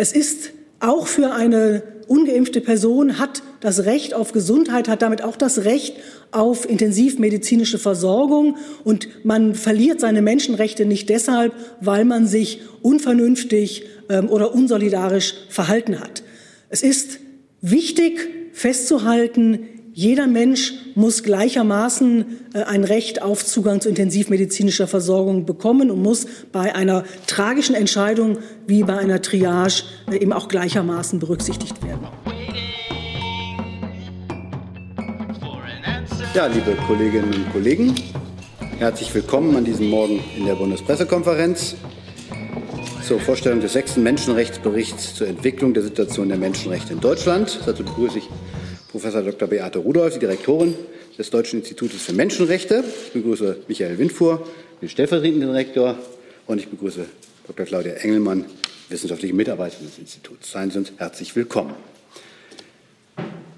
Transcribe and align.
es 0.00 0.12
ist 0.12 0.52
auch 0.80 1.06
für 1.06 1.32
eine 1.32 1.82
ungeimpfte 2.06 2.62
Person 2.62 3.18
hat 3.18 3.42
das 3.60 3.84
Recht 3.84 4.14
auf 4.14 4.32
Gesundheit, 4.32 4.88
hat 4.88 5.02
damit 5.02 5.22
auch 5.22 5.36
das 5.36 5.64
Recht 5.64 5.96
auf 6.30 6.68
intensivmedizinische 6.68 7.78
Versorgung. 7.78 8.56
Und 8.82 9.08
man 9.24 9.54
verliert 9.54 10.00
seine 10.00 10.22
Menschenrechte 10.22 10.86
nicht 10.86 11.10
deshalb, 11.10 11.52
weil 11.82 12.06
man 12.06 12.26
sich 12.26 12.62
unvernünftig 12.80 13.84
ähm, 14.08 14.30
oder 14.30 14.54
unsolidarisch 14.54 15.34
verhalten 15.50 16.00
hat. 16.00 16.22
Es 16.70 16.82
ist 16.82 17.18
wichtig 17.60 18.26
festzuhalten, 18.52 19.68
jeder 19.92 20.26
Mensch 20.28 20.72
muss 20.94 21.22
gleichermaßen 21.22 22.24
äh, 22.54 22.62
ein 22.62 22.84
Recht 22.84 23.22
auf 23.22 23.44
Zugang 23.44 23.80
zu 23.80 23.88
intensivmedizinischer 23.88 24.86
Versorgung 24.86 25.46
bekommen 25.46 25.90
und 25.90 26.00
muss 26.00 26.26
bei 26.52 26.74
einer 26.74 27.04
tragischen 27.26 27.74
Entscheidung 27.74 28.38
wie 28.66 28.84
bei 28.84 28.96
einer 28.96 29.20
Triage 29.20 29.82
äh, 30.10 30.16
eben 30.16 30.32
auch 30.32 30.48
gleichermaßen 30.48 31.18
berücksichtigt 31.18 31.84
werden. 31.84 32.06
Ja, 36.34 36.46
liebe 36.46 36.76
Kolleginnen 36.86 37.34
und 37.34 37.52
Kollegen, 37.52 37.94
herzlich 38.78 39.12
willkommen 39.12 39.56
an 39.56 39.64
diesem 39.64 39.90
Morgen 39.90 40.22
in 40.36 40.46
der 40.46 40.54
Bundespressekonferenz 40.54 41.74
zur 43.02 43.18
Vorstellung 43.18 43.60
des 43.60 43.72
sechsten 43.72 44.04
Menschenrechtsberichts 44.04 45.16
zur 45.16 45.26
Entwicklung 45.26 45.74
der 45.74 45.82
Situation 45.82 46.28
der 46.28 46.38
Menschenrechte 46.38 46.92
in 46.92 47.00
Deutschland. 47.00 47.58
Dazu 47.66 47.82
begrüße 47.82 48.18
ich 48.18 48.28
Professor 48.90 49.22
Dr. 49.22 49.46
Beate 49.46 49.78
Rudolph, 49.78 50.14
die 50.14 50.18
Direktorin 50.18 50.74
des 51.16 51.30
Deutschen 51.30 51.60
Institutes 51.60 52.02
für 52.02 52.12
Menschenrechte. 52.12 52.82
Ich 53.06 53.12
begrüße 53.12 53.58
Michael 53.68 53.98
Windfuhr, 53.98 54.44
den 54.82 54.88
stellvertretenden 54.88 55.50
Direktor, 55.50 55.96
und 56.46 56.58
ich 56.58 56.68
begrüße 56.68 57.06
Dr. 57.46 57.66
Claudia 57.66 57.92
Engelmann, 57.92 58.46
wissenschaftliche 58.88 59.32
Mitarbeiterin 59.32 59.86
des 59.86 59.98
Instituts. 59.98 60.50
Seien 60.50 60.72
Sie 60.72 60.78
uns 60.78 60.92
herzlich 60.96 61.36
willkommen. 61.36 61.74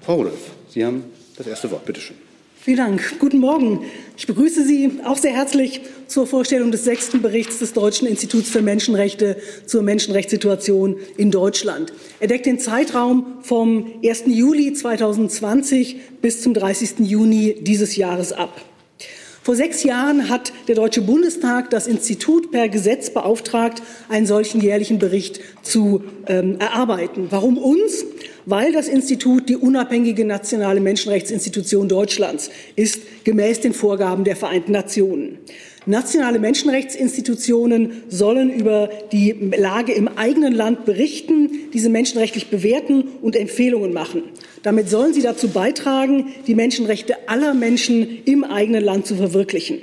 Frau 0.01 0.15
Rudolph, 0.15 0.51
Sie 0.69 0.85
haben 0.85 1.05
das 1.35 1.47
erste 1.47 1.71
Wort. 1.71 1.85
Bitte 1.85 2.01
schön. 2.01 2.22
Vielen 2.63 2.77
Dank. 2.77 3.19
Guten 3.19 3.39
Morgen. 3.39 3.81
Ich 4.15 4.25
begrüße 4.25 4.63
Sie 4.63 5.01
auch 5.03 5.17
sehr 5.17 5.33
herzlich 5.33 5.81
zur 6.07 6.25
Vorstellung 6.25 6.71
des 6.71 6.85
sechsten 6.85 7.21
Berichts 7.21 7.59
des 7.59 7.73
Deutschen 7.73 8.07
Instituts 8.07 8.49
für 8.49 8.61
Menschenrechte 8.61 9.35
zur 9.65 9.83
Menschenrechtssituation 9.83 10.95
in 11.17 11.29
Deutschland. 11.29 11.91
Er 12.21 12.29
deckt 12.29 12.45
den 12.45 12.59
Zeitraum 12.59 13.39
vom 13.41 13.91
1. 14.01 14.23
Juli 14.27 14.71
2020 14.71 16.21
bis 16.21 16.41
zum 16.41 16.53
30. 16.53 16.99
Juni 16.99 17.57
dieses 17.59 17.97
Jahres 17.97 18.31
ab. 18.31 18.61
Vor 19.43 19.57
sechs 19.57 19.83
Jahren 19.83 20.29
hat 20.29 20.53
der 20.69 20.75
Deutsche 20.75 21.01
Bundestag 21.01 21.69
das 21.69 21.85
Institut 21.85 22.49
per 22.49 22.69
Gesetz 22.69 23.09
beauftragt, 23.09 23.83
einen 24.07 24.25
solchen 24.25 24.61
jährlichen 24.61 24.99
Bericht 24.99 25.41
zu 25.63 26.01
ähm, 26.27 26.61
erarbeiten. 26.61 27.27
Warum 27.29 27.57
uns? 27.57 28.05
Weil 28.45 28.71
das 28.71 28.87
Institut 28.87 29.49
die 29.49 29.57
unabhängige 29.57 30.23
nationale 30.23 30.79
Menschenrechtsinstitution 30.79 31.89
Deutschlands 31.89 32.51
ist, 32.77 33.01
gemäß 33.25 33.59
den 33.59 33.73
Vorgaben 33.73 34.23
der 34.23 34.37
Vereinten 34.37 34.71
Nationen. 34.71 35.39
Nationale 35.85 36.39
Menschenrechtsinstitutionen 36.39 38.03
sollen 38.07 38.49
über 38.49 38.89
die 39.11 39.35
Lage 39.57 39.91
im 39.91 40.07
eigenen 40.07 40.53
Land 40.53 40.85
berichten, 40.85 41.69
diese 41.73 41.89
menschenrechtlich 41.89 42.49
bewerten 42.49 43.03
und 43.21 43.35
Empfehlungen 43.35 43.91
machen. 43.91 44.23
Damit 44.61 44.89
sollen 44.89 45.13
sie 45.13 45.21
dazu 45.21 45.49
beitragen, 45.49 46.27
die 46.47 46.55
Menschenrechte 46.55 47.27
aller 47.27 47.53
Menschen 47.53 48.23
im 48.23 48.45
eigenen 48.45 48.83
Land 48.83 49.07
zu 49.07 49.15
verwirklichen. 49.15 49.79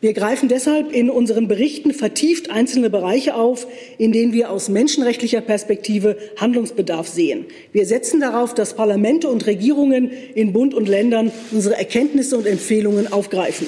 Wir 0.00 0.12
greifen 0.12 0.48
deshalb 0.48 0.92
in 0.92 1.10
unseren 1.10 1.48
Berichten 1.48 1.92
vertieft 1.92 2.50
einzelne 2.50 2.88
Bereiche 2.88 3.34
auf, 3.34 3.66
in 3.98 4.12
denen 4.12 4.32
wir 4.32 4.50
aus 4.50 4.68
menschenrechtlicher 4.68 5.40
Perspektive 5.40 6.16
Handlungsbedarf 6.36 7.08
sehen. 7.08 7.46
Wir 7.72 7.84
setzen 7.84 8.20
darauf, 8.20 8.54
dass 8.54 8.74
Parlamente 8.74 9.28
und 9.28 9.46
Regierungen 9.46 10.12
in 10.34 10.52
Bund 10.52 10.72
und 10.72 10.88
Ländern 10.88 11.32
unsere 11.50 11.76
Erkenntnisse 11.76 12.38
und 12.38 12.46
Empfehlungen 12.46 13.12
aufgreifen. 13.12 13.66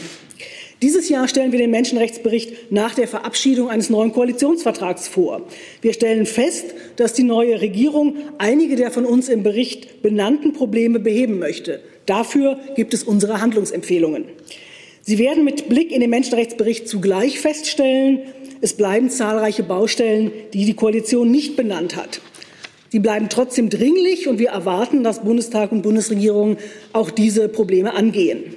Dieses 0.82 1.10
Jahr 1.10 1.28
stellen 1.28 1.52
wir 1.52 1.58
den 1.58 1.70
Menschenrechtsbericht 1.70 2.72
nach 2.72 2.94
der 2.94 3.06
Verabschiedung 3.06 3.68
eines 3.68 3.90
neuen 3.90 4.12
Koalitionsvertrags 4.12 5.08
vor. 5.08 5.42
Wir 5.82 5.92
stellen 5.92 6.24
fest, 6.24 6.74
dass 6.96 7.12
die 7.12 7.22
neue 7.22 7.60
Regierung 7.60 8.16
einige 8.38 8.76
der 8.76 8.90
von 8.90 9.04
uns 9.04 9.28
im 9.28 9.42
Bericht 9.42 10.00
benannten 10.00 10.54
Probleme 10.54 10.98
beheben 10.98 11.38
möchte. 11.38 11.80
Dafür 12.06 12.58
gibt 12.76 12.94
es 12.94 13.04
unsere 13.04 13.42
Handlungsempfehlungen. 13.42 14.24
Sie 15.02 15.18
werden 15.18 15.44
mit 15.44 15.68
Blick 15.68 15.92
in 15.92 16.00
den 16.00 16.10
Menschenrechtsbericht 16.10 16.88
zugleich 16.88 17.40
feststellen, 17.40 18.20
es 18.62 18.74
bleiben 18.74 19.10
zahlreiche 19.10 19.62
Baustellen, 19.62 20.32
die 20.54 20.64
die 20.64 20.74
Koalition 20.74 21.30
nicht 21.30 21.56
benannt 21.56 21.96
hat. 21.96 22.20
Sie 22.88 22.98
bleiben 23.00 23.28
trotzdem 23.28 23.70
dringlich, 23.70 24.28
und 24.28 24.38
wir 24.38 24.48
erwarten, 24.48 25.04
dass 25.04 25.22
Bundestag 25.22 25.72
und 25.72 25.82
Bundesregierung 25.82 26.56
auch 26.92 27.10
diese 27.10 27.48
Probleme 27.48 27.94
angehen. 27.94 28.54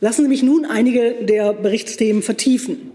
Lassen 0.00 0.22
Sie 0.22 0.28
mich 0.28 0.42
nun 0.42 0.64
einige 0.64 1.24
der 1.24 1.52
Berichtsthemen 1.54 2.22
vertiefen. 2.22 2.90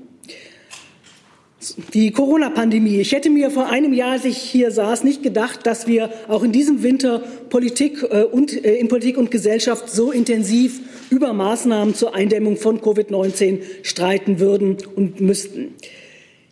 Die 1.94 2.12
Corona-Pandemie. 2.12 3.00
Ich 3.00 3.12
hätte 3.12 3.30
mir 3.30 3.52
vor 3.52 3.68
einem 3.68 3.94
Jahr, 3.94 4.14
als 4.14 4.26
ich 4.26 4.38
hier 4.38 4.72
saß, 4.72 5.04
nicht 5.04 5.22
gedacht, 5.22 5.68
dass 5.68 5.88
wir 5.88 6.10
auch 6.28 6.44
in 6.44 6.52
diesem 6.52 6.82
Winter 6.82 7.20
Politik 7.50 8.04
äh, 8.04 8.24
und, 8.24 8.66
äh, 8.66 8.76
in 8.78 8.88
Politik 8.88 9.18
und 9.18 9.30
Gesellschaft 9.30 9.90
so 9.90 10.12
intensiv 10.12 10.80
über 11.12 11.34
Maßnahmen 11.34 11.94
zur 11.94 12.16
Eindämmung 12.16 12.58
von 12.58 12.82
Covid-19 12.82 13.60
streiten 13.84 14.40
würden 14.40 14.78
und 14.96 15.22
müssten. 15.22 15.76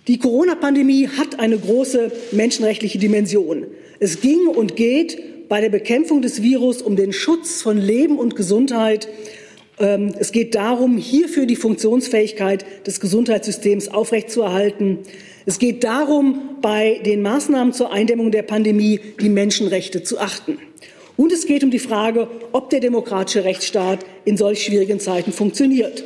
Die 0.07 0.19
Corona-Pandemie 0.19 1.07
hat 1.07 1.39
eine 1.39 1.57
große 1.57 2.11
menschenrechtliche 2.31 2.99
Dimension. 2.99 3.65
Es 3.99 4.21
ging 4.21 4.47
und 4.47 4.75
geht 4.75 5.49
bei 5.49 5.59
der 5.59 5.69
Bekämpfung 5.69 6.21
des 6.21 6.43
Virus 6.43 6.83
um 6.83 6.95
den 6.95 7.13
Schutz 7.13 7.61
von 7.63 7.77
Leben 7.77 8.19
und 8.19 8.35
Gesundheit 8.35 9.07
es 9.79 10.33
geht 10.33 10.55
darum, 10.55 10.97
hierfür 10.97 11.45
die 11.45 11.55
Funktionsfähigkeit 11.55 12.65
des 12.85 12.99
Gesundheitssystems 12.99 13.87
aufrechtzuerhalten. 13.87 14.99
Es 15.45 15.57
geht 15.57 15.85
darum, 15.85 16.57
bei 16.61 16.99
den 17.05 17.21
Maßnahmen 17.21 17.71
zur 17.71 17.91
Eindämmung 17.91 18.31
der 18.31 18.43
Pandemie 18.43 18.99
die 19.21 19.29
Menschenrechte 19.29 20.03
zu 20.03 20.19
achten. 20.19 20.57
Und 21.15 21.31
es 21.31 21.45
geht 21.45 21.63
um 21.63 21.71
die 21.71 21.79
Frage, 21.79 22.27
ob 22.51 22.69
der 22.69 22.81
demokratische 22.81 23.45
Rechtsstaat 23.45 24.05
in 24.25 24.37
solch 24.37 24.63
schwierigen 24.63 24.99
Zeiten 24.99 25.31
funktioniert. 25.31 26.03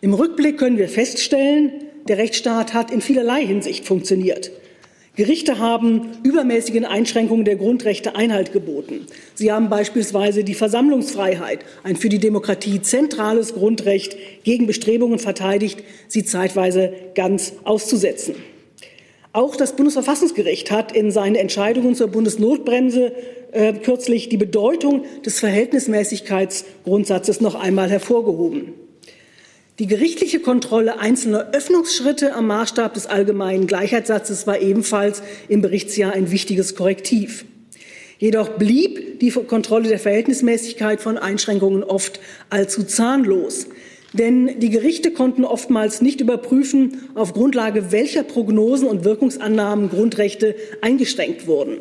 Im 0.00 0.14
Rückblick 0.14 0.58
können 0.58 0.78
wir 0.78 0.88
feststellen, 0.88 1.72
der 2.06 2.18
Rechtsstaat 2.18 2.72
hat 2.72 2.92
in 2.92 3.00
vielerlei 3.00 3.44
Hinsicht 3.44 3.84
funktioniert. 3.84 4.52
Gerichte 5.16 5.58
haben 5.58 6.10
übermäßigen 6.22 6.84
Einschränkungen 6.84 7.46
der 7.46 7.56
Grundrechte 7.56 8.16
Einhalt 8.16 8.52
geboten. 8.52 9.06
Sie 9.34 9.50
haben 9.50 9.70
beispielsweise 9.70 10.44
die 10.44 10.54
Versammlungsfreiheit, 10.54 11.60
ein 11.82 11.96
für 11.96 12.10
die 12.10 12.18
Demokratie 12.18 12.82
zentrales 12.82 13.54
Grundrecht, 13.54 14.16
gegen 14.44 14.66
Bestrebungen 14.66 15.18
verteidigt, 15.18 15.82
sie 16.06 16.24
zeitweise 16.24 16.92
ganz 17.14 17.54
auszusetzen. 17.64 18.34
Auch 19.32 19.56
das 19.56 19.74
Bundesverfassungsgericht 19.74 20.70
hat 20.70 20.92
in 20.92 21.10
seinen 21.10 21.34
Entscheidungen 21.34 21.94
zur 21.94 22.08
Bundesnotbremse 22.08 23.12
äh, 23.52 23.72
kürzlich 23.72 24.28
die 24.28 24.36
Bedeutung 24.36 25.04
des 25.24 25.40
Verhältnismäßigkeitsgrundsatzes 25.40 27.40
noch 27.40 27.54
einmal 27.54 27.90
hervorgehoben. 27.90 28.85
Die 29.78 29.86
gerichtliche 29.86 30.40
Kontrolle 30.40 31.00
einzelner 31.00 31.50
Öffnungsschritte 31.52 32.34
am 32.34 32.46
Maßstab 32.46 32.94
des 32.94 33.06
allgemeinen 33.06 33.66
Gleichheitssatzes 33.66 34.46
war 34.46 34.58
ebenfalls 34.58 35.22
im 35.48 35.60
Berichtsjahr 35.60 36.14
ein 36.14 36.30
wichtiges 36.30 36.76
Korrektiv. 36.76 37.44
Jedoch 38.18 38.48
blieb 38.48 39.20
die 39.20 39.30
Kontrolle 39.30 39.88
der 39.88 39.98
Verhältnismäßigkeit 39.98 41.02
von 41.02 41.18
Einschränkungen 41.18 41.84
oft 41.84 42.20
allzu 42.48 42.84
zahnlos. 42.84 43.66
Denn 44.14 44.60
die 44.60 44.70
Gerichte 44.70 45.10
konnten 45.10 45.44
oftmals 45.44 46.00
nicht 46.00 46.22
überprüfen, 46.22 47.10
auf 47.14 47.34
Grundlage 47.34 47.92
welcher 47.92 48.22
Prognosen 48.22 48.88
und 48.88 49.04
Wirkungsannahmen 49.04 49.90
Grundrechte 49.90 50.56
eingeschränkt 50.80 51.46
wurden. 51.46 51.80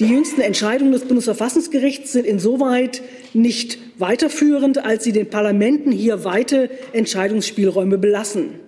Die 0.00 0.06
jüngsten 0.06 0.40
Entscheidungen 0.40 0.90
des 0.90 1.04
Bundesverfassungsgerichts 1.04 2.12
sind 2.12 2.26
insoweit 2.26 3.00
nicht 3.32 3.78
weiterführend, 3.98 4.84
als 4.84 5.04
sie 5.04 5.12
den 5.12 5.30
Parlamenten 5.30 5.92
hier 5.92 6.24
weite 6.24 6.70
Entscheidungsspielräume 6.92 7.98
belassen. 7.98 8.60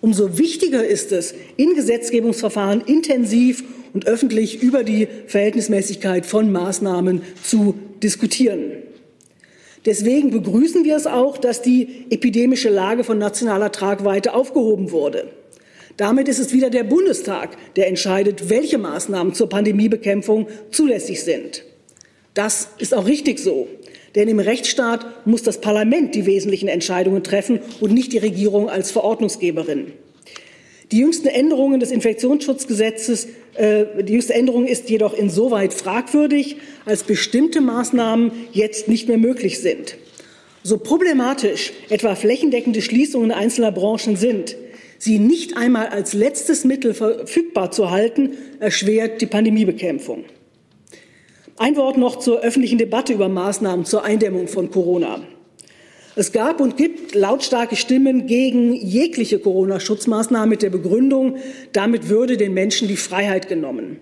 Umso 0.00 0.38
wichtiger 0.38 0.86
ist 0.86 1.12
es, 1.12 1.34
in 1.56 1.74
Gesetzgebungsverfahren 1.74 2.80
intensiv 2.80 3.64
und 3.92 4.06
öffentlich 4.06 4.62
über 4.62 4.82
die 4.82 5.08
Verhältnismäßigkeit 5.26 6.24
von 6.24 6.50
Maßnahmen 6.50 7.22
zu 7.42 7.74
diskutieren. 8.02 8.72
Deswegen 9.86 10.30
begrüßen 10.30 10.84
wir 10.84 10.96
es 10.96 11.06
auch, 11.06 11.38
dass 11.38 11.62
die 11.62 12.06
epidemische 12.10 12.68
Lage 12.68 13.04
von 13.04 13.18
nationaler 13.18 13.72
Tragweite 13.72 14.34
aufgehoben 14.34 14.90
wurde. 14.90 15.28
Damit 15.96 16.28
ist 16.28 16.38
es 16.38 16.52
wieder 16.52 16.70
der 16.70 16.84
Bundestag, 16.84 17.56
der 17.76 17.88
entscheidet, 17.88 18.48
welche 18.48 18.78
Maßnahmen 18.78 19.34
zur 19.34 19.48
Pandemiebekämpfung 19.48 20.48
zulässig 20.70 21.22
sind. 21.22 21.64
Das 22.34 22.68
ist 22.78 22.94
auch 22.94 23.06
richtig 23.06 23.38
so. 23.38 23.68
Denn 24.14 24.28
im 24.28 24.40
Rechtsstaat 24.40 25.26
muss 25.26 25.42
das 25.42 25.60
Parlament 25.60 26.14
die 26.14 26.26
wesentlichen 26.26 26.68
Entscheidungen 26.68 27.22
treffen 27.22 27.60
und 27.80 27.92
nicht 27.92 28.12
die 28.12 28.18
Regierung 28.18 28.68
als 28.68 28.90
Verordnungsgeberin. 28.90 29.92
Die 30.90 30.98
jüngsten 30.98 31.28
Änderungen 31.28 31.78
des 31.78 31.92
Infektionsschutzgesetzes, 31.92 33.28
äh, 33.54 33.84
die 34.02 34.14
jüngste 34.14 34.34
Änderung 34.34 34.66
ist 34.66 34.90
jedoch 34.90 35.14
insoweit 35.14 35.72
fragwürdig, 35.72 36.56
als 36.84 37.04
bestimmte 37.04 37.60
Maßnahmen 37.60 38.32
jetzt 38.52 38.88
nicht 38.88 39.06
mehr 39.06 39.18
möglich 39.18 39.60
sind. 39.60 39.96
So 40.64 40.78
problematisch 40.78 41.72
etwa 41.88 42.16
flächendeckende 42.16 42.82
Schließungen 42.82 43.30
einzelner 43.30 43.70
Branchen 43.70 44.16
sind, 44.16 44.56
sie 44.98 45.20
nicht 45.20 45.56
einmal 45.56 45.86
als 45.86 46.12
letztes 46.12 46.64
Mittel 46.64 46.92
verfügbar 46.92 47.70
zu 47.70 47.90
halten, 47.90 48.34
erschwert 48.58 49.20
die 49.20 49.26
Pandemiebekämpfung. 49.26 50.24
Ein 51.60 51.76
Wort 51.76 51.98
noch 51.98 52.18
zur 52.18 52.40
öffentlichen 52.40 52.78
Debatte 52.78 53.12
über 53.12 53.28
Maßnahmen 53.28 53.84
zur 53.84 54.02
Eindämmung 54.02 54.48
von 54.48 54.70
Corona. 54.70 55.20
Es 56.16 56.32
gab 56.32 56.58
und 56.58 56.78
gibt 56.78 57.14
lautstarke 57.14 57.76
Stimmen 57.76 58.26
gegen 58.26 58.72
jegliche 58.72 59.38
Corona-Schutzmaßnahmen 59.38 60.48
mit 60.48 60.62
der 60.62 60.70
Begründung, 60.70 61.36
damit 61.74 62.08
würde 62.08 62.38
den 62.38 62.54
Menschen 62.54 62.88
die 62.88 62.96
Freiheit 62.96 63.46
genommen. 63.46 63.98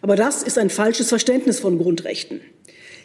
Aber 0.00 0.14
das 0.14 0.44
ist 0.44 0.58
ein 0.58 0.70
falsches 0.70 1.08
Verständnis 1.08 1.58
von 1.58 1.76
Grundrechten. 1.76 2.40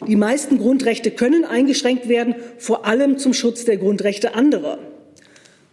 Die 0.06 0.14
meisten 0.14 0.58
Grundrechte 0.58 1.10
können 1.10 1.44
eingeschränkt 1.44 2.08
werden, 2.08 2.36
vor 2.56 2.86
allem 2.86 3.18
zum 3.18 3.34
Schutz 3.34 3.64
der 3.64 3.78
Grundrechte 3.78 4.36
anderer. 4.36 4.78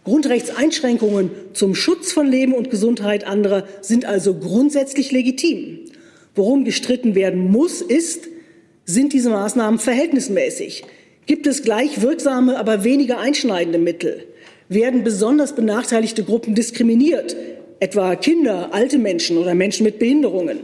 Grundrechtseinschränkungen 0.02 1.30
zum 1.52 1.76
Schutz 1.76 2.10
von 2.10 2.26
Leben 2.26 2.54
und 2.54 2.70
Gesundheit 2.70 3.24
anderer 3.24 3.68
sind 3.82 4.04
also 4.04 4.34
grundsätzlich 4.34 5.12
legitim. 5.12 5.84
Worum 6.36 6.64
gestritten 6.64 7.14
werden 7.14 7.50
muss, 7.50 7.80
ist, 7.80 8.28
sind 8.84 9.14
diese 9.14 9.30
Maßnahmen 9.30 9.80
verhältnismäßig? 9.80 10.84
Gibt 11.24 11.46
es 11.46 11.62
gleich 11.62 12.02
wirksame, 12.02 12.58
aber 12.58 12.84
weniger 12.84 13.18
einschneidende 13.18 13.78
Mittel? 13.78 14.24
Werden 14.68 15.02
besonders 15.02 15.54
benachteiligte 15.54 16.22
Gruppen 16.22 16.54
diskriminiert, 16.54 17.34
etwa 17.80 18.14
Kinder, 18.16 18.68
alte 18.72 18.98
Menschen 18.98 19.38
oder 19.38 19.54
Menschen 19.54 19.84
mit 19.84 19.98
Behinderungen? 19.98 20.58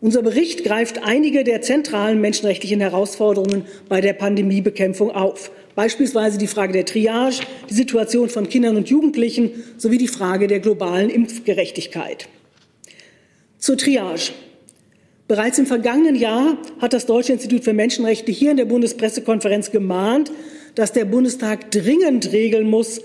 Unser 0.00 0.20
Bericht 0.20 0.64
greift 0.64 1.02
einige 1.02 1.44
der 1.44 1.62
zentralen 1.62 2.20
menschenrechtlichen 2.20 2.80
Herausforderungen 2.80 3.64
bei 3.88 4.02
der 4.02 4.12
Pandemiebekämpfung 4.12 5.10
auf. 5.10 5.50
Beispielsweise 5.74 6.36
die 6.36 6.46
Frage 6.46 6.74
der 6.74 6.84
Triage, 6.84 7.40
die 7.70 7.74
Situation 7.74 8.28
von 8.28 8.50
Kindern 8.50 8.76
und 8.76 8.90
Jugendlichen 8.90 9.64
sowie 9.78 9.96
die 9.96 10.08
Frage 10.08 10.46
der 10.46 10.60
globalen 10.60 11.08
Impfgerechtigkeit. 11.08 12.28
Zur 13.64 13.78
Triage. 13.78 14.32
Bereits 15.26 15.58
im 15.58 15.64
vergangenen 15.64 16.16
Jahr 16.16 16.58
hat 16.82 16.92
das 16.92 17.06
Deutsche 17.06 17.32
Institut 17.32 17.64
für 17.64 17.72
Menschenrechte 17.72 18.30
hier 18.30 18.50
in 18.50 18.58
der 18.58 18.66
Bundespressekonferenz 18.66 19.70
gemahnt, 19.70 20.30
dass 20.74 20.92
der 20.92 21.06
Bundestag 21.06 21.70
dringend 21.70 22.30
regeln 22.30 22.68
muss, 22.68 23.00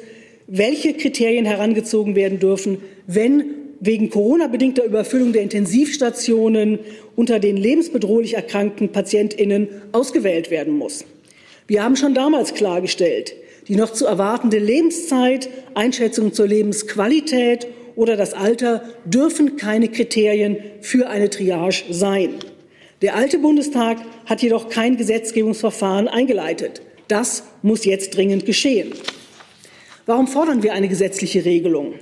welche 0.47 0.95
Kriterien 0.95 1.45
herangezogen 1.45 2.17
werden 2.17 2.39
dürfen, 2.39 2.79
wenn 3.07 3.45
wegen 3.79 4.09
Corona-bedingter 4.09 4.83
Überfüllung 4.83 5.31
der 5.31 5.43
Intensivstationen 5.43 6.79
unter 7.15 7.39
den 7.39 7.55
lebensbedrohlich 7.55 8.33
erkrankten 8.33 8.89
Patientinnen 8.89 9.69
ausgewählt 9.93 10.51
werden 10.51 10.73
muss. 10.73 11.05
Wir 11.67 11.85
haben 11.85 11.95
schon 11.95 12.13
damals 12.13 12.53
klargestellt, 12.53 13.33
die 13.69 13.77
noch 13.77 13.93
zu 13.93 14.05
erwartende 14.05 14.59
Lebenszeit, 14.59 15.49
Einschätzungen 15.73 16.33
zur 16.33 16.47
Lebensqualität 16.47 17.65
oder 17.99 18.15
das 18.15 18.33
Alter 18.33 18.81
dürfen 19.03 19.57
keine 19.57 19.89
Kriterien 19.89 20.55
für 20.79 21.09
eine 21.09 21.29
Triage 21.29 21.83
sein. 21.89 22.35
Der 23.01 23.13
alte 23.15 23.39
Bundestag 23.39 23.97
hat 24.25 24.41
jedoch 24.41 24.69
kein 24.69 24.95
Gesetzgebungsverfahren 24.95 26.07
eingeleitet. 26.07 26.81
Das 27.09 27.43
muss 27.61 27.83
jetzt 27.83 28.15
dringend 28.15 28.45
geschehen. 28.45 28.93
Warum 30.05 30.27
fordern 30.27 30.63
wir 30.63 30.71
eine 30.71 30.87
gesetzliche 30.87 31.43
Regelung? 31.43 31.95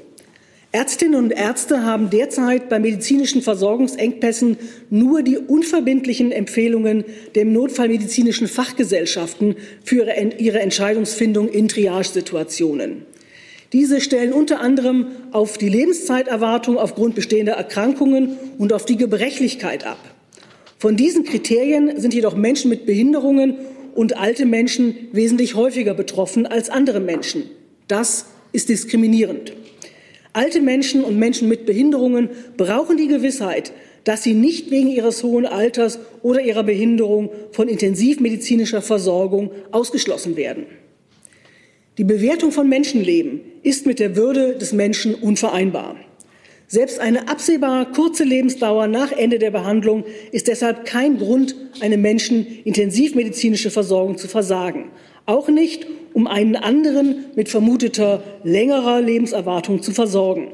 Ärztinnen 0.72 1.16
und 1.16 1.32
Ärzte 1.32 1.84
haben 1.84 2.12
derzeit 2.12 2.70
bei 2.70 2.78
medizinischen 2.78 3.42
Versorgungsengpässen 3.42 4.58
nur 4.92 5.24
die 5.24 5.40
unverbindlichen 5.40 6.32
Empfehlungen 6.32 7.06
der 7.34 7.46
notfallmedizinischen 7.46 8.48
Fachgesellschaften 8.48 9.56
für 9.84 10.06
ihre 10.38 10.60
Entscheidungsfindung 10.60 11.50
in 11.50 11.68
Triagesituationen. 11.68 13.17
Diese 13.74 14.00
stellen 14.00 14.32
unter 14.32 14.62
anderem 14.62 15.08
auf 15.32 15.58
die 15.58 15.70
Lebenszeiterwartung 15.70 16.78
aufgrund 16.78 17.16
bestehender 17.16 17.54
Erkrankungen 17.54 18.38
und 18.58 18.72
auf 18.72 18.86
die 18.86 18.98
Gebrechlichkeit 18.98 19.86
ab. 19.86 20.00
Von 20.80 20.96
diesen 20.96 21.24
Kriterien 21.26 22.00
sind 22.00 22.14
jedoch 22.14 22.36
Menschen 22.36 22.70
mit 22.70 22.86
Behinderungen 22.86 23.56
und 23.96 24.16
alte 24.16 24.46
Menschen 24.46 24.96
wesentlich 25.12 25.56
häufiger 25.56 25.94
betroffen 25.94 26.46
als 26.46 26.70
andere 26.70 27.00
Menschen. 27.00 27.44
Das 27.88 28.28
ist 28.54 28.70
diskriminierend. 28.70 29.54
Alte 30.34 30.62
Menschen 30.62 31.04
und 31.04 31.18
Menschen 31.18 31.50
mit 31.50 31.66
Behinderungen 31.66 32.30
brauchen 32.58 32.96
die 32.96 33.08
Gewissheit, 33.08 33.74
dass 34.04 34.24
sie 34.24 34.36
nicht 34.36 34.70
wegen 34.70 34.88
ihres 34.88 35.24
hohen 35.24 35.48
Alters 35.48 36.00
oder 36.22 36.42
ihrer 36.42 36.64
Behinderung 36.64 37.32
von 37.52 37.68
intensivmedizinischer 37.68 38.82
Versorgung 38.82 39.52
ausgeschlossen 39.72 40.38
werden. 40.38 40.68
Die 41.98 42.04
Bewertung 42.04 42.52
von 42.52 42.70
Menschenleben 42.70 43.42
ist 43.68 43.86
mit 43.86 44.00
der 44.00 44.16
Würde 44.16 44.56
des 44.56 44.72
Menschen 44.72 45.14
unvereinbar. 45.14 45.98
Selbst 46.68 47.02
eine 47.02 47.28
absehbar 47.28 47.92
kurze 47.92 48.24
Lebensdauer 48.24 48.88
nach 48.88 49.12
Ende 49.12 49.40
der 49.40 49.52
Behandlung 49.52 50.06
ist 50.32 50.48
deshalb 50.48 50.86
kein 50.86 51.18
Grund, 51.18 51.54
einem 51.82 52.02
Menschen 52.02 52.48
intensivmedizinische 52.64 53.70
Versorgung 53.70 54.18
zu 54.18 54.30
versagen. 54.30 54.86
Auch 55.26 55.50
nicht, 55.50 55.86
um 56.14 56.28
einen 56.28 56.56
anderen 56.56 57.26
mit 57.36 57.50
vermuteter 57.50 58.24
längerer 58.46 59.02
Lebenserwartung 59.02 59.82
zu 59.82 59.92
versorgen. 59.92 60.48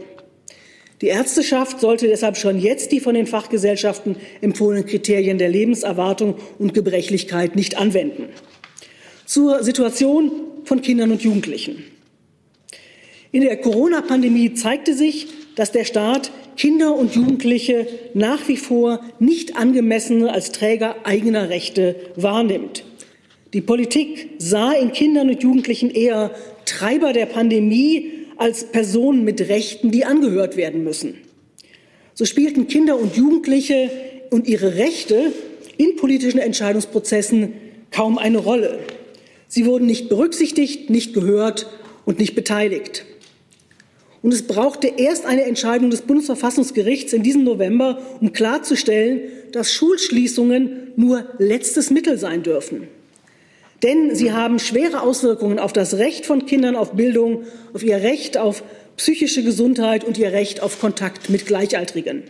Die 1.01 1.07
Ärzteschaft 1.07 1.81
sollte 1.81 2.07
deshalb 2.07 2.35
schon 2.35 2.59
jetzt 2.59 2.91
die 2.91 2.99
von 2.99 3.13
den 3.13 3.27
Fachgesellschaften 3.27 4.15
empfohlenen 4.41 4.87
Kriterien 4.87 5.37
der 5.37 5.49
Lebenserwartung 5.49 6.33
und 6.57 6.73
Gebrechlichkeit 6.73 7.55
nicht 7.55 7.77
anwenden. 7.77 8.29
Zur 9.27 9.63
Situation 9.63 10.31
von 10.63 10.81
Kindern 10.81 11.11
und 11.11 11.21
Jugendlichen. 11.21 11.92
In 13.33 13.41
der 13.41 13.57
Corona-Pandemie 13.57 14.53
zeigte 14.53 14.93
sich, 14.93 15.25
dass 15.55 15.71
der 15.71 15.85
Staat 15.85 16.29
Kinder 16.55 16.95
und 16.95 17.15
Jugendliche 17.15 17.87
nach 18.13 18.47
wie 18.47 18.57
vor 18.57 18.99
nicht 19.17 19.57
angemessen 19.57 20.27
als 20.27 20.51
Träger 20.51 20.97
eigener 21.03 21.49
Rechte 21.49 21.95
wahrnimmt. 22.15 22.83
Die 23.53 23.61
Politik 23.61 24.29
sah 24.37 24.71
in 24.73 24.91
Kindern 24.91 25.31
und 25.31 25.41
Jugendlichen 25.41 25.89
eher 25.89 26.29
Treiber 26.65 27.11
der 27.11 27.25
Pandemie 27.25 28.11
als 28.37 28.65
Personen 28.65 29.23
mit 29.23 29.41
Rechten, 29.41 29.89
die 29.89 30.05
angehört 30.05 30.55
werden 30.55 30.83
müssen. 30.83 31.15
So 32.13 32.25
spielten 32.25 32.67
Kinder 32.67 32.99
und 32.99 33.17
Jugendliche 33.17 33.89
und 34.29 34.47
ihre 34.47 34.75
Rechte 34.75 35.33
in 35.77 35.95
politischen 35.95 36.39
Entscheidungsprozessen 36.39 37.53
kaum 37.89 38.19
eine 38.19 38.37
Rolle. 38.37 38.77
Sie 39.47 39.65
wurden 39.65 39.87
nicht 39.87 40.07
berücksichtigt, 40.07 40.91
nicht 40.91 41.15
gehört 41.15 41.67
und 42.05 42.19
nicht 42.19 42.35
beteiligt. 42.35 43.07
Und 44.23 44.33
es 44.33 44.47
brauchte 44.47 44.87
erst 44.87 45.25
eine 45.25 45.43
Entscheidung 45.43 45.89
des 45.89 46.01
Bundesverfassungsgerichts 46.01 47.11
in 47.11 47.23
diesem 47.23 47.43
November, 47.43 47.99
um 48.21 48.31
klarzustellen, 48.31 49.21
dass 49.51 49.73
Schulschließungen 49.73 50.93
nur 50.95 51.25
letztes 51.37 51.91
Mittel 51.91 52.17
sein 52.17 52.41
dürfen. 52.41 52.87
Denn 53.83 54.15
sie 54.15 54.31
haben 54.31 54.59
schwere 54.59 55.01
Auswirkungen 55.01 55.59
auf 55.59 55.73
das 55.73 55.97
Recht 55.97 56.25
von 56.25 56.45
Kindern 56.45 56.77
auf 56.77 56.93
Bildung, 56.93 57.43
auf 57.73 57.83
ihr 57.83 57.97
Recht 57.97 58.37
auf 58.37 58.63
psychische 58.95 59.43
Gesundheit 59.43 60.05
und 60.05 60.17
ihr 60.17 60.31
Recht 60.31 60.61
auf 60.63 60.79
Kontakt 60.79 61.29
mit 61.29 61.45
Gleichaltrigen. 61.45 62.23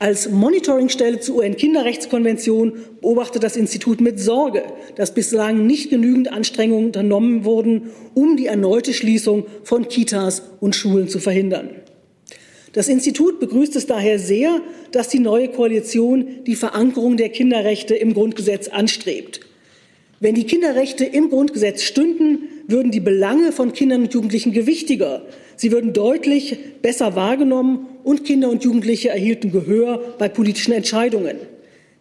Als 0.00 0.30
Monitoringstelle 0.30 1.18
zur 1.18 1.38
UN-Kinderrechtskonvention 1.38 2.74
beobachtet 3.00 3.42
das 3.42 3.56
Institut 3.56 4.00
mit 4.00 4.20
Sorge, 4.20 4.62
dass 4.94 5.12
bislang 5.12 5.66
nicht 5.66 5.90
genügend 5.90 6.30
Anstrengungen 6.30 6.86
unternommen 6.86 7.44
wurden, 7.44 7.90
um 8.14 8.36
die 8.36 8.46
erneute 8.46 8.94
Schließung 8.94 9.46
von 9.64 9.88
Kitas 9.88 10.42
und 10.60 10.76
Schulen 10.76 11.08
zu 11.08 11.18
verhindern. 11.18 11.70
Das 12.74 12.88
Institut 12.88 13.40
begrüßt 13.40 13.74
es 13.74 13.86
daher 13.86 14.20
sehr, 14.20 14.60
dass 14.92 15.08
die 15.08 15.18
neue 15.18 15.48
Koalition 15.48 16.44
die 16.46 16.54
Verankerung 16.54 17.16
der 17.16 17.30
Kinderrechte 17.30 17.96
im 17.96 18.14
Grundgesetz 18.14 18.68
anstrebt. 18.68 19.40
Wenn 20.20 20.36
die 20.36 20.44
Kinderrechte 20.44 21.04
im 21.04 21.30
Grundgesetz 21.30 21.82
stünden, 21.82 22.44
würden 22.68 22.92
die 22.92 23.00
Belange 23.00 23.50
von 23.50 23.72
Kindern 23.72 24.02
und 24.02 24.14
Jugendlichen 24.14 24.52
gewichtiger. 24.52 25.22
Sie 25.56 25.72
würden 25.72 25.92
deutlich 25.92 26.56
besser 26.82 27.16
wahrgenommen 27.16 27.86
und 28.08 28.24
Kinder 28.24 28.48
und 28.48 28.64
Jugendliche 28.64 29.10
erhielten 29.10 29.52
Gehör 29.52 30.14
bei 30.16 30.30
politischen 30.30 30.72
Entscheidungen. 30.72 31.36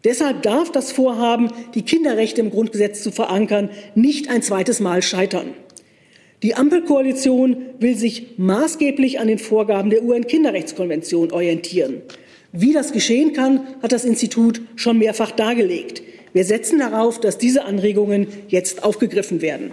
Deshalb 0.05 0.41
darf 0.41 0.71
das 0.71 0.93
Vorhaben, 0.93 1.49
die 1.75 1.81
Kinderrechte 1.81 2.39
im 2.39 2.49
Grundgesetz 2.49 3.03
zu 3.03 3.11
verankern, 3.11 3.69
nicht 3.93 4.29
ein 4.29 4.41
zweites 4.41 4.79
Mal 4.79 5.01
scheitern. 5.01 5.53
Die 6.43 6.55
Ampelkoalition 6.55 7.57
will 7.79 7.97
sich 7.97 8.37
maßgeblich 8.37 9.19
an 9.19 9.27
den 9.27 9.37
Vorgaben 9.37 9.89
der 9.89 10.01
UN-Kinderrechtskonvention 10.01 11.33
orientieren. 11.33 12.01
Wie 12.53 12.71
das 12.71 12.93
geschehen 12.93 13.33
kann, 13.33 13.67
hat 13.81 13.91
das 13.91 14.05
Institut 14.05 14.61
schon 14.77 14.99
mehrfach 14.99 15.31
dargelegt. 15.31 16.01
Wir 16.31 16.45
setzen 16.45 16.79
darauf, 16.79 17.19
dass 17.19 17.37
diese 17.37 17.65
Anregungen 17.65 18.27
jetzt 18.47 18.85
aufgegriffen 18.85 19.41
werden. 19.41 19.71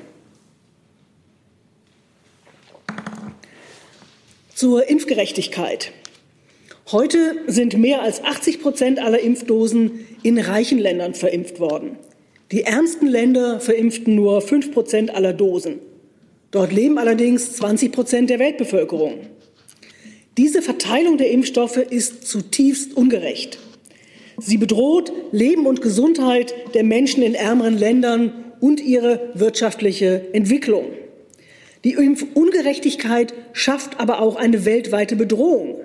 Zur 4.53 4.88
Impfgerechtigkeit. 4.88 5.93
Heute 6.93 7.37
sind 7.47 7.79
mehr 7.79 8.03
als 8.03 8.23
80 8.23 8.61
Prozent 8.61 8.99
aller 8.99 9.19
Impfdosen 9.19 10.07
in 10.23 10.38
reichen 10.38 10.79
Ländern 10.79 11.14
verimpft 11.14 11.59
worden. 11.59 11.97
Die 12.53 12.64
ärmsten 12.64 13.07
Länder 13.07 13.59
verimpften 13.59 14.14
nur 14.14 14.43
5 14.43 14.71
Prozent 14.71 15.14
aller 15.14 15.33
Dosen. 15.33 15.79
Dort 16.50 16.75
leben 16.75 16.99
allerdings 16.99 17.55
20 17.55 17.91
Prozent 17.91 18.29
der 18.29 18.38
Weltbevölkerung. 18.38 19.21
Diese 20.37 20.61
Verteilung 20.61 21.17
der 21.17 21.31
Impfstoffe 21.31 21.79
ist 21.79 22.26
zutiefst 22.26 22.95
ungerecht. 22.95 23.59
Sie 24.37 24.59
bedroht 24.59 25.11
Leben 25.33 25.67
und 25.67 25.81
Gesundheit 25.81 26.55
der 26.75 26.85
Menschen 26.85 27.23
in 27.23 27.35
ärmeren 27.35 27.79
Ländern 27.79 28.53
und 28.61 28.79
ihre 28.81 29.31
wirtschaftliche 29.33 30.26
Entwicklung. 30.35 30.85
Die 31.83 31.93
Impfungerechtigkeit 31.93 33.33
schafft 33.55 33.99
aber 34.00 34.21
auch 34.21 34.37
eine 34.37 34.67
weltweite 34.67 35.17
Bedrohung. 35.17 35.84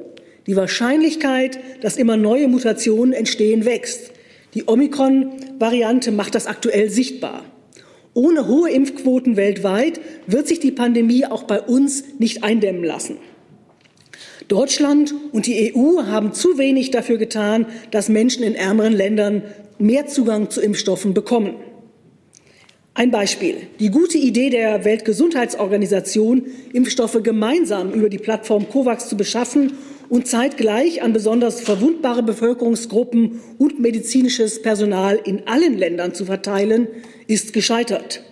Die 0.49 0.55
Wahrscheinlichkeit, 0.55 1.59
dass 1.81 1.95
immer 1.95 2.17
neue 2.17 2.47
Mutationen 2.47 3.13
entstehen, 3.13 3.65
wächst. 3.65 4.13
Die 4.55 4.63
Omikron-Variante 4.67 6.11
macht 6.11 6.33
das 6.33 6.47
aktuell 6.47 6.89
sichtbar. 6.89 7.45
Ohne 8.15 8.47
hohe 8.47 8.71
Impfquoten 8.71 9.37
weltweit 9.37 10.01
wird 10.25 10.47
sich 10.47 10.59
die 10.59 10.71
Pandemie 10.71 11.27
auch 11.27 11.43
bei 11.43 11.61
uns 11.61 12.03
nicht 12.17 12.43
eindämmen 12.43 12.83
lassen. 12.83 13.17
Deutschland 14.47 15.13
und 15.33 15.45
die 15.45 15.71
EU 15.75 16.07
haben 16.07 16.33
zu 16.33 16.57
wenig 16.57 16.89
dafür 16.89 17.19
getan, 17.19 17.67
dass 17.91 18.09
Menschen 18.09 18.41
in 18.41 18.55
ärmeren 18.55 18.93
Ländern 18.93 19.43
mehr 19.77 20.07
Zugang 20.07 20.49
zu 20.49 20.61
Impfstoffen 20.61 21.13
bekommen. 21.13 21.57
Ein 22.95 23.11
Beispiel. 23.11 23.67
Die 23.79 23.91
gute 23.91 24.17
Idee 24.17 24.49
der 24.49 24.83
Weltgesundheitsorganisation, 24.83 26.47
Impfstoffe 26.73 27.21
gemeinsam 27.21 27.91
über 27.91 28.09
die 28.09 28.17
Plattform 28.17 28.67
COVAX 28.67 29.09
zu 29.09 29.15
beschaffen 29.15 29.73
und 30.09 30.27
zeitgleich 30.27 31.01
an 31.01 31.13
besonders 31.13 31.61
verwundbare 31.61 32.23
Bevölkerungsgruppen 32.23 33.39
und 33.57 33.79
medizinisches 33.79 34.61
Personal 34.61 35.19
in 35.23 35.47
allen 35.47 35.77
Ländern 35.77 36.13
zu 36.13 36.25
verteilen, 36.25 36.87
ist 37.27 37.53
gescheitert. 37.53 38.23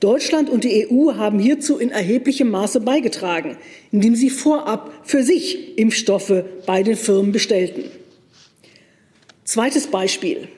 Deutschland 0.00 0.50
und 0.50 0.64
die 0.64 0.88
EU 0.90 1.14
haben 1.14 1.38
hierzu 1.38 1.78
in 1.78 1.90
erheblichem 1.90 2.50
Maße 2.50 2.80
beigetragen, 2.80 3.56
indem 3.92 4.16
sie 4.16 4.30
vorab 4.30 4.92
für 5.04 5.22
sich 5.22 5.78
Impfstoffe 5.78 6.42
bei 6.66 6.82
den 6.82 6.96
Firmen 6.96 7.30
bestellten. 7.30 7.84
Zweites 9.44 9.86
Beispiel. 9.86 10.48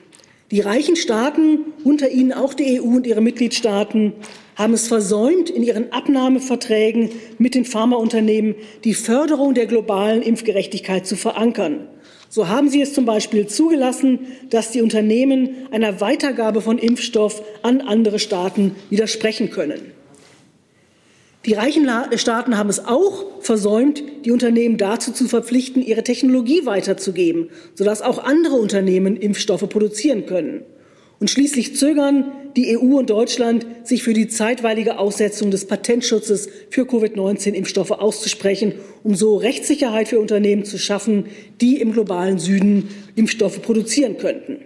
Die 0.51 0.59
reichen 0.59 0.95
Staaten, 0.95 1.73
unter 1.83 2.11
ihnen 2.11 2.31
auch 2.31 2.53
die 2.53 2.79
EU 2.79 2.83
und 2.83 3.07
ihre 3.07 3.21
Mitgliedstaaten, 3.21 4.13
haben 4.55 4.73
es 4.73 4.87
versäumt, 4.87 5.49
in 5.49 5.63
ihren 5.63 5.91
Abnahmeverträgen 5.91 7.09
mit 7.39 7.55
den 7.55 7.65
Pharmaunternehmen 7.65 8.53
die 8.83 8.93
Förderung 8.93 9.55
der 9.55 9.65
globalen 9.65 10.21
Impfgerechtigkeit 10.21 11.07
zu 11.07 11.15
verankern. 11.15 11.87
So 12.29 12.47
haben 12.47 12.69
sie 12.69 12.81
es 12.81 12.93
zum 12.93 13.05
Beispiel 13.05 13.47
zugelassen, 13.47 14.19
dass 14.51 14.71
die 14.71 14.83
Unternehmen 14.83 15.67
einer 15.71 15.99
Weitergabe 15.99 16.61
von 16.61 16.77
Impfstoff 16.77 17.41
an 17.63 17.81
andere 17.81 18.19
Staaten 18.19 18.75
widersprechen 18.91 19.49
können. 19.49 19.94
Die 21.45 21.53
reichen 21.53 21.87
Staaten 22.15 22.57
haben 22.57 22.69
es 22.69 22.85
auch 22.85 23.23
versäumt, 23.39 24.03
die 24.25 24.31
Unternehmen 24.31 24.77
dazu 24.77 25.11
zu 25.11 25.27
verpflichten, 25.27 25.83
ihre 25.83 26.03
Technologie 26.03 26.65
weiterzugeben, 26.65 27.49
sodass 27.75 28.01
auch 28.01 28.17
andere 28.17 28.55
Unternehmen 28.55 29.15
Impfstoffe 29.15 29.69
produzieren 29.69 30.25
können. 30.25 30.63
Und 31.19 31.29
schließlich 31.29 31.75
zögern 31.75 32.31
die 32.55 32.75
EU 32.75 32.97
und 32.97 33.11
Deutschland, 33.11 33.65
sich 33.83 34.01
für 34.01 34.13
die 34.13 34.27
zeitweilige 34.27 34.97
Aussetzung 34.97 35.51
des 35.51 35.65
Patentschutzes 35.65 36.49
für 36.71 36.85
Covid-19-Impfstoffe 36.85 37.91
auszusprechen, 37.91 38.73
um 39.03 39.13
so 39.13 39.37
Rechtssicherheit 39.37 40.07
für 40.07 40.19
Unternehmen 40.19 40.65
zu 40.65 40.79
schaffen, 40.79 41.27
die 41.61 41.79
im 41.79 41.93
globalen 41.93 42.39
Süden 42.39 42.89
Impfstoffe 43.15 43.61
produzieren 43.61 44.17
könnten. 44.17 44.61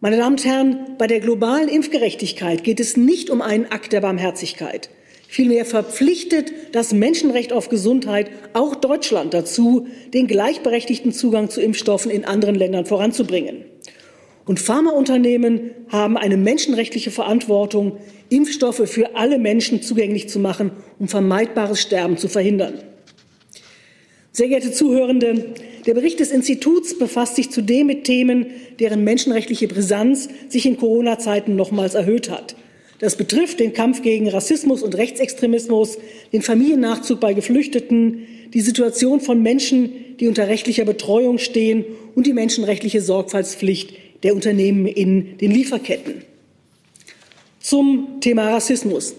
Meine 0.00 0.18
Damen 0.18 0.36
und 0.36 0.44
Herren, 0.44 0.78
bei 0.98 1.06
der 1.06 1.20
globalen 1.20 1.68
Impfgerechtigkeit 1.68 2.62
geht 2.62 2.80
es 2.80 2.98
nicht 2.98 3.30
um 3.30 3.40
einen 3.40 3.66
Akt 3.66 3.92
der 3.92 4.02
Barmherzigkeit. 4.02 4.90
Vielmehr 5.28 5.64
verpflichtet 5.64 6.52
das 6.72 6.92
Menschenrecht 6.92 7.52
auf 7.52 7.68
Gesundheit 7.68 8.30
auch 8.52 8.74
Deutschland 8.76 9.34
dazu, 9.34 9.86
den 10.14 10.26
gleichberechtigten 10.26 11.12
Zugang 11.12 11.50
zu 11.50 11.60
Impfstoffen 11.60 12.10
in 12.10 12.24
anderen 12.24 12.54
Ländern 12.54 12.86
voranzubringen. 12.86 13.64
Und 14.44 14.60
Pharmaunternehmen 14.60 15.72
haben 15.88 16.16
eine 16.16 16.36
menschenrechtliche 16.36 17.10
Verantwortung, 17.10 17.98
Impfstoffe 18.28 18.88
für 18.88 19.16
alle 19.16 19.38
Menschen 19.38 19.82
zugänglich 19.82 20.28
zu 20.28 20.38
machen, 20.38 20.70
um 20.98 21.08
vermeidbares 21.08 21.80
Sterben 21.80 22.16
zu 22.16 22.28
verhindern. 22.28 22.74
Sehr 24.30 24.48
geehrte 24.48 24.70
Zuhörende, 24.70 25.54
der 25.86 25.94
Bericht 25.94 26.20
des 26.20 26.30
Instituts 26.30 26.98
befasst 26.98 27.36
sich 27.36 27.50
zudem 27.50 27.88
mit 27.88 28.04
Themen, 28.04 28.46
deren 28.78 29.02
menschenrechtliche 29.02 29.66
Brisanz 29.66 30.28
sich 30.48 30.66
in 30.66 30.76
Corona-Zeiten 30.76 31.56
nochmals 31.56 31.94
erhöht 31.94 32.30
hat. 32.30 32.54
Das 32.98 33.16
betrifft 33.16 33.60
den 33.60 33.72
Kampf 33.72 34.02
gegen 34.02 34.28
Rassismus 34.28 34.82
und 34.82 34.96
Rechtsextremismus, 34.96 35.98
den 36.32 36.42
Familiennachzug 36.42 37.20
bei 37.20 37.34
Geflüchteten, 37.34 38.26
die 38.54 38.60
Situation 38.60 39.20
von 39.20 39.42
Menschen, 39.42 40.16
die 40.18 40.28
unter 40.28 40.48
rechtlicher 40.48 40.84
Betreuung 40.84 41.38
stehen 41.38 41.84
und 42.14 42.26
die 42.26 42.32
menschenrechtliche 42.32 43.02
Sorgfaltspflicht 43.02 43.92
der 44.22 44.34
Unternehmen 44.34 44.86
in 44.86 45.36
den 45.38 45.50
Lieferketten. 45.50 46.22
Zum 47.60 48.20
Thema 48.20 48.50
Rassismus. 48.50 49.14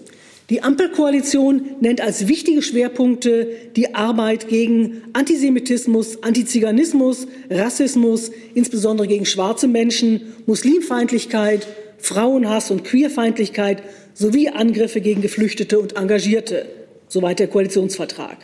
Die 0.50 0.62
Ampelkoalition 0.62 1.76
nennt 1.80 2.00
als 2.00 2.26
wichtige 2.26 2.62
Schwerpunkte 2.62 3.48
die 3.76 3.94
Arbeit 3.94 4.48
gegen 4.48 5.02
Antisemitismus, 5.12 6.22
Antiziganismus, 6.22 7.26
Rassismus, 7.50 8.30
insbesondere 8.54 9.06
gegen 9.06 9.26
schwarze 9.26 9.68
Menschen, 9.68 10.22
Muslimfeindlichkeit, 10.46 11.68
Frauenhass 11.98 12.70
und 12.70 12.84
Queerfeindlichkeit 12.84 13.82
sowie 14.14 14.48
Angriffe 14.48 15.00
gegen 15.00 15.20
Geflüchtete 15.20 15.78
und 15.78 15.96
Engagierte. 15.96 16.66
Soweit 17.08 17.38
der 17.38 17.48
Koalitionsvertrag. 17.48 18.38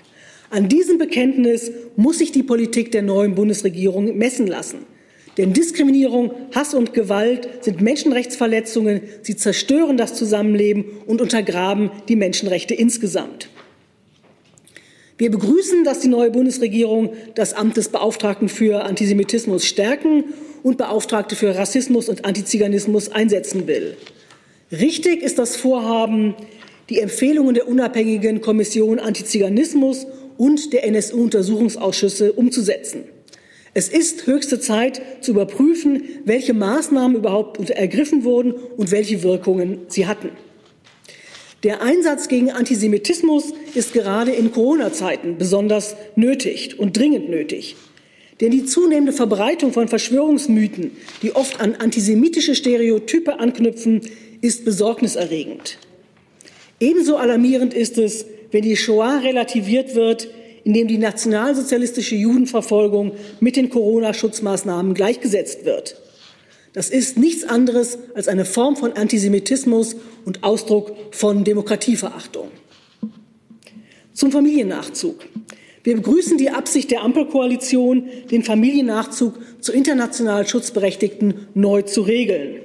An 0.51 0.69
diesem 0.69 0.99
Bekenntnis 0.99 1.73
muss 1.97 2.19
sich 2.19 2.33
die 2.33 2.43
Politik 2.43 2.93
der 2.93 3.03
neuen 3.03 3.35
Bundesregierung 3.35 4.17
messen 4.17 4.47
lassen. 4.47 4.87
Denn 5.37 5.53
Diskriminierung, 5.53 6.33
Hass 6.55 6.75
und 6.75 6.95
Gewalt 6.95 7.49
sind 7.61 7.81
Menschenrechtsverletzungen. 7.81 9.03
Sie 9.23 9.37
zerstören 9.37 9.97
das 9.97 10.15
Zusammenleben 10.15 10.85
und 11.07 11.21
untergraben 11.21 11.91
die 12.09 12.17
Menschenrechte 12.17 12.75
insgesamt. 12.75 13.49
Wir 15.19 15.31
begrüßen, 15.31 15.85
dass 15.85 16.01
die 16.01 16.09
neue 16.09 16.31
Bundesregierung 16.31 17.13
das 17.35 17.53
Amt 17.55 17.77
des 17.77 17.89
Beauftragten 17.89 18.49
für 18.49 18.85
Antisemitismus 18.85 19.65
stärken 19.67 20.25
und 20.65 20.79
Beauftragte 20.79 21.37
für 21.37 21.55
Rassismus 21.55 22.09
und 22.09 22.25
Antiziganismus 22.25 23.13
einsetzen 23.13 23.69
will. 23.69 23.97
Richtig 24.73 25.23
ist 25.23 25.39
das 25.39 25.55
Vorhaben, 25.55 26.35
die 26.89 26.99
Empfehlungen 26.99 27.55
der 27.55 27.69
unabhängigen 27.69 28.41
Kommission 28.41 28.99
Antiziganismus 28.99 30.07
und 30.37 30.73
der 30.73 30.85
NSU-Untersuchungsausschüsse 30.85 32.33
umzusetzen. 32.33 33.05
Es 33.75 33.89
ist 33.89 34.27
höchste 34.27 34.59
Zeit 34.59 35.03
zu 35.21 35.33
überprüfen, 35.33 36.05
welche 36.25 36.55
Maßnahmen 36.55 37.17
überhaupt 37.17 37.71
ergriffen 37.71 38.25
wurden 38.25 38.53
und 38.53 38.91
welche 38.91 39.23
Wirkungen 39.23 39.81
sie 39.89 40.07
hatten. 40.07 40.31
Der 41.63 41.83
Einsatz 41.83 42.29
gegen 42.29 42.51
Antisemitismus 42.51 43.53
ist 43.75 43.93
gerade 43.93 44.33
in 44.33 44.53
Corona-Zeiten 44.53 45.37
besonders 45.39 45.97
nötig 46.15 46.79
und 46.79 46.97
dringend 46.97 47.29
nötig. 47.29 47.77
Denn 48.41 48.51
die 48.51 48.65
zunehmende 48.65 49.13
Verbreitung 49.13 49.73
von 49.73 49.89
Verschwörungsmythen, 49.89 50.93
die 51.23 51.35
oft 51.37 51.61
an 51.61 51.77
antisemitische 51.77 52.55
Stereotype 52.55 53.39
anknüpfen, 53.39 54.01
ist 54.41 54.65
besorgniserregend. 54.65 55.79
Ebenso 56.81 57.17
alarmierend 57.17 57.73
ist 57.73 57.99
es, 57.99 58.27
wenn 58.51 58.63
die 58.63 58.77
Shoah 58.77 59.21
relativiert 59.23 59.95
wird, 59.95 60.29
in 60.65 60.73
dem 60.73 60.89
die 60.89 60.99
nationalsozialistische 60.99 62.17
Judenverfolgung 62.17 63.13
mit 63.41 63.57
den 63.57 63.71
Corona-Schutzmaßnahmen 63.71 64.95
gleichgesetzt 64.95 65.65
wird. 65.65 65.97
Das 66.73 66.91
ist 66.91 67.17
nichts 67.17 67.45
anderes 67.45 67.99
als 68.15 68.27
eine 68.27 68.45
Form 68.45 68.75
von 68.75 68.95
Antisemitismus 68.95 69.95
und 70.25 70.43
Ausdruck 70.43 70.93
von 71.13 71.45
Demokratieverachtung. 71.45 72.49
Zum 74.13 74.33
Familiennachzug. 74.33 75.25
Wir 75.85 75.97
begrüßen 75.97 76.39
die 76.39 76.49
Absicht 76.49 76.91
der 76.91 77.03
Ampelkoalition, 77.03 78.09
den 78.31 78.43
Familiennachzug 78.43 79.35
zu 79.61 79.73
international 79.73 80.49
Schutzberechtigten 80.49 81.49
neu 81.53 81.83
zu 81.83 82.01
regeln. 82.01 82.57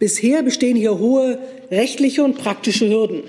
Bisher 0.00 0.42
bestehen 0.42 0.76
hier 0.76 0.98
hohe 0.98 1.38
rechtliche 1.70 2.24
und 2.24 2.36
praktische 2.36 2.88
Hürden. 2.88 3.22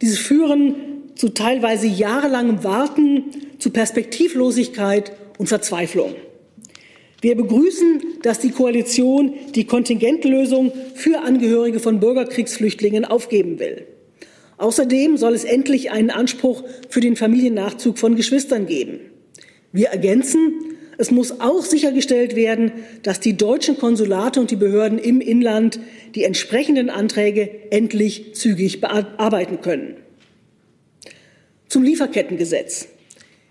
Diese 0.00 0.16
führen 0.16 0.76
zu 1.16 1.30
teilweise 1.30 1.88
jahrelangem 1.88 2.62
Warten 2.62 3.24
zu 3.58 3.70
Perspektivlosigkeit 3.70 5.12
und 5.38 5.48
Verzweiflung. 5.48 6.14
Wir 7.20 7.34
begrüßen, 7.34 8.00
dass 8.22 8.38
die 8.38 8.52
Koalition 8.52 9.34
die 9.56 9.64
Kontingentlösung 9.64 10.72
für 10.94 11.20
Angehörige 11.22 11.80
von 11.80 11.98
Bürgerkriegsflüchtlingen 11.98 13.04
aufgeben 13.04 13.58
will. 13.58 13.86
Außerdem 14.58 15.16
soll 15.16 15.34
es 15.34 15.44
endlich 15.44 15.90
einen 15.90 16.10
Anspruch 16.10 16.62
für 16.88 17.00
den 17.00 17.16
Familiennachzug 17.16 17.98
von 17.98 18.16
Geschwistern 18.16 18.66
geben. 18.66 19.00
Wir 19.72 19.88
ergänzen, 19.88 20.76
es 20.98 21.10
muss 21.12 21.40
auch 21.40 21.64
sichergestellt 21.64 22.34
werden, 22.34 22.72
dass 23.04 23.20
die 23.20 23.36
deutschen 23.36 23.78
Konsulate 23.78 24.40
und 24.40 24.50
die 24.50 24.56
Behörden 24.56 24.98
im 24.98 25.20
Inland 25.20 25.78
die 26.16 26.24
entsprechenden 26.24 26.90
Anträge 26.90 27.48
endlich 27.70 28.34
zügig 28.34 28.80
bearbeiten 28.80 29.60
können. 29.60 29.94
Zum 31.68 31.84
Lieferkettengesetz. 31.84 32.88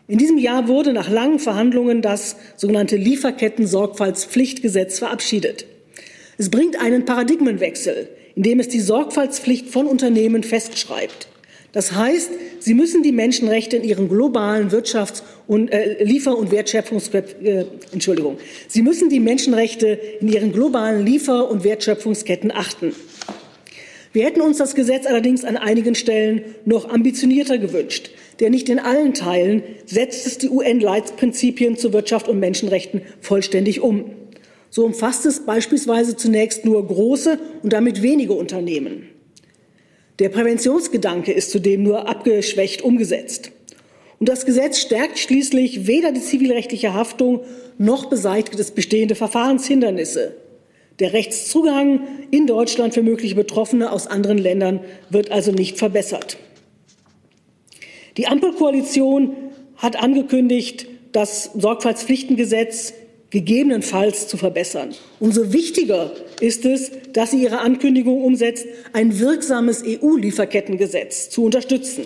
In 0.09 0.17
diesem 0.17 0.37
Jahr 0.37 0.67
wurde 0.67 0.91
nach 0.91 1.09
langen 1.09 1.39
Verhandlungen 1.39 2.01
das 2.01 2.35
sogenannte 2.57 2.97
Lieferketten-Sorgfaltspflichtgesetz 2.97 4.99
verabschiedet. 4.99 5.65
Es 6.37 6.49
bringt 6.49 6.77
einen 6.81 7.05
Paradigmenwechsel, 7.05 8.09
indem 8.37 8.59
es 8.59 8.67
die 8.67 8.79
Sorgfaltspflicht 8.79 9.67
von 9.67 9.87
Unternehmen 9.87 10.43
festschreibt. 10.43 11.27
Das 11.71 11.93
heißt, 11.93 12.29
sie 12.59 12.75
müssen 12.75 13.01
die 13.01 13.11
Menschenrechte 13.11 13.77
in 13.77 13.83
ihren 13.83 14.09
globalen 14.09 14.69
Wirtschafts- 14.69 15.23
und 15.47 15.69
äh, 15.69 16.03
Liefer- 16.03 16.37
und 16.37 16.51
Wertschöpfungsketten, 16.51 17.45
äh, 17.45 17.65
Entschuldigung, 17.91 18.37
sie 18.67 18.83
müssen 18.83 19.09
die 19.09 19.19
Menschenrechte 19.19 19.99
in 20.21 20.31
ihren 20.31 20.53
globalen 20.53 21.03
Liefer- 21.03 21.49
und 21.49 21.63
Wertschöpfungsketten 21.63 22.51
achten. 22.51 22.93
Wir 24.13 24.25
hätten 24.25 24.41
uns 24.41 24.57
das 24.57 24.75
Gesetz 24.75 25.07
allerdings 25.07 25.43
an 25.43 25.57
einigen 25.57 25.95
Stellen 25.95 26.41
noch 26.63 26.89
ambitionierter 26.89 27.57
gewünscht, 27.57 28.11
denn 28.39 28.51
nicht 28.51 28.69
in 28.69 28.79
allen 28.79 29.15
Teilen 29.15 29.63
setzt 29.85 30.27
es 30.27 30.37
die 30.37 30.49
UN-Leitprinzipien 30.49 31.75
zu 31.75 31.91
Wirtschaft 31.91 32.27
und 32.27 32.39
Menschenrechten 32.39 33.01
vollständig 33.19 33.81
um. 33.81 34.05
So 34.69 34.85
umfasst 34.85 35.25
es 35.25 35.45
beispielsweise 35.45 36.15
zunächst 36.15 36.65
nur 36.65 36.85
große 36.85 37.39
und 37.63 37.73
damit 37.73 38.01
wenige 38.01 38.33
Unternehmen. 38.33 39.09
Der 40.19 40.29
Präventionsgedanke 40.29 41.31
ist 41.31 41.51
zudem 41.51 41.83
nur 41.83 42.07
abgeschwächt 42.07 42.81
umgesetzt. 42.81 43.51
Und 44.19 44.29
das 44.29 44.45
Gesetz 44.45 44.79
stärkt 44.79 45.19
schließlich 45.19 45.85
weder 45.85 46.11
die 46.11 46.21
zivilrechtliche 46.21 46.93
Haftung 46.93 47.41
noch 47.77 48.05
beseitigt 48.05 48.59
es 48.59 48.71
bestehende 48.71 49.13
Verfahrenshindernisse. 49.13 50.35
Der 50.99 51.13
Rechtszugang 51.13 52.07
in 52.31 52.47
Deutschland 52.47 52.95
für 52.95 53.03
mögliche 53.03 53.35
Betroffene 53.35 53.91
aus 53.91 54.07
anderen 54.07 54.39
Ländern 54.39 54.79
wird 55.11 55.29
also 55.29 55.51
nicht 55.51 55.77
verbessert. 55.77 56.37
Die 58.17 58.25
Ampelkoalition 58.25 59.35
hat 59.75 60.01
angekündigt, 60.01 60.87
das 61.11 61.51
Sorgfaltspflichtengesetz 61.55 62.93
gegebenenfalls 63.29 64.27
zu 64.27 64.37
verbessern. 64.37 64.95
Umso 65.19 65.51
wichtiger 65.51 66.11
ist 66.39 66.65
es, 66.65 66.91
dass 67.13 67.31
sie 67.31 67.43
ihre 67.43 67.59
Ankündigung 67.59 68.23
umsetzt, 68.23 68.65
ein 68.93 69.19
wirksames 69.19 69.83
EU-Lieferkettengesetz 69.85 71.29
zu 71.29 71.43
unterstützen. 71.43 72.05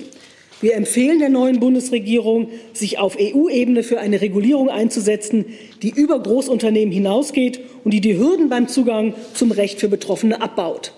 Wir 0.62 0.76
empfehlen 0.76 1.20
der 1.20 1.30
neuen 1.30 1.60
Bundesregierung, 1.60 2.50
sich 2.74 3.00
auf 3.00 3.18
EU-Ebene 3.20 3.82
für 3.82 4.00
eine 4.00 4.22
Regulierung 4.22 4.70
einzusetzen, 4.70 5.46
die 5.82 5.90
über 5.90 6.20
Großunternehmen 6.20 6.94
hinausgeht 6.94 7.60
und 7.84 7.92
die 7.94 8.02
die 8.02 8.18
Hürden 8.18 8.50
beim 8.50 8.68
Zugang 8.68 9.16
zum 9.34 9.52
Recht 9.52 9.80
für 9.80 9.88
Betroffene 9.88 10.40
abbaut. 10.40 10.94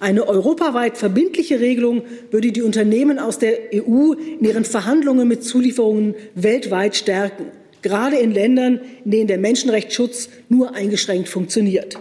Eine 0.00 0.28
europaweit 0.28 0.98
verbindliche 0.98 1.60
Regelung 1.60 2.02
würde 2.30 2.52
die 2.52 2.62
Unternehmen 2.62 3.18
aus 3.18 3.38
der 3.38 3.58
EU 3.72 4.12
in 4.12 4.44
ihren 4.44 4.64
Verhandlungen 4.64 5.26
mit 5.26 5.42
Zulieferungen 5.42 6.14
weltweit 6.34 6.96
stärken 6.96 7.46
gerade 7.86 8.16
in 8.16 8.32
Ländern, 8.32 8.80
in 9.04 9.10
denen 9.12 9.26
der 9.28 9.38
Menschenrechtsschutz 9.38 10.28
nur 10.48 10.74
eingeschränkt 10.74 11.28
funktioniert. 11.28 11.96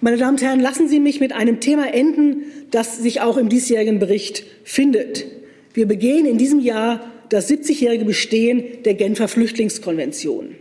Meine 0.00 0.16
Damen 0.16 0.36
und 0.36 0.42
Herren, 0.42 0.60
lassen 0.60 0.88
Sie 0.88 1.00
mich 1.00 1.20
mit 1.20 1.32
einem 1.32 1.60
Thema 1.60 1.92
enden, 1.92 2.44
das 2.70 2.98
sich 2.98 3.20
auch 3.20 3.36
im 3.36 3.48
diesjährigen 3.48 3.98
Bericht 3.98 4.44
findet. 4.64 5.26
Wir 5.74 5.86
begehen 5.86 6.26
in 6.26 6.38
diesem 6.38 6.60
Jahr 6.60 7.10
das 7.28 7.50
70-jährige 7.50 8.04
Bestehen 8.04 8.82
der 8.84 8.94
Genfer 8.94 9.28
Flüchtlingskonvention. 9.28 10.54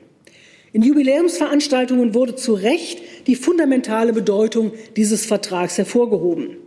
In 0.74 0.82
Jubiläumsveranstaltungen 0.82 2.14
wurde 2.14 2.36
zu 2.36 2.54
Recht 2.54 3.00
die 3.28 3.36
fundamentale 3.36 4.14
Bedeutung 4.14 4.72
dieses 4.96 5.26
Vertrags 5.26 5.78
hervorgehoben. 5.78 6.58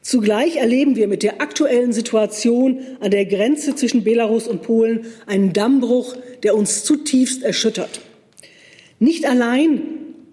Zugleich 0.00 0.56
erleben 0.56 0.96
wir 0.96 1.08
mit 1.08 1.22
der 1.22 1.40
aktuellen 1.40 1.92
Situation 1.92 2.80
an 3.00 3.10
der 3.10 3.26
Grenze 3.26 3.74
zwischen 3.74 4.04
Belarus 4.04 4.48
und 4.48 4.62
Polen 4.62 5.06
einen 5.26 5.52
Dammbruch, 5.52 6.16
der 6.42 6.54
uns 6.56 6.84
zutiefst 6.84 7.42
erschüttert. 7.42 8.00
Nicht 9.00 9.28
allein, 9.28 9.82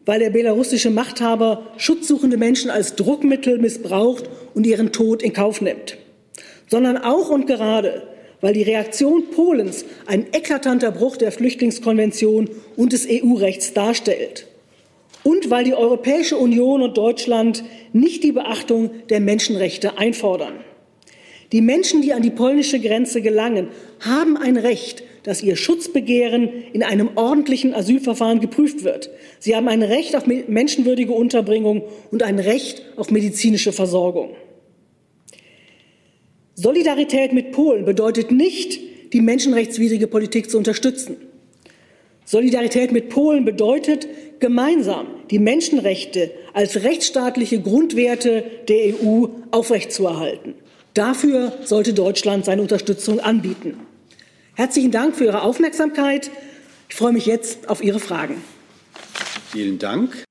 weil 0.05 0.19
der 0.19 0.29
belarussische 0.29 0.91
Machthaber 0.91 1.73
schutzsuchende 1.77 2.37
Menschen 2.37 2.69
als 2.69 2.95
Druckmittel 2.95 3.57
missbraucht 3.57 4.29
und 4.53 4.65
ihren 4.67 4.91
Tod 4.91 5.23
in 5.23 5.33
Kauf 5.33 5.61
nimmt, 5.61 5.97
sondern 6.67 6.97
auch 6.97 7.29
und 7.29 7.47
gerade, 7.47 8.03
weil 8.41 8.53
die 8.53 8.63
Reaktion 8.63 9.29
Polens 9.31 9.83
ein 10.05 10.27
eklatanter 10.31 10.91
Bruch 10.91 11.17
der 11.17 11.31
Flüchtlingskonvention 11.31 12.49
und 12.75 12.93
des 12.93 13.07
EU-Rechts 13.09 13.73
darstellt 13.73 14.47
und 15.25 15.49
weil 15.49 15.63
die 15.63 15.73
Europäische 15.73 16.37
Union 16.37 16.83
und 16.83 16.97
Deutschland 16.97 17.63
nicht 17.93 18.23
die 18.23 18.31
Beachtung 18.31 18.91
der 19.09 19.19
Menschenrechte 19.19 19.97
einfordern. 19.97 20.53
Die 21.51 21.61
Menschen, 21.61 22.03
die 22.03 22.13
an 22.13 22.21
die 22.21 22.29
polnische 22.29 22.79
Grenze 22.79 23.23
gelangen, 23.23 23.69
haben 24.01 24.37
ein 24.37 24.55
Recht, 24.55 25.03
dass 25.23 25.41
ihr 25.41 25.55
Schutzbegehren 25.55 26.49
in 26.73 26.83
einem 26.83 27.09
ordentlichen 27.15 27.73
Asylverfahren 27.73 28.39
geprüft 28.39 28.83
wird. 28.83 29.09
Sie 29.39 29.55
haben 29.55 29.67
ein 29.67 29.81
Recht 29.81 30.15
auf 30.15 30.27
menschenwürdige 30.27 31.13
Unterbringung 31.13 31.81
und 32.11 32.21
ein 32.21 32.37
Recht 32.37 32.83
auf 32.95 33.09
medizinische 33.09 33.71
Versorgung. 33.71 34.35
Solidarität 36.53 37.33
mit 37.33 37.51
Polen 37.51 37.83
bedeutet 37.83 38.29
nicht, 38.29 38.79
die 39.11 39.21
menschenrechtswidrige 39.21 40.05
Politik 40.05 40.51
zu 40.51 40.59
unterstützen. 40.59 41.17
Solidarität 42.25 42.91
mit 42.91 43.09
Polen 43.09 43.45
bedeutet, 43.45 44.07
gemeinsam 44.39 45.07
die 45.29 45.39
Menschenrechte 45.39 46.31
als 46.53 46.83
rechtsstaatliche 46.83 47.61
Grundwerte 47.61 48.43
der 48.67 48.95
EU 48.95 49.27
aufrechtzuerhalten. 49.51 50.55
Dafür 50.95 51.53
sollte 51.63 51.93
Deutschland 51.93 52.45
seine 52.45 52.61
Unterstützung 52.61 53.19
anbieten. 53.19 53.79
Herzlichen 54.55 54.91
Dank 54.91 55.15
für 55.15 55.25
Ihre 55.25 55.41
Aufmerksamkeit. 55.41 56.31
Ich 56.89 56.95
freue 56.95 57.13
mich 57.13 57.25
jetzt 57.25 57.69
auf 57.69 57.83
Ihre 57.83 57.99
Fragen. 57.99 58.41
Vielen 59.51 59.77
Dank. 59.77 60.23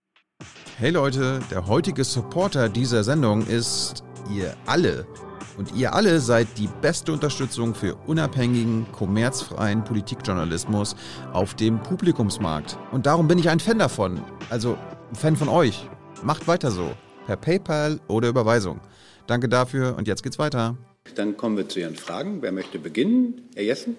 Hey 0.79 0.91
Leute, 0.91 1.41
der 1.51 1.69
heutige 1.69 2.03
Supporter 2.03 2.69
dieser 2.69 3.05
Sendung 3.05 3.47
ist 3.47 4.03
ihr 4.35 4.57
alle. 4.67 5.07
Und 5.57 5.75
ihr 5.75 5.95
alle 5.95 6.21
seid 6.21 6.49
die 6.59 6.69
beste 6.83 7.13
Unterstützung 7.13 7.75
für 7.75 7.95
unabhängigen, 8.07 8.87
kommerzfreien 8.93 9.85
Politikjournalismus 9.85 10.97
auf 11.33 11.55
dem 11.55 11.81
Publikumsmarkt. 11.81 12.77
Und 12.93 13.07
darum 13.07 13.29
bin 13.29 13.39
ich 13.39 13.49
ein 13.49 13.61
Fan 13.61 13.79
davon. 13.79 14.21
Also 14.51 14.77
ein 15.11 15.17
Fan 15.17 15.37
von 15.37 15.49
euch. 15.49 15.89
Macht 16.23 16.49
weiter 16.49 16.71
so. 16.71 16.93
Per 17.27 17.37
PayPal 17.37 18.01
oder 18.09 18.29
Überweisung. 18.29 18.81
Danke 19.27 19.49
dafür 19.49 19.97
und 19.97 20.09
jetzt 20.09 20.23
geht's 20.23 20.39
weiter. 20.39 20.77
Dann 21.15 21.37
kommen 21.37 21.57
wir 21.57 21.69
zu 21.69 21.81
Ihren 21.81 21.97
Fragen. 21.97 22.43
Wer 22.43 22.53
möchte 22.53 22.79
beginnen? 22.79 23.49
Herr 23.55 23.63
Jessen? 23.63 23.97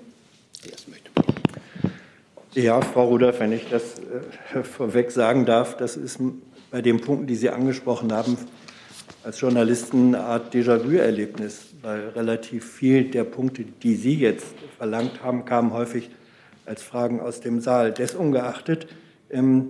Herr 0.62 0.72
Jessen 0.72 0.92
möchte 0.92 1.10
beginnen. 1.14 1.36
Ja, 2.54 2.82
Frau 2.82 3.08
Rudolph, 3.08 3.40
wenn 3.40 3.52
ich 3.52 3.68
das 3.70 4.00
äh, 4.54 4.64
vorweg 4.64 5.12
sagen 5.12 5.46
darf, 5.46 5.76
das 5.76 5.98
ist 5.98 6.20
bei 6.72 6.82
den 6.82 7.02
Punkten, 7.02 7.28
die 7.28 7.36
Sie 7.36 7.50
angesprochen 7.50 8.14
haben, 8.14 8.38
als 9.26 9.42
Journalisten 9.42 10.14
eine 10.14 10.24
Art 10.24 10.54
Déjà-vu-Erlebnis, 10.54 11.74
weil 11.82 12.10
relativ 12.10 12.64
viel 12.64 13.06
der 13.06 13.24
Punkte, 13.24 13.64
die 13.64 13.96
Sie 13.96 14.14
jetzt 14.14 14.46
verlangt 14.78 15.24
haben, 15.24 15.46
kamen 15.46 15.74
häufig 15.74 16.12
als 16.68 16.84
Fragen 16.84 17.20
aus 17.20 17.42
dem 17.42 17.60
Saal. 17.60 17.92
Desungeachtet, 17.92 18.88
ähm, 19.32 19.70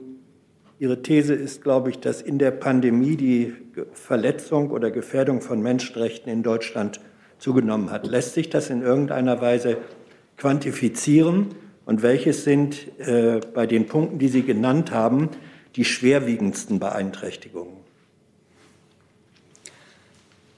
Ihre 0.78 1.02
These 1.02 1.34
ist, 1.34 1.64
glaube 1.64 1.90
ich, 1.90 2.00
dass 2.00 2.22
in 2.22 2.38
der 2.38 2.52
Pandemie 2.52 3.16
die 3.16 3.54
Verletzung 3.94 4.72
oder 4.72 4.92
Gefährdung 4.92 5.40
von 5.40 5.62
Menschenrechten 5.62 6.30
in 6.30 6.44
Deutschland 6.44 7.00
zugenommen 7.40 7.92
hat. 7.92 8.08
Lässt 8.08 8.34
sich 8.34 8.50
das 8.50 8.70
in 8.70 8.82
irgendeiner 8.82 9.40
Weise 9.40 9.78
quantifizieren? 10.36 11.56
Und 11.86 12.02
welches 12.02 12.44
sind 12.44 12.88
äh, 13.00 13.40
bei 13.54 13.68
den 13.68 13.86
Punkten, 13.86 14.20
die 14.20 14.28
Sie 14.28 14.42
genannt 14.42 14.92
haben, 14.92 15.30
die 15.78 15.86
schwerwiegendsten 15.86 16.80
Beeinträchtigungen? 16.80 17.85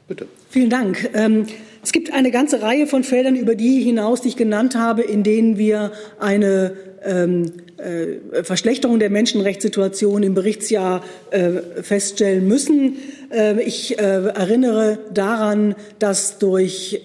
Bitte. 0.07 0.27
Vielen 0.49 0.69
Dank. 0.69 1.09
Ähm, 1.13 1.47
es 1.83 1.91
gibt 1.91 2.13
eine 2.13 2.31
ganze 2.31 2.61
Reihe 2.61 2.87
von 2.87 3.03
Feldern 3.03 3.35
über 3.35 3.55
die 3.55 3.81
hinaus, 3.81 4.21
die 4.21 4.29
ich 4.29 4.37
genannt 4.37 4.75
habe, 4.75 5.01
in 5.01 5.23
denen 5.23 5.57
wir 5.57 5.91
eine 6.19 6.73
ähm, 7.03 7.51
äh, 7.77 8.43
Verschlechterung 8.43 8.99
der 8.99 9.09
Menschenrechtssituation 9.09 10.23
im 10.23 10.33
Berichtsjahr 10.33 11.03
äh, 11.31 11.83
feststellen 11.83 12.47
müssen. 12.47 12.95
Äh, 13.31 13.61
ich 13.61 13.99
äh, 13.99 14.01
erinnere 14.01 14.99
daran, 15.13 15.75
dass 15.99 16.39
durch 16.39 17.01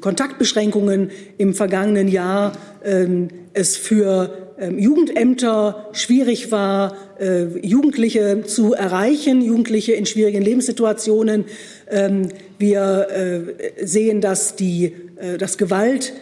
Kontaktbeschränkungen 0.00 1.10
im 1.38 1.54
vergangenen 1.54 2.08
Jahr 2.08 2.52
ähm, 2.84 3.28
es 3.54 3.76
für 3.76 4.24
ähm, 4.24 4.41
Jugendämter 4.70 5.88
schwierig 5.92 6.52
war, 6.52 6.96
äh, 7.18 7.44
Jugendliche 7.66 8.44
zu 8.44 8.74
erreichen, 8.74 9.42
Jugendliche 9.42 9.92
in 9.92 10.06
schwierigen 10.06 10.42
Lebenssituationen. 10.42 11.44
Ähm, 11.90 12.28
wir 12.58 13.08
äh, 13.10 13.84
sehen, 13.86 14.20
dass 14.20 14.56
die 14.56 14.92
äh, 15.16 15.38
dass 15.38 15.58
Gewalt 15.58 16.12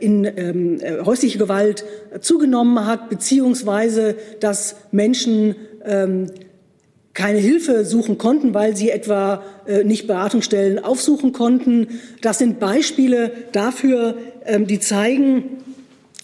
in 0.00 0.24
ähm, 0.24 0.80
häusliche 1.04 1.38
Gewalt 1.38 1.84
zugenommen 2.20 2.86
hat, 2.86 3.10
beziehungsweise 3.10 4.16
dass 4.40 4.76
Menschen 4.90 5.54
keine 7.14 7.38
Hilfe 7.38 7.84
suchen 7.84 8.18
konnten, 8.18 8.54
weil 8.54 8.76
sie 8.76 8.90
etwa 8.90 9.42
nicht 9.84 10.06
Beratungsstellen 10.06 10.82
aufsuchen 10.82 11.32
konnten. 11.32 12.00
Das 12.20 12.38
sind 12.38 12.58
Beispiele 12.60 13.32
dafür, 13.52 14.16
die 14.66 14.80
zeigen, 14.80 15.58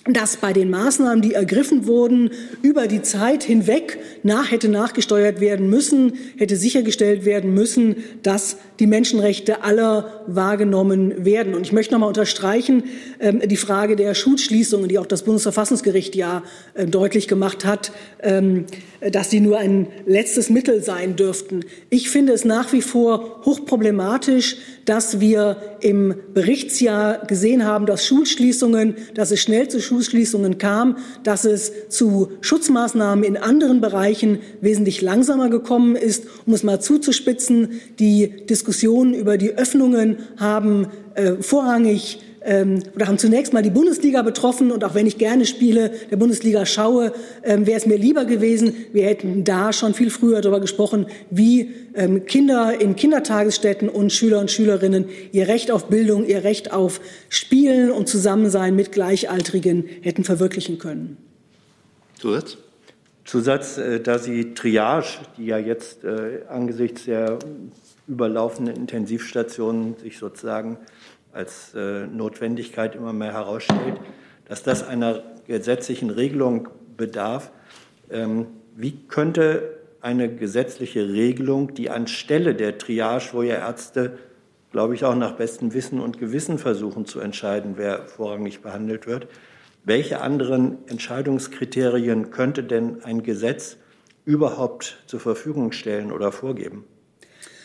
dass 0.06 0.36
bei 0.36 0.52
den 0.52 0.70
Maßnahmen, 0.70 1.22
die 1.22 1.32
ergriffen 1.32 1.86
wurden, 1.86 2.30
über 2.62 2.86
die 2.86 3.02
Zeit 3.02 3.42
hinweg 3.42 3.98
nach 4.22 4.50
hätte 4.50 4.68
nachgesteuert 4.68 5.40
werden 5.40 5.70
müssen, 5.70 6.12
hätte 6.36 6.56
sichergestellt 6.56 7.24
werden 7.24 7.54
müssen, 7.54 7.96
dass 8.22 8.58
die 8.80 8.86
Menschenrechte 8.86 9.62
aller 9.62 10.22
wahrgenommen 10.26 11.24
werden. 11.24 11.54
Und 11.54 11.62
ich 11.62 11.72
möchte 11.72 11.94
noch 11.94 12.00
mal 12.00 12.06
unterstreichen, 12.06 12.84
ähm, 13.20 13.40
die 13.44 13.56
Frage 13.56 13.96
der 13.96 14.14
Schulschließungen, 14.14 14.88
die 14.88 14.98
auch 14.98 15.06
das 15.06 15.22
Bundesverfassungsgericht 15.22 16.16
ja 16.16 16.42
äh, 16.74 16.86
deutlich 16.86 17.28
gemacht 17.28 17.64
hat, 17.64 17.92
ähm, 18.22 18.66
dass 19.12 19.30
sie 19.30 19.40
nur 19.40 19.58
ein 19.58 19.88
letztes 20.06 20.50
Mittel 20.50 20.82
sein 20.82 21.16
dürften. 21.16 21.64
Ich 21.90 22.10
finde 22.10 22.32
es 22.32 22.44
nach 22.44 22.72
wie 22.72 22.82
vor 22.82 23.42
hochproblematisch, 23.44 24.56
dass 24.84 25.20
wir 25.20 25.56
im 25.80 26.14
Berichtsjahr 26.32 27.26
gesehen 27.26 27.64
haben, 27.64 27.86
dass 27.86 28.06
Schulschließungen, 28.06 28.96
dass 29.14 29.30
es 29.30 29.40
schnell 29.40 29.68
zu 29.68 29.80
Schulschließungen 29.80 30.58
kam, 30.58 30.98
dass 31.22 31.44
es 31.44 31.88
zu 31.88 32.32
Schutzmaßnahmen 32.40 33.24
in 33.24 33.36
anderen 33.36 33.80
Bereichen 33.80 34.38
wesentlich 34.60 35.00
langsamer 35.00 35.48
gekommen 35.48 35.96
ist. 35.96 36.24
Um 36.46 36.54
es 36.54 36.62
mal 36.62 36.80
zuzuspitzen, 36.80 37.80
die 37.98 38.44
Diskussionen 38.64 39.12
über 39.12 39.36
die 39.36 39.52
Öffnungen 39.58 40.16
haben 40.38 40.86
äh, 41.16 41.34
vorrangig 41.34 42.22
ähm, 42.40 42.82
oder 42.94 43.08
haben 43.08 43.18
zunächst 43.18 43.52
mal 43.52 43.62
die 43.62 43.68
Bundesliga 43.68 44.22
betroffen. 44.22 44.72
Und 44.72 44.84
auch 44.84 44.94
wenn 44.94 45.06
ich 45.06 45.18
gerne 45.18 45.44
Spiele 45.44 45.90
der 46.10 46.16
Bundesliga 46.16 46.64
schaue, 46.64 47.12
ähm, 47.42 47.66
wäre 47.66 47.76
es 47.76 47.84
mir 47.84 47.98
lieber 47.98 48.24
gewesen, 48.24 48.74
wir 48.94 49.04
hätten 49.04 49.44
da 49.44 49.74
schon 49.74 49.92
viel 49.92 50.08
früher 50.08 50.40
darüber 50.40 50.60
gesprochen, 50.60 51.08
wie 51.28 51.74
ähm, 51.94 52.24
Kinder 52.24 52.80
in 52.80 52.96
Kindertagesstätten 52.96 53.90
und 53.90 54.14
Schüler 54.14 54.40
und 54.40 54.50
Schülerinnen 54.50 55.10
ihr 55.32 55.46
Recht 55.46 55.70
auf 55.70 55.88
Bildung, 55.88 56.24
ihr 56.24 56.42
Recht 56.42 56.72
auf 56.72 57.02
Spielen 57.28 57.90
und 57.90 58.08
Zusammensein 58.08 58.74
mit 58.74 58.92
Gleichaltrigen 58.92 59.84
hätten 60.00 60.24
verwirklichen 60.24 60.78
können. 60.78 61.18
Zusatz? 62.18 62.56
Zusatz, 63.24 63.78
äh, 63.78 64.00
da 64.00 64.18
Sie 64.18 64.54
Triage, 64.54 65.18
die 65.36 65.46
ja 65.46 65.58
jetzt 65.58 66.04
äh, 66.04 66.42
angesichts 66.48 67.04
der 67.06 67.38
überlaufenden 68.06 68.76
Intensivstationen 68.76 69.96
sich 69.96 70.18
sozusagen 70.18 70.78
als 71.32 71.74
äh, 71.74 72.06
Notwendigkeit 72.06 72.94
immer 72.94 73.12
mehr 73.12 73.32
herausstellt, 73.32 73.98
dass 74.46 74.62
das 74.62 74.86
einer 74.86 75.22
gesetzlichen 75.46 76.10
Regelung 76.10 76.68
bedarf. 76.96 77.50
Ähm, 78.10 78.46
wie 78.76 78.92
könnte 79.08 79.78
eine 80.00 80.34
gesetzliche 80.34 81.08
Regelung, 81.08 81.74
die 81.74 81.90
anstelle 81.90 82.54
der 82.54 82.76
Triage, 82.78 83.30
wo 83.32 83.42
ja 83.42 83.56
Ärzte, 83.56 84.18
glaube 84.70 84.94
ich, 84.94 85.04
auch 85.04 85.14
nach 85.14 85.32
bestem 85.32 85.72
Wissen 85.72 85.98
und 85.98 86.18
Gewissen 86.18 86.58
versuchen 86.58 87.06
zu 87.06 87.20
entscheiden, 87.20 87.74
wer 87.76 88.06
vorrangig 88.06 88.60
behandelt 88.60 89.06
wird, 89.06 89.28
welche 89.84 90.20
anderen 90.20 90.78
Entscheidungskriterien 90.88 92.30
könnte 92.30 92.64
denn 92.64 93.02
ein 93.02 93.22
Gesetz 93.22 93.76
überhaupt 94.24 95.02
zur 95.06 95.20
Verfügung 95.20 95.72
stellen 95.72 96.12
oder 96.12 96.32
vorgeben? 96.32 96.84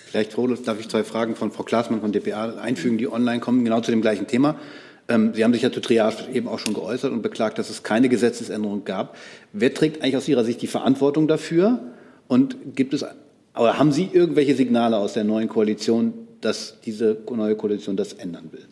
Vielleicht, 0.10 0.34
Frau 0.34 0.48
darf 0.48 0.80
ich 0.80 0.90
zwei 0.90 1.04
Fragen 1.04 1.36
von 1.36 1.52
Frau 1.52 1.62
Klaasmann 1.62 2.02
von 2.02 2.12
dpa 2.12 2.56
einfügen, 2.56 2.98
die 2.98 3.12
online 3.12 3.40
kommen, 3.40 3.64
genau 3.64 3.80
zu 3.82 3.92
dem 3.92 4.02
gleichen 4.02 4.26
Thema. 4.26 4.56
Ähm, 5.08 5.34
Sie 5.36 5.44
haben 5.44 5.54
sich 5.54 5.62
ja 5.62 5.72
zu 5.72 5.82
Triage 5.82 6.32
eben 6.34 6.48
auch 6.48 6.58
schon 6.58 6.74
geäußert 6.74 7.12
und 7.12 7.22
beklagt, 7.22 7.60
dass 7.60 7.70
es 7.70 7.84
keine 7.84 8.10
Gesetzesänderung 8.10 8.86
gab. 8.86 9.16
Wer 9.54 9.72
trägt 9.72 10.02
eigentlich 10.02 10.18
aus 10.18 10.28
Ihrer 10.28 10.44
Sicht 10.44 10.64
die 10.64 10.68
Verantwortung 10.68 11.28
dafür? 11.28 11.80
Und 12.28 12.76
gibt 12.76 12.96
es, 12.96 13.06
oder 13.56 13.78
haben 13.78 13.92
Sie 13.92 14.10
irgendwelche 14.12 14.56
Signale 14.56 14.98
aus 14.98 15.14
der 15.14 15.26
neuen 15.26 15.48
Koalition, 15.48 16.14
dass 16.42 16.80
diese 16.82 17.16
neue 17.30 17.56
Koalition 17.56 17.96
das 17.96 18.14
ändern 18.14 18.50
will? 18.52 18.66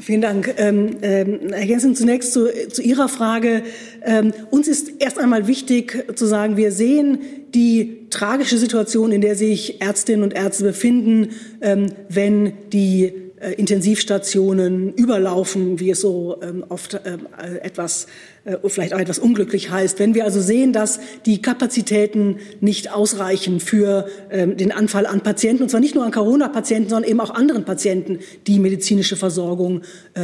Vielen 0.00 0.22
Dank. 0.22 0.54
Ähm, 0.56 0.96
ähm, 1.02 1.52
Jensen, 1.62 1.94
zunächst 1.94 2.32
zu, 2.32 2.48
zu 2.70 2.82
Ihrer 2.82 3.08
Frage. 3.08 3.62
Ähm, 4.02 4.32
uns 4.50 4.68
ist 4.68 4.92
erst 5.00 5.18
einmal 5.18 5.46
wichtig 5.46 6.04
zu 6.14 6.26
sagen, 6.26 6.56
wir 6.56 6.72
sehen 6.72 7.18
die 7.54 8.06
tragische 8.10 8.58
Situation, 8.58 9.12
in 9.12 9.20
der 9.20 9.34
sich 9.34 9.80
Ärztinnen 9.80 10.22
und 10.22 10.34
Ärzte 10.34 10.64
befinden, 10.64 11.30
ähm, 11.60 11.86
wenn 12.08 12.52
die 12.72 13.25
äh, 13.46 13.52
Intensivstationen 13.52 14.92
überlaufen, 14.94 15.78
wie 15.78 15.90
es 15.90 16.00
so 16.00 16.38
ähm, 16.42 16.64
oft 16.68 16.94
äh, 16.94 17.18
etwas 17.62 18.08
äh, 18.44 18.56
vielleicht 18.66 18.92
auch 18.92 18.98
etwas 18.98 19.20
unglücklich 19.20 19.70
heißt. 19.70 20.00
Wenn 20.00 20.16
wir 20.16 20.24
also 20.24 20.40
sehen, 20.40 20.72
dass 20.72 20.98
die 21.26 21.40
Kapazitäten 21.42 22.38
nicht 22.60 22.92
ausreichen 22.92 23.60
für 23.60 24.08
ähm, 24.32 24.56
den 24.56 24.72
Anfall 24.72 25.06
an 25.06 25.20
Patienten, 25.20 25.62
und 25.62 25.68
zwar 25.68 25.78
nicht 25.78 25.94
nur 25.94 26.04
an 26.04 26.10
Corona-Patienten, 26.10 26.90
sondern 26.90 27.08
eben 27.08 27.20
auch 27.20 27.30
anderen 27.30 27.64
Patienten, 27.64 28.18
die 28.48 28.58
medizinische 28.58 29.16
Versorgung, 29.16 29.82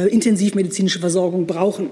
intensivmedizinische 0.09 0.99
Versorgung 0.99 1.45
brauchen. 1.45 1.89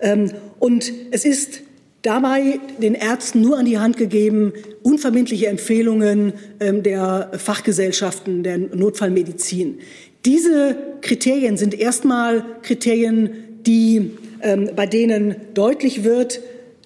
Ähm, 0.00 0.32
und 0.58 0.92
es 1.12 1.24
ist 1.24 1.62
dabei 2.02 2.60
den 2.80 2.94
Ärzten 2.94 3.40
nur 3.40 3.58
an 3.58 3.64
die 3.64 3.78
Hand 3.78 3.96
gegeben, 3.96 4.52
unverbindliche 4.82 5.46
Empfehlungen 5.46 6.34
der 6.60 7.30
Fachgesellschaften 7.38 8.42
der 8.42 8.58
Notfallmedizin. 8.58 9.78
Diese 10.24 10.76
Kriterien 11.02 11.56
sind 11.56 11.78
erstmal 11.78 12.44
Kriterien, 12.62 13.30
die, 13.66 14.12
ähm, 14.40 14.70
bei 14.74 14.86
denen 14.86 15.36
deutlich 15.52 16.04
wird, 16.04 16.40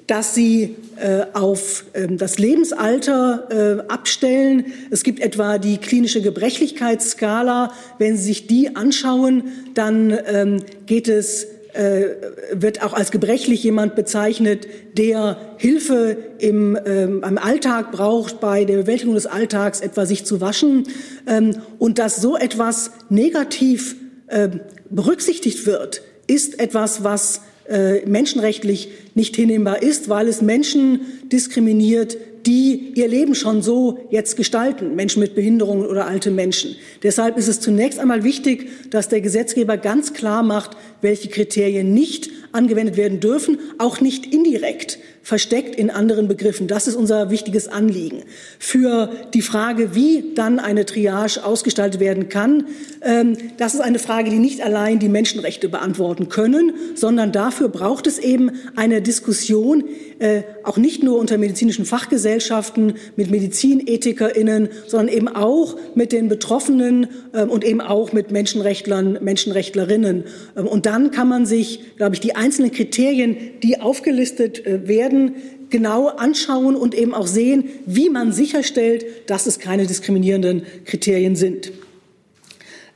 dass 0.09 0.35
sie 0.35 0.75
äh, 0.97 1.27
auf 1.35 1.85
äh, 1.93 2.09
das 2.09 2.39
Lebensalter 2.39 3.85
äh, 3.87 3.93
abstellen. 3.93 4.73
Es 4.91 5.05
gibt 5.05 5.21
etwa 5.21 5.59
die 5.59 5.77
klinische 5.77 6.23
Gebrechlichkeitsskala. 6.23 7.73
Wenn 7.99 8.17
Sie 8.17 8.25
sich 8.25 8.47
die 8.47 8.75
anschauen, 8.75 9.45
dann 9.75 10.19
ähm, 10.27 10.63
geht 10.87 11.09
es 11.09 11.47
äh, 11.79 12.17
wird 12.53 12.83
auch 12.83 12.93
als 12.93 13.13
gebrechlich 13.13 13.63
jemand 13.63 13.95
bezeichnet, 13.95 14.67
der 14.95 15.39
Hilfe 15.59 16.17
im, 16.39 16.77
ähm, 16.85 17.23
im 17.25 17.39
Alltag 17.39 17.93
braucht, 17.93 18.41
bei 18.41 18.65
der 18.65 18.79
Bewältigung 18.79 19.15
des 19.15 19.27
Alltags 19.27 19.81
etwa 19.81 20.05
sich 20.05 20.25
zu 20.25 20.41
waschen. 20.41 20.89
Ähm, 21.29 21.55
und 21.79 22.01
dass 22.01 22.21
so 22.21 22.37
etwas 22.37 22.91
negativ 23.11 23.95
äh, 24.27 24.49
berücksichtigt 24.91 25.67
wird, 25.67 26.03
ist 26.27 26.59
etwas, 26.59 27.05
was 27.05 27.43
äh, 27.69 28.07
menschenrechtlich 28.07 28.89
nicht 29.15 29.37
hinnehmbar 29.37 29.83
ist, 29.83 30.09
weil 30.09 30.29
es 30.29 30.43
Menschen 30.43 31.01
diskriminiert, 31.31 32.17
die 32.47 32.93
ihr 32.95 33.09
Leben 33.09 33.35
schon 33.35 33.63
so 33.63 33.99
jetzt 34.11 34.37
gestalten, 34.37 34.95
Menschen 34.95 35.21
mit 35.21 35.35
Behinderungen 35.35 35.87
oder 35.87 36.07
alte 36.07 36.31
Menschen. 36.31 36.77
Deshalb 37.03 37.37
ist 37.37 37.49
es 37.49 37.61
zunächst 37.61 37.99
einmal 37.99 38.25
wichtig, 38.25 38.71
dass 38.91 39.09
der 39.09 39.21
Gesetzgeber 39.21 39.77
ganz 39.77 40.15
klar 40.15 40.43
macht, 40.43 40.77
welche 41.03 41.29
Kriterien 41.29 41.93
nicht 41.93 42.31
angewendet 42.53 42.97
werden 42.97 43.21
dürfen, 43.21 43.59
auch 43.77 44.01
nicht 44.01 44.33
indirekt 44.33 44.99
versteckt 45.29 45.77
in 45.77 45.91
anderen 45.91 46.27
Begriffen. 46.27 46.69
Das 46.69 46.89
ist 46.89 46.95
unser 46.95 47.29
wichtiges 47.29 47.69
Anliegen. 47.69 48.23
Für 48.59 49.11
die 49.35 49.43
Frage, 49.43 49.95
wie 49.95 50.33
dann 50.35 50.59
eine 50.59 50.87
Triage 50.87 51.45
ausgestaltet 51.45 52.01
werden 52.01 52.31
kann, 52.31 52.65
ähm, 53.03 53.37
das 53.59 53.75
ist 53.75 53.81
eine 53.81 53.99
Frage, 53.99 54.31
die 54.31 54.39
nicht 54.39 54.63
allein 54.63 54.99
die 54.99 55.11
Menschenrechte 55.11 55.69
beantworten 55.69 56.31
können, 56.31 56.73
sondern 56.95 57.31
dafür 57.31 57.69
braucht 57.69 58.07
es 58.07 58.19
eben 58.19 58.53
eine 58.75 59.03
Diskussion, 59.03 59.85
äh, 60.19 60.45
auch 60.65 60.79
nicht 60.79 61.03
nur 61.03 61.19
unter 61.19 61.37
medizinischen 61.37 61.85
Fachgesellschaften, 61.85 62.95
mit 63.17 63.31
MedizinethikerInnen, 63.31 64.71
sondern 64.87 65.15
eben 65.15 65.29
auch 65.29 65.77
mit 65.95 66.13
den 66.13 66.31
Betroffenen 66.31 67.07
äh, 67.35 67.43
und 67.43 67.65
eben 67.65 67.83
auch 67.83 68.15
mit 68.15 68.31
Menschenrechtlern, 68.31 69.19
Menschenrechtlerinnen. 69.21 70.25
Ähm, 70.57 70.67
und 70.67 70.87
dann 70.87 71.11
kann 71.11 71.29
man 71.29 71.45
sich, 71.45 71.97
glaube 71.99 72.15
ich, 72.15 72.21
die 72.21 72.35
einzelnen 72.35 72.73
Kriterien, 72.73 73.37
die 73.63 73.79
aufgelistet 73.79 74.65
äh, 74.67 74.89
werden, 75.19 75.35
genau 75.71 76.09
anschauen 76.09 76.77
und 76.77 76.95
eben 76.95 77.15
auch 77.15 77.27
sehen, 77.27 77.65
wie 77.85 78.09
man 78.09 78.33
sicherstellt, 78.33 79.05
dass 79.27 79.47
es 79.47 79.59
keine 79.59 79.87
diskriminierenden 79.87 80.63
Kriterien 80.87 81.37
sind. 81.37 81.73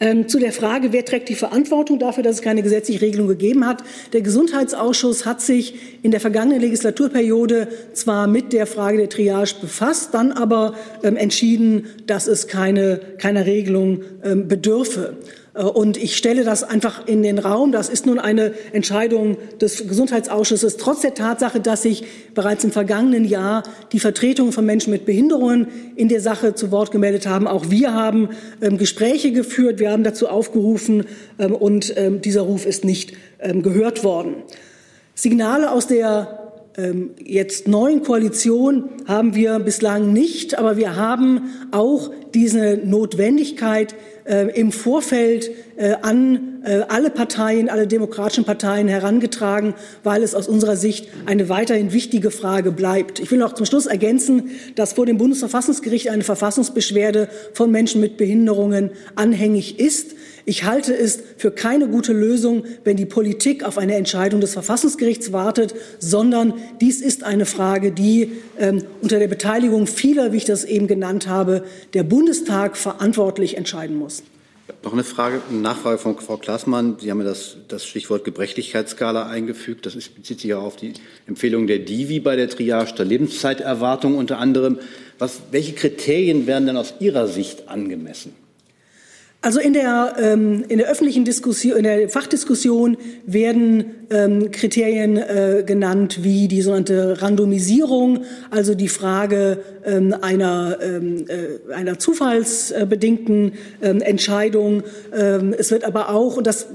Ähm, 0.00 0.26
zu 0.26 0.40
der 0.40 0.52
Frage, 0.52 0.92
wer 0.92 1.04
trägt 1.04 1.28
die 1.28 1.36
Verantwortung 1.36 1.98
dafür, 2.00 2.24
dass 2.24 2.36
es 2.36 2.42
keine 2.42 2.62
gesetzliche 2.62 3.02
Regelung 3.02 3.28
gegeben 3.28 3.66
hat. 3.66 3.84
Der 4.12 4.22
Gesundheitsausschuss 4.22 5.26
hat 5.26 5.40
sich 5.40 5.74
in 6.02 6.10
der 6.10 6.18
vergangenen 6.18 6.60
Legislaturperiode 6.60 7.68
zwar 7.92 8.26
mit 8.26 8.52
der 8.52 8.66
Frage 8.66 8.96
der 8.98 9.08
Triage 9.10 9.54
befasst, 9.60 10.12
dann 10.12 10.32
aber 10.32 10.74
ähm, 11.04 11.16
entschieden, 11.16 11.86
dass 12.06 12.26
es 12.26 12.48
keine, 12.48 13.00
keiner 13.18 13.46
Regelung 13.46 14.02
ähm, 14.24 14.48
bedürfe. 14.48 15.18
Äh, 15.54 15.62
und 15.62 15.96
ich 15.96 16.16
stelle 16.16 16.44
das 16.44 16.64
einfach 16.64 17.06
in 17.06 17.22
den 17.22 17.38
Raum. 17.38 17.72
Das 17.72 17.88
ist 17.88 18.06
nun 18.06 18.18
eine 18.18 18.52
Entscheidung 18.72 19.36
des 19.60 19.86
Gesundheitsausschusses, 19.86 20.76
trotz 20.76 21.00
der 21.00 21.14
Tatsache, 21.14 21.60
dass 21.60 21.82
sich 21.82 22.04
bereits 22.34 22.64
im 22.64 22.72
vergangenen 22.72 23.24
Jahr 23.24 23.62
die 23.92 24.00
Vertretungen 24.00 24.52
von 24.52 24.64
Menschen 24.64 24.92
mit 24.92 25.04
Behinderungen 25.04 25.68
in 25.96 26.08
der 26.08 26.20
Sache 26.20 26.54
zu 26.54 26.70
Wort 26.70 26.90
gemeldet 26.90 27.26
haben. 27.26 27.46
Auch 27.46 27.70
wir 27.70 27.94
haben 27.94 28.30
ähm, 28.60 28.78
Gespräche 28.78 29.32
geführt, 29.32 29.78
wir 29.78 29.90
haben 29.90 30.04
dazu 30.04 30.28
aufgerufen 30.28 31.04
ähm, 31.38 31.54
und 31.54 31.94
ähm, 31.96 32.20
dieser 32.20 32.42
Ruf 32.42 32.66
ist 32.66 32.84
nicht 32.84 33.14
ähm, 33.40 33.62
gehört 33.62 34.04
worden. 34.04 34.36
Signale 35.14 35.70
aus 35.70 35.86
der 35.86 36.41
jetzt 37.22 37.68
neuen 37.68 38.02
Koalition 38.02 38.88
haben 39.06 39.34
wir 39.34 39.58
bislang 39.58 40.12
nicht, 40.12 40.58
aber 40.58 40.76
wir 40.76 40.96
haben 40.96 41.50
auch 41.70 42.10
diese 42.32 42.80
Notwendigkeit 42.84 43.94
äh, 44.24 44.48
im 44.58 44.72
Vorfeld 44.72 45.50
äh, 45.76 45.94
an 46.02 46.51
alle 46.88 47.10
Parteien, 47.10 47.68
alle 47.68 47.86
demokratischen 47.86 48.44
Parteien 48.44 48.88
herangetragen, 48.88 49.74
weil 50.04 50.22
es 50.22 50.34
aus 50.34 50.46
unserer 50.48 50.76
Sicht 50.76 51.08
eine 51.26 51.48
weiterhin 51.48 51.92
wichtige 51.92 52.30
Frage 52.30 52.70
bleibt. 52.70 53.18
Ich 53.18 53.30
will 53.30 53.38
noch 53.38 53.54
zum 53.54 53.66
Schluss 53.66 53.86
ergänzen, 53.86 54.50
dass 54.76 54.92
vor 54.92 55.06
dem 55.06 55.18
Bundesverfassungsgericht 55.18 56.08
eine 56.08 56.22
Verfassungsbeschwerde 56.22 57.28
von 57.54 57.70
Menschen 57.70 58.00
mit 58.00 58.16
Behinderungen 58.16 58.90
anhängig 59.16 59.80
ist. 59.80 60.14
Ich 60.44 60.64
halte 60.64 60.94
es 60.94 61.22
für 61.36 61.52
keine 61.52 61.88
gute 61.88 62.12
Lösung, 62.12 62.64
wenn 62.84 62.96
die 62.96 63.06
Politik 63.06 63.64
auf 63.64 63.78
eine 63.78 63.94
Entscheidung 63.94 64.40
des 64.40 64.52
Verfassungsgerichts 64.52 65.32
wartet, 65.32 65.74
sondern 66.00 66.54
dies 66.80 67.00
ist 67.00 67.22
eine 67.22 67.46
Frage, 67.46 67.92
die 67.92 68.32
ähm, 68.58 68.84
unter 69.00 69.18
der 69.18 69.28
Beteiligung 69.28 69.86
vieler, 69.86 70.32
wie 70.32 70.38
ich 70.38 70.44
das 70.44 70.64
eben 70.64 70.88
genannt 70.88 71.28
habe, 71.28 71.64
der 71.94 72.02
Bundestag 72.02 72.76
verantwortlich 72.76 73.56
entscheiden 73.56 73.96
muss. 73.96 74.24
Noch 74.84 74.92
eine 74.92 75.04
Frage, 75.04 75.42
eine 75.48 75.58
Nachfrage 75.58 75.98
von 75.98 76.18
Frau 76.18 76.36
Klaßmann. 76.36 76.96
Sie 77.00 77.10
haben 77.10 77.18
ja 77.20 77.24
das, 77.24 77.56
das 77.68 77.84
Stichwort 77.84 78.24
Gebrechlichkeitsskala 78.24 79.28
eingefügt. 79.28 79.86
Das 79.86 79.94
ist, 79.94 80.14
bezieht 80.14 80.40
sich 80.40 80.50
ja 80.50 80.58
auf 80.58 80.76
die 80.76 80.94
Empfehlung 81.26 81.66
der 81.66 81.78
DIVI 81.80 82.20
bei 82.20 82.36
der 82.36 82.48
Triage 82.48 82.94
der 82.94 83.04
Lebenszeiterwartung 83.04 84.16
unter 84.16 84.38
anderem. 84.38 84.78
Was, 85.18 85.40
welche 85.50 85.72
Kriterien 85.72 86.46
werden 86.46 86.66
denn 86.66 86.76
aus 86.76 86.94
Ihrer 87.00 87.28
Sicht 87.28 87.68
angemessen? 87.68 88.34
Also 89.44 89.58
in 89.58 89.72
der, 89.72 90.14
ähm, 90.20 90.64
in 90.68 90.78
der 90.78 90.88
öffentlichen 90.88 91.24
Diskussion, 91.24 91.76
in 91.76 91.82
der 91.82 92.08
Fachdiskussion 92.08 92.96
werden 93.26 94.06
ähm, 94.10 94.52
Kriterien 94.52 95.16
äh, 95.16 95.64
genannt 95.66 96.20
wie 96.22 96.46
die 96.46 96.62
sogenannte 96.62 97.20
Randomisierung, 97.20 98.20
also 98.52 98.76
die 98.76 98.86
Frage 98.86 99.58
ähm, 99.84 100.14
einer, 100.22 100.78
ähm, 100.80 101.24
äh, 101.26 101.74
einer 101.74 101.98
zufallsbedingten 101.98 103.54
ähm, 103.82 104.00
Entscheidung. 104.00 104.84
Ähm, 105.12 105.52
es 105.58 105.72
wird 105.72 105.82
aber 105.82 106.10
auch, 106.10 106.36
und 106.36 106.46
das 106.46 106.68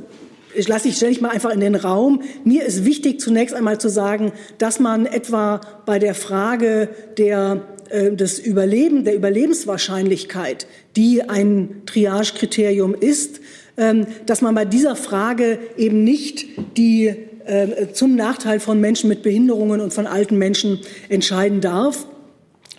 ich 0.54 0.68
lasse 0.68 0.88
ich, 0.88 0.98
stelle 0.98 1.12
ich 1.12 1.22
mal 1.22 1.30
einfach 1.30 1.52
in 1.52 1.60
den 1.60 1.76
Raum. 1.76 2.24
Mir 2.44 2.66
ist 2.66 2.84
wichtig, 2.84 3.20
zunächst 3.20 3.56
einmal 3.56 3.78
zu 3.78 3.90
sagen, 3.90 4.32
dass 4.58 4.80
man 4.80 5.06
etwa 5.06 5.62
bei 5.86 6.00
der 6.00 6.16
Frage 6.16 6.90
der 7.18 7.62
äh, 7.90 8.16
des 8.16 8.40
Überleben, 8.40 9.04
der 9.04 9.16
Überlebenswahrscheinlichkeit, 9.16 10.68
die 10.96 11.24
ein 11.24 11.84
Triage-Kriterium 11.86 12.96
ist, 12.96 13.42
ähm, 13.78 14.08
dass 14.26 14.42
man 14.42 14.56
bei 14.56 14.66
dieser 14.66 14.96
Frage 14.96 15.60
eben 15.78 16.04
nicht 16.04 16.48
die 16.78 17.14
äh, 17.46 17.92
zum 17.94 18.16
Nachteil 18.16 18.60
von 18.60 18.82
Menschen 18.82 19.08
mit 19.08 19.24
Behinderungen 19.24 19.82
und 19.82 19.94
von 19.94 20.08
alten 20.08 20.38
Menschen 20.38 20.80
entscheiden 21.10 21.62
darf. 21.62 22.06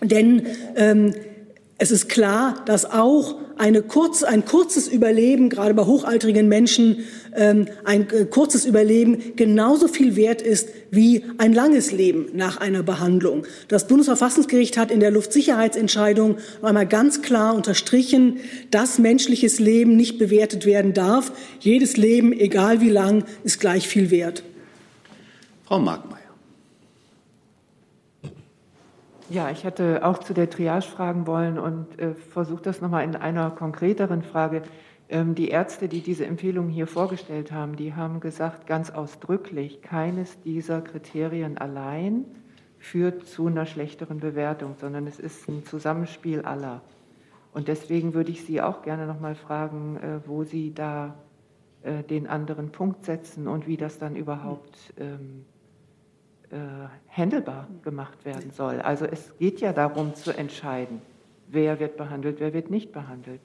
Denn 0.02 0.46
ähm, 0.76 1.14
es 1.80 1.92
ist 1.92 2.08
klar, 2.08 2.60
dass 2.66 2.90
auch 2.90 3.36
eine 3.56 3.82
kurz, 3.82 4.24
ein 4.24 4.44
kurzes 4.44 4.88
Überleben, 4.88 5.48
gerade 5.48 5.74
bei 5.74 5.84
hochaltrigen 5.84 6.48
Menschen, 6.48 7.04
ähm, 7.36 7.68
ein 7.84 8.10
äh, 8.10 8.24
kurzes 8.24 8.64
Überleben 8.64 9.36
genauso 9.36 9.86
viel 9.86 10.16
wert 10.16 10.42
ist 10.42 10.70
wie 10.90 11.24
ein 11.38 11.52
langes 11.52 11.92
Leben 11.92 12.30
nach 12.34 12.56
einer 12.56 12.82
Behandlung. 12.82 13.46
Das 13.68 13.86
Bundesverfassungsgericht 13.86 14.76
hat 14.76 14.90
in 14.90 14.98
der 14.98 15.12
Luftsicherheitsentscheidung 15.12 16.38
einmal 16.62 16.86
ganz 16.86 17.22
klar 17.22 17.54
unterstrichen, 17.54 18.38
dass 18.72 18.98
menschliches 18.98 19.60
Leben 19.60 19.96
nicht 19.96 20.18
bewertet 20.18 20.66
werden 20.66 20.94
darf. 20.94 21.30
Jedes 21.60 21.96
Leben, 21.96 22.32
egal 22.32 22.80
wie 22.80 22.90
lang, 22.90 23.24
ist 23.44 23.60
gleich 23.60 23.86
viel 23.86 24.10
wert. 24.10 24.42
Frau 25.64 25.78
Markmann. 25.78 26.18
Ja, 29.30 29.50
ich 29.50 29.64
hätte 29.64 30.06
auch 30.06 30.18
zu 30.18 30.32
der 30.32 30.48
Triage 30.48 30.86
fragen 30.86 31.26
wollen 31.26 31.58
und 31.58 31.98
äh, 31.98 32.14
versuche 32.14 32.62
das 32.62 32.80
nochmal 32.80 33.04
in 33.04 33.14
einer 33.14 33.50
konkreteren 33.50 34.22
Frage. 34.22 34.62
Ähm, 35.10 35.34
die 35.34 35.48
Ärzte, 35.48 35.88
die 35.88 36.00
diese 36.00 36.24
Empfehlung 36.24 36.68
hier 36.68 36.86
vorgestellt 36.86 37.52
haben, 37.52 37.76
die 37.76 37.94
haben 37.94 38.20
gesagt 38.20 38.66
ganz 38.66 38.88
ausdrücklich, 38.88 39.82
keines 39.82 40.40
dieser 40.40 40.80
Kriterien 40.80 41.58
allein 41.58 42.24
führt 42.78 43.26
zu 43.26 43.48
einer 43.48 43.66
schlechteren 43.66 44.18
Bewertung, 44.18 44.76
sondern 44.80 45.06
es 45.06 45.18
ist 45.18 45.46
ein 45.46 45.62
Zusammenspiel 45.66 46.42
aller. 46.42 46.80
Und 47.52 47.68
deswegen 47.68 48.14
würde 48.14 48.30
ich 48.30 48.46
Sie 48.46 48.62
auch 48.62 48.80
gerne 48.80 49.06
nochmal 49.06 49.34
fragen, 49.34 49.98
äh, 49.98 50.26
wo 50.26 50.44
Sie 50.44 50.72
da 50.72 51.14
äh, 51.82 52.02
den 52.02 52.26
anderen 52.28 52.70
Punkt 52.70 53.04
setzen 53.04 53.46
und 53.46 53.66
wie 53.66 53.76
das 53.76 53.98
dann 53.98 54.16
überhaupt 54.16 54.94
ähm, 54.98 55.44
äh, 56.50 56.56
handelbar 57.10 57.68
gemacht 57.82 58.24
werden 58.24 58.50
soll. 58.56 58.80
Also 58.80 59.04
es 59.04 59.36
geht 59.38 59.60
ja 59.60 59.72
darum 59.72 60.14
zu 60.14 60.30
entscheiden, 60.32 61.02
wer 61.48 61.78
wird 61.80 61.96
behandelt, 61.96 62.36
wer 62.40 62.54
wird 62.54 62.70
nicht 62.70 62.92
behandelt. 62.92 63.40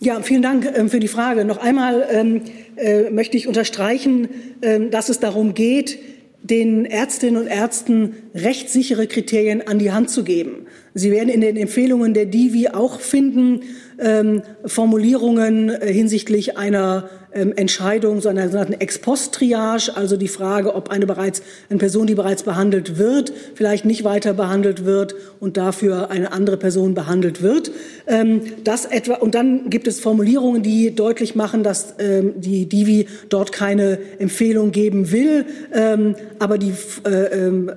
Ja, 0.00 0.20
vielen 0.20 0.42
Dank 0.42 0.66
ähm, 0.74 0.90
für 0.90 0.98
die 0.98 1.08
Frage. 1.08 1.44
Noch 1.44 1.58
einmal 1.58 2.06
ähm, 2.10 2.42
äh, 2.76 3.10
möchte 3.10 3.36
ich 3.36 3.46
unterstreichen, 3.46 4.28
äh, 4.60 4.88
dass 4.88 5.08
es 5.08 5.20
darum 5.20 5.54
geht, 5.54 5.98
den 6.42 6.84
Ärztinnen 6.84 7.40
und 7.40 7.46
Ärzten 7.46 8.16
rechtssichere 8.34 9.06
Kriterien 9.06 9.66
an 9.66 9.78
die 9.78 9.92
Hand 9.92 10.10
zu 10.10 10.24
geben. 10.24 10.66
Sie 10.94 11.10
werden 11.10 11.28
in 11.28 11.40
den 11.40 11.56
Empfehlungen 11.56 12.12
der 12.12 12.26
DIVI 12.26 12.68
auch 12.68 13.00
finden, 13.00 13.60
ähm, 13.98 14.42
Formulierungen 14.66 15.70
äh, 15.70 15.92
hinsichtlich 15.92 16.58
einer 16.58 17.08
ähm, 17.32 17.52
Entscheidung, 17.56 18.20
so 18.20 18.28
einer 18.28 18.46
sogenannten 18.46 18.74
Ex-Post-Triage, 18.74 19.96
also 19.96 20.16
die 20.16 20.28
Frage, 20.28 20.74
ob 20.74 20.90
eine 20.90 21.06
bereits 21.06 21.42
eine 21.70 21.78
Person, 21.78 22.06
die 22.06 22.14
bereits 22.14 22.42
behandelt 22.42 22.98
wird, 22.98 23.32
vielleicht 23.54 23.84
nicht 23.84 24.04
weiter 24.04 24.34
behandelt 24.34 24.84
wird 24.84 25.14
und 25.40 25.56
dafür 25.56 26.10
eine 26.10 26.32
andere 26.32 26.58
Person 26.58 26.94
behandelt 26.94 27.40
wird. 27.40 27.70
Ähm, 28.06 28.42
das 28.64 28.84
etwa 28.84 29.14
und 29.14 29.34
dann 29.34 29.70
gibt 29.70 29.88
es 29.88 30.00
Formulierungen, 30.00 30.62
die 30.62 30.94
deutlich 30.94 31.34
machen, 31.34 31.62
dass 31.62 31.94
ähm, 31.98 32.34
die 32.36 32.66
Divi 32.66 33.06
dort 33.30 33.52
keine 33.52 33.98
Empfehlung 34.18 34.72
geben 34.72 35.10
will, 35.10 35.46
ähm, 35.72 36.16
aber 36.38 36.58
die 36.58 36.74
äh, 37.06 37.08
äh, 37.08 37.72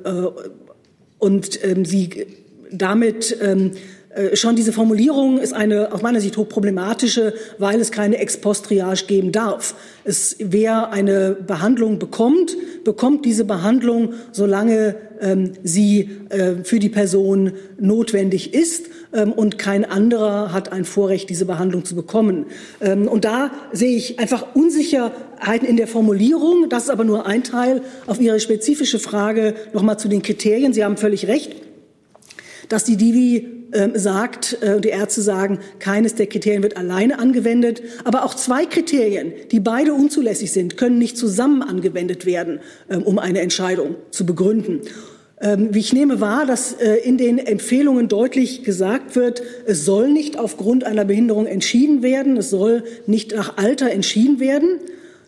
und 1.18 1.64
ähm, 1.64 1.86
sie 1.86 2.28
damit 2.72 3.38
ähm, 3.42 3.72
äh, 4.16 4.36
schon 4.36 4.56
diese 4.56 4.72
Formulierung 4.72 5.40
ist 5.40 5.54
eine 5.54 5.92
aus 5.92 6.02
meiner 6.02 6.22
Sicht 6.22 6.38
hochproblematische, 6.38 7.34
weil 7.58 7.82
es 7.82 7.92
keine 7.92 8.18
Ex-Post-Triage 8.18 9.06
geben 9.08 9.32
darf. 9.32 9.76
Es, 10.06 10.38
wer 10.40 10.92
eine 10.92 11.32
Behandlung 11.32 12.00
bekommt, 12.00 12.56
bekommt 12.86 13.26
diese 13.26 13.44
Behandlung, 13.44 14.14
solange 14.32 14.96
ähm, 15.20 15.52
sie 15.64 16.10
äh, 16.30 16.64
für 16.64 16.80
die 16.80 16.90
Person 16.90 17.54
notwendig 17.78 18.54
ist 18.54 18.86
ähm, 19.14 19.34
und 19.34 19.58
kein 19.58 19.84
anderer 19.84 20.54
hat 20.54 20.72
ein 20.72 20.86
Vorrecht, 20.86 21.30
diese 21.30 21.46
Behandlung 21.46 21.84
zu 21.84 21.96
bekommen. 21.96 22.46
Ähm, 22.80 23.10
und 23.10 23.26
da 23.26 23.52
sehe 23.74 23.98
ich 23.98 24.20
einfach 24.20 24.56
Unsicherheiten 24.56 25.68
in 25.68 25.76
der 25.76 25.88
Formulierung. 25.88 26.70
Das 26.70 26.84
ist 26.84 26.90
aber 26.90 27.04
nur 27.04 27.26
ein 27.26 27.44
Teil. 27.44 27.82
Auf 28.08 28.22
Ihre 28.22 28.40
spezifische 28.40 29.00
Frage 29.00 29.56
noch 29.74 29.82
mal 29.82 29.98
zu 29.98 30.08
den 30.08 30.22
Kriterien. 30.22 30.72
Sie 30.72 30.86
haben 30.86 30.96
völlig 30.96 31.28
recht 31.28 31.65
dass 32.70 32.84
die 32.84 32.98
Divi 32.98 33.68
äh, 33.72 33.90
sagt, 33.98 34.62
äh, 34.62 34.80
die 34.80 34.90
Ärzte 34.90 35.22
sagen, 35.22 35.60
keines 35.80 36.16
der 36.16 36.28
Kriterien 36.28 36.64
wird 36.64 36.78
alleine 36.78 37.20
angewendet, 37.20 37.82
aber 38.04 38.24
auch 38.24 38.34
zwei 38.34 38.66
Kriterien, 38.66 39.34
die 39.52 39.60
beide 39.60 39.94
unzulässig 39.94 40.52
sind, 40.52 40.78
können 40.78 40.98
nicht 40.98 41.18
zusammen 41.18 41.62
angewendet 41.62 42.26
werden, 42.26 42.60
äh, 42.88 42.98
um 42.98 43.20
eine 43.20 43.42
Entscheidung 43.42 43.96
zu 44.12 44.26
begründen. 44.26 44.82
Ähm, 45.42 45.74
wie 45.74 45.80
ich 45.80 45.92
nehme 45.92 46.22
wahr, 46.22 46.46
dass 46.46 46.74
äh, 46.74 46.96
in 46.96 47.18
den 47.18 47.38
Empfehlungen 47.38 48.08
deutlich 48.08 48.64
gesagt 48.64 49.16
wird, 49.18 49.44
es 49.66 49.84
soll 49.84 50.10
nicht 50.10 50.40
aufgrund 50.40 50.86
einer 50.86 51.04
Behinderung 51.04 51.46
entschieden 51.46 52.02
werden, 52.02 52.38
es 52.38 52.50
soll 52.50 52.84
nicht 53.06 53.36
nach 53.36 53.58
Alter 53.58 53.92
entschieden 53.92 54.40
werden. 54.40 54.80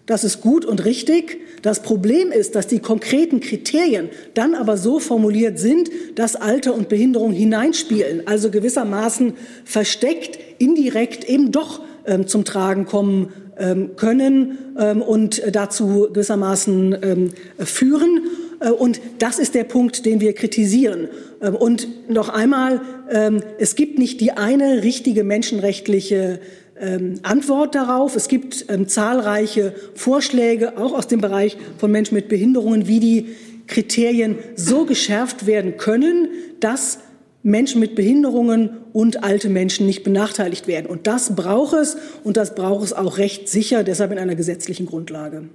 Das 0.07 0.23
ist 0.23 0.41
gut 0.41 0.65
und 0.65 0.85
richtig. 0.85 1.41
Das 1.61 1.81
Problem 1.81 2.31
ist, 2.31 2.55
dass 2.55 2.65
die 2.65 2.79
konkreten 2.79 3.41
Kriterien 3.41 4.09
dann 4.33 4.55
aber 4.55 4.77
so 4.77 4.99
formuliert 4.99 5.59
sind, 5.59 5.91
dass 6.15 6.35
Alter 6.35 6.73
und 6.73 6.89
Behinderung 6.89 7.33
hineinspielen, 7.33 8.25
also 8.25 8.49
gewissermaßen 8.49 9.33
versteckt, 9.65 10.39
indirekt 10.59 11.25
eben 11.25 11.51
doch 11.51 11.81
ähm, 12.05 12.25
zum 12.25 12.45
Tragen 12.45 12.85
kommen 12.85 13.33
ähm, 13.59 13.95
können 13.97 14.57
ähm, 14.79 15.01
und 15.01 15.41
dazu 15.51 16.07
gewissermaßen 16.13 16.97
ähm, 17.01 17.29
führen. 17.59 18.21
Äh, 18.59 18.71
und 18.71 19.01
das 19.19 19.39
ist 19.39 19.55
der 19.55 19.65
Punkt, 19.65 20.05
den 20.05 20.21
wir 20.21 20.33
kritisieren. 20.33 21.09
Ähm, 21.41 21.55
und 21.55 22.09
noch 22.09 22.29
einmal, 22.29 22.81
ähm, 23.09 23.41
es 23.57 23.75
gibt 23.75 23.99
nicht 23.99 24.21
die 24.21 24.31
eine 24.31 24.83
richtige 24.83 25.23
menschenrechtliche 25.23 26.39
ähm, 26.79 27.19
Antwort 27.23 27.75
darauf. 27.75 28.15
Es 28.15 28.27
gibt 28.27 28.65
ähm, 28.69 28.87
zahlreiche 28.87 29.73
Vorschläge, 29.95 30.77
auch 30.77 30.93
aus 30.93 31.07
dem 31.07 31.21
Bereich 31.21 31.57
von 31.77 31.91
Menschen 31.91 32.15
mit 32.15 32.29
Behinderungen, 32.29 32.87
wie 32.87 32.99
die 32.99 33.35
Kriterien 33.67 34.37
so 34.55 34.85
geschärft 34.85 35.45
werden 35.45 35.77
können, 35.77 36.29
dass 36.59 36.99
Menschen 37.43 37.79
mit 37.79 37.95
Behinderungen 37.95 38.71
und 38.93 39.23
alte 39.23 39.49
Menschen 39.49 39.85
nicht 39.85 40.03
benachteiligt 40.03 40.67
werden. 40.67 40.87
Und 40.87 41.07
das 41.07 41.35
braucht 41.35 41.73
es 41.73 41.97
und 42.23 42.37
das 42.37 42.55
braucht 42.55 42.83
es 42.83 42.93
auch 42.93 43.17
recht 43.17 43.47
sicher, 43.47 43.83
deshalb 43.83 44.11
in 44.11 44.19
einer 44.19 44.35
gesetzlichen 44.35 44.85
Grundlage. 44.85 45.49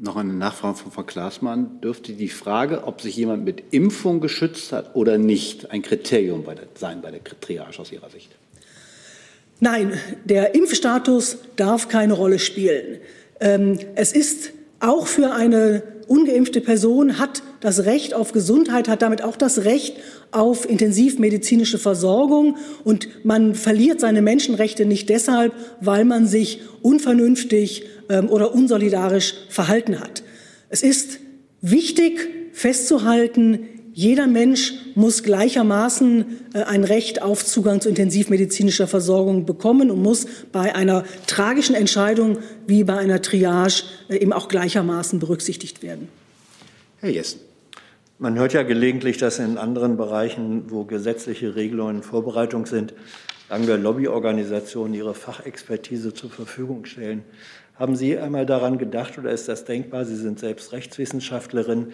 Noch 0.00 0.14
eine 0.14 0.32
Nachfrage 0.32 0.76
von 0.78 0.92
Frau 0.92 1.02
Klaasmann. 1.02 1.80
Dürfte 1.80 2.12
die 2.12 2.28
Frage, 2.28 2.84
ob 2.84 3.00
sich 3.00 3.16
jemand 3.16 3.44
mit 3.44 3.64
Impfung 3.72 4.20
geschützt 4.20 4.70
hat 4.70 4.94
oder 4.94 5.18
nicht, 5.18 5.72
ein 5.72 5.82
Kriterium 5.82 6.44
bei 6.44 6.54
der, 6.54 6.68
sein 6.74 7.02
bei 7.02 7.10
der 7.10 7.24
Triage 7.24 7.80
aus 7.80 7.90
Ihrer 7.90 8.08
Sicht? 8.08 8.30
Nein, 9.60 9.92
der 10.24 10.54
Impfstatus 10.54 11.38
darf 11.56 11.88
keine 11.88 12.14
Rolle 12.14 12.38
spielen. 12.38 12.98
Ähm, 13.40 13.78
es 13.96 14.12
ist 14.12 14.52
auch 14.80 15.06
für 15.06 15.32
eine 15.32 15.82
ungeimpfte 16.06 16.60
Person 16.60 17.18
hat 17.18 17.42
das 17.60 17.84
Recht 17.84 18.14
auf 18.14 18.32
Gesundheit, 18.32 18.88
hat 18.88 19.02
damit 19.02 19.22
auch 19.22 19.36
das 19.36 19.64
Recht 19.64 19.96
auf 20.30 20.68
intensivmedizinische 20.68 21.78
Versorgung. 21.78 22.56
Und 22.84 23.24
man 23.24 23.54
verliert 23.54 24.00
seine 24.00 24.22
Menschenrechte 24.22 24.86
nicht 24.86 25.08
deshalb, 25.08 25.52
weil 25.80 26.04
man 26.04 26.26
sich 26.26 26.62
unvernünftig 26.82 27.84
ähm, 28.08 28.28
oder 28.30 28.54
unsolidarisch 28.54 29.34
verhalten 29.48 30.00
hat. 30.00 30.22
Es 30.70 30.82
ist 30.82 31.18
wichtig 31.60 32.28
festzuhalten, 32.52 33.68
jeder 33.98 34.28
Mensch 34.28 34.74
muss 34.94 35.24
gleichermaßen 35.24 36.24
äh, 36.54 36.62
ein 36.62 36.84
Recht 36.84 37.20
auf 37.20 37.44
Zugang 37.44 37.80
zu 37.80 37.88
intensivmedizinischer 37.88 38.86
Versorgung 38.86 39.44
bekommen 39.44 39.90
und 39.90 40.00
muss 40.00 40.28
bei 40.52 40.72
einer 40.72 41.02
tragischen 41.26 41.74
Entscheidung 41.74 42.38
wie 42.68 42.84
bei 42.84 42.96
einer 42.96 43.20
Triage 43.22 43.82
äh, 44.08 44.18
eben 44.18 44.32
auch 44.32 44.46
gleichermaßen 44.46 45.18
berücksichtigt 45.18 45.82
werden. 45.82 46.06
Herr 47.00 47.10
Jessen. 47.10 47.40
Man 48.20 48.38
hört 48.38 48.52
ja 48.52 48.62
gelegentlich, 48.62 49.16
dass 49.16 49.40
in 49.40 49.58
anderen 49.58 49.96
Bereichen, 49.96 50.70
wo 50.70 50.84
gesetzliche 50.84 51.56
Regelungen 51.56 51.96
in 51.96 52.02
Vorbereitung 52.04 52.66
sind, 52.66 52.94
sagen 53.48 53.66
wir 53.66 53.78
Lobbyorganisationen 53.78 54.94
ihre 54.94 55.14
Fachexpertise 55.14 56.14
zur 56.14 56.30
Verfügung 56.30 56.84
stellen. 56.84 57.24
Haben 57.78 57.94
Sie 57.94 58.18
einmal 58.18 58.44
daran 58.44 58.78
gedacht 58.78 59.18
oder 59.18 59.30
ist 59.30 59.48
das 59.48 59.64
denkbar? 59.64 60.04
Sie 60.04 60.16
sind 60.16 60.40
selbst 60.40 60.72
Rechtswissenschaftlerin, 60.72 61.92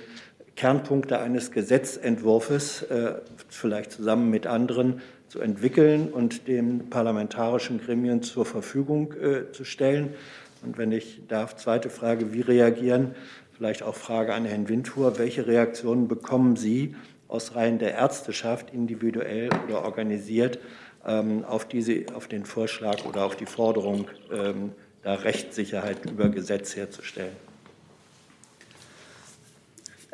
Kernpunkte 0.57 1.21
eines 1.21 1.51
Gesetzentwurfs, 1.51 2.83
äh, 2.83 3.15
vielleicht 3.49 3.93
zusammen 3.93 4.31
mit 4.31 4.47
anderen, 4.47 5.01
zu 5.29 5.41
entwickeln 5.41 6.13
und 6.13 6.47
den 6.47 6.91
parlamentarischen 6.91 7.81
Gremien 7.81 8.23
zur 8.23 8.47
Verfügung 8.47 9.15
äh, 9.15 9.51
zu 9.51 9.65
stellen. 9.65 10.15
Und 10.63 10.79
wenn 10.79 10.93
ich 10.93 11.23
darf, 11.27 11.57
zweite 11.57 11.91
Frage, 11.91 12.33
wie 12.33 12.41
reagieren, 12.41 13.17
vielleicht 13.57 13.83
auch 13.83 13.97
Frage 13.97 14.33
an 14.33 14.45
Herrn 14.45 14.69
Windfuhr, 14.69 15.19
welche 15.19 15.47
Reaktionen 15.47 16.07
bekommen 16.07 16.55
Sie 16.55 16.95
aus 17.27 17.57
Reihen 17.57 17.81
der 17.81 17.95
Ärzteschaft, 17.95 18.73
individuell 18.73 19.49
oder 19.67 19.85
organisiert, 19.85 20.61
ähm, 21.05 21.45
auf, 21.45 21.67
diese, 21.67 22.05
auf 22.15 22.29
den 22.29 22.45
Vorschlag 22.45 23.05
oder 23.05 23.25
auf 23.25 23.35
die 23.35 23.47
Forderung, 23.47 24.07
ähm, 24.33 24.73
da 25.03 25.15
Rechtssicherheit 25.15 26.09
über 26.09 26.29
Gesetz 26.29 26.77
herzustellen? 26.77 27.35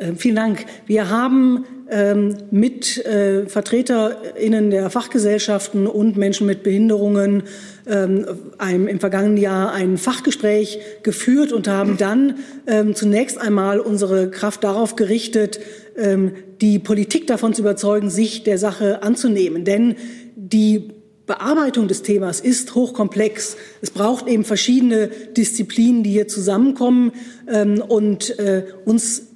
Ähm, 0.01 0.17
vielen 0.17 0.37
Dank. 0.37 0.65
Wir 0.87 1.11
haben 1.11 1.67
ähm, 1.91 2.35
mit 2.51 3.05
äh, 3.05 3.47
VertreterInnen 3.47 4.71
der 4.71 4.89
Fachgesellschaften 4.89 5.87
und 5.87 6.17
Menschen 6.17 6.47
mit 6.47 6.63
Behinderungen 6.63 7.43
ähm, 7.87 8.25
einem, 8.57 8.89
im 8.89 8.99
vergangenen 8.99 9.37
Jahr 9.37 9.73
ein 9.73 9.99
Fachgespräch 9.99 10.79
geführt 11.03 11.53
und 11.53 11.69
haben 11.69 11.99
dann 11.99 12.37
ähm, 12.67 12.95
zunächst 12.95 13.39
einmal 13.39 13.79
unsere 13.79 14.31
Kraft 14.31 14.65
darauf 14.65 14.97
gerichtet, 14.97 15.61
ähm, 15.99 16.33
die 16.63 16.79
Politik 16.79 17.27
davon 17.27 17.53
zu 17.53 17.61
überzeugen, 17.61 18.09
sich 18.09 18.43
der 18.43 18.57
Sache 18.57 19.03
anzunehmen. 19.03 19.67
Denn 19.67 19.97
die 20.35 20.93
Bearbeitung 21.27 21.89
des 21.89 22.03
Themas 22.03 22.41
ist 22.41 22.75
hochkomplex. 22.75 23.57
Es 23.83 23.91
braucht 23.91 24.27
eben 24.27 24.45
verschiedene 24.45 25.09
Disziplinen, 25.37 26.03
die 26.03 26.11
hier 26.11 26.27
zusammenkommen 26.27 27.13
ähm, 27.47 27.83
und 27.87 28.39
äh, 28.39 28.65
uns 28.87 29.30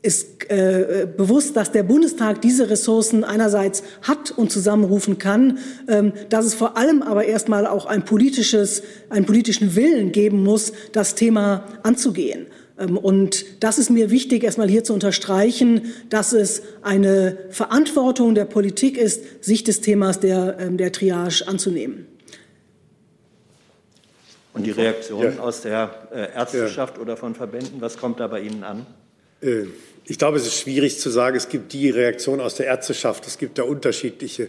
ist 0.00 0.48
äh, 0.50 1.08
bewusst, 1.16 1.56
dass 1.56 1.72
der 1.72 1.82
Bundestag 1.82 2.40
diese 2.40 2.70
Ressourcen 2.70 3.24
einerseits 3.24 3.82
hat 4.02 4.30
und 4.30 4.52
zusammenrufen 4.52 5.18
kann, 5.18 5.58
ähm, 5.88 6.12
dass 6.28 6.44
es 6.44 6.54
vor 6.54 6.76
allem 6.76 7.02
aber 7.02 7.24
erstmal 7.24 7.66
auch 7.66 7.86
ein 7.86 8.04
politisches, 8.04 8.82
einen 9.10 9.26
politischen 9.26 9.74
Willen 9.74 10.12
geben 10.12 10.44
muss, 10.44 10.72
das 10.92 11.16
Thema 11.16 11.64
anzugehen. 11.82 12.46
Ähm, 12.78 12.96
und 12.96 13.44
das 13.60 13.78
ist 13.78 13.90
mir 13.90 14.10
wichtig, 14.10 14.44
erstmal 14.44 14.68
hier 14.68 14.84
zu 14.84 14.94
unterstreichen, 14.94 15.92
dass 16.10 16.32
es 16.32 16.62
eine 16.82 17.36
Verantwortung 17.50 18.36
der 18.36 18.44
Politik 18.44 18.96
ist, 18.96 19.44
sich 19.44 19.64
des 19.64 19.80
Themas 19.80 20.20
der, 20.20 20.58
ähm, 20.60 20.76
der 20.76 20.92
Triage 20.92 21.46
anzunehmen. 21.48 22.06
Und 24.54 24.64
die 24.64 24.70
Reaktion 24.70 25.24
ja. 25.24 25.38
aus 25.40 25.62
der 25.62 26.08
äh, 26.12 26.34
Ärzteschaft 26.34 26.96
ja. 26.96 27.02
oder 27.02 27.16
von 27.16 27.34
Verbänden, 27.34 27.80
was 27.80 27.96
kommt 27.96 28.20
da 28.20 28.26
bei 28.28 28.40
Ihnen 28.40 28.64
an? 28.64 28.86
Äh, 29.40 29.66
ich 30.08 30.18
glaube, 30.18 30.38
es 30.38 30.46
ist 30.46 30.58
schwierig 30.58 30.98
zu 30.98 31.10
sagen, 31.10 31.36
es 31.36 31.50
gibt 31.50 31.72
die 31.74 31.90
Reaktion 31.90 32.40
aus 32.40 32.54
der 32.54 32.66
Ärzteschaft, 32.66 33.26
es 33.26 33.36
gibt 33.36 33.58
da 33.58 33.64
unterschiedliche. 33.64 34.48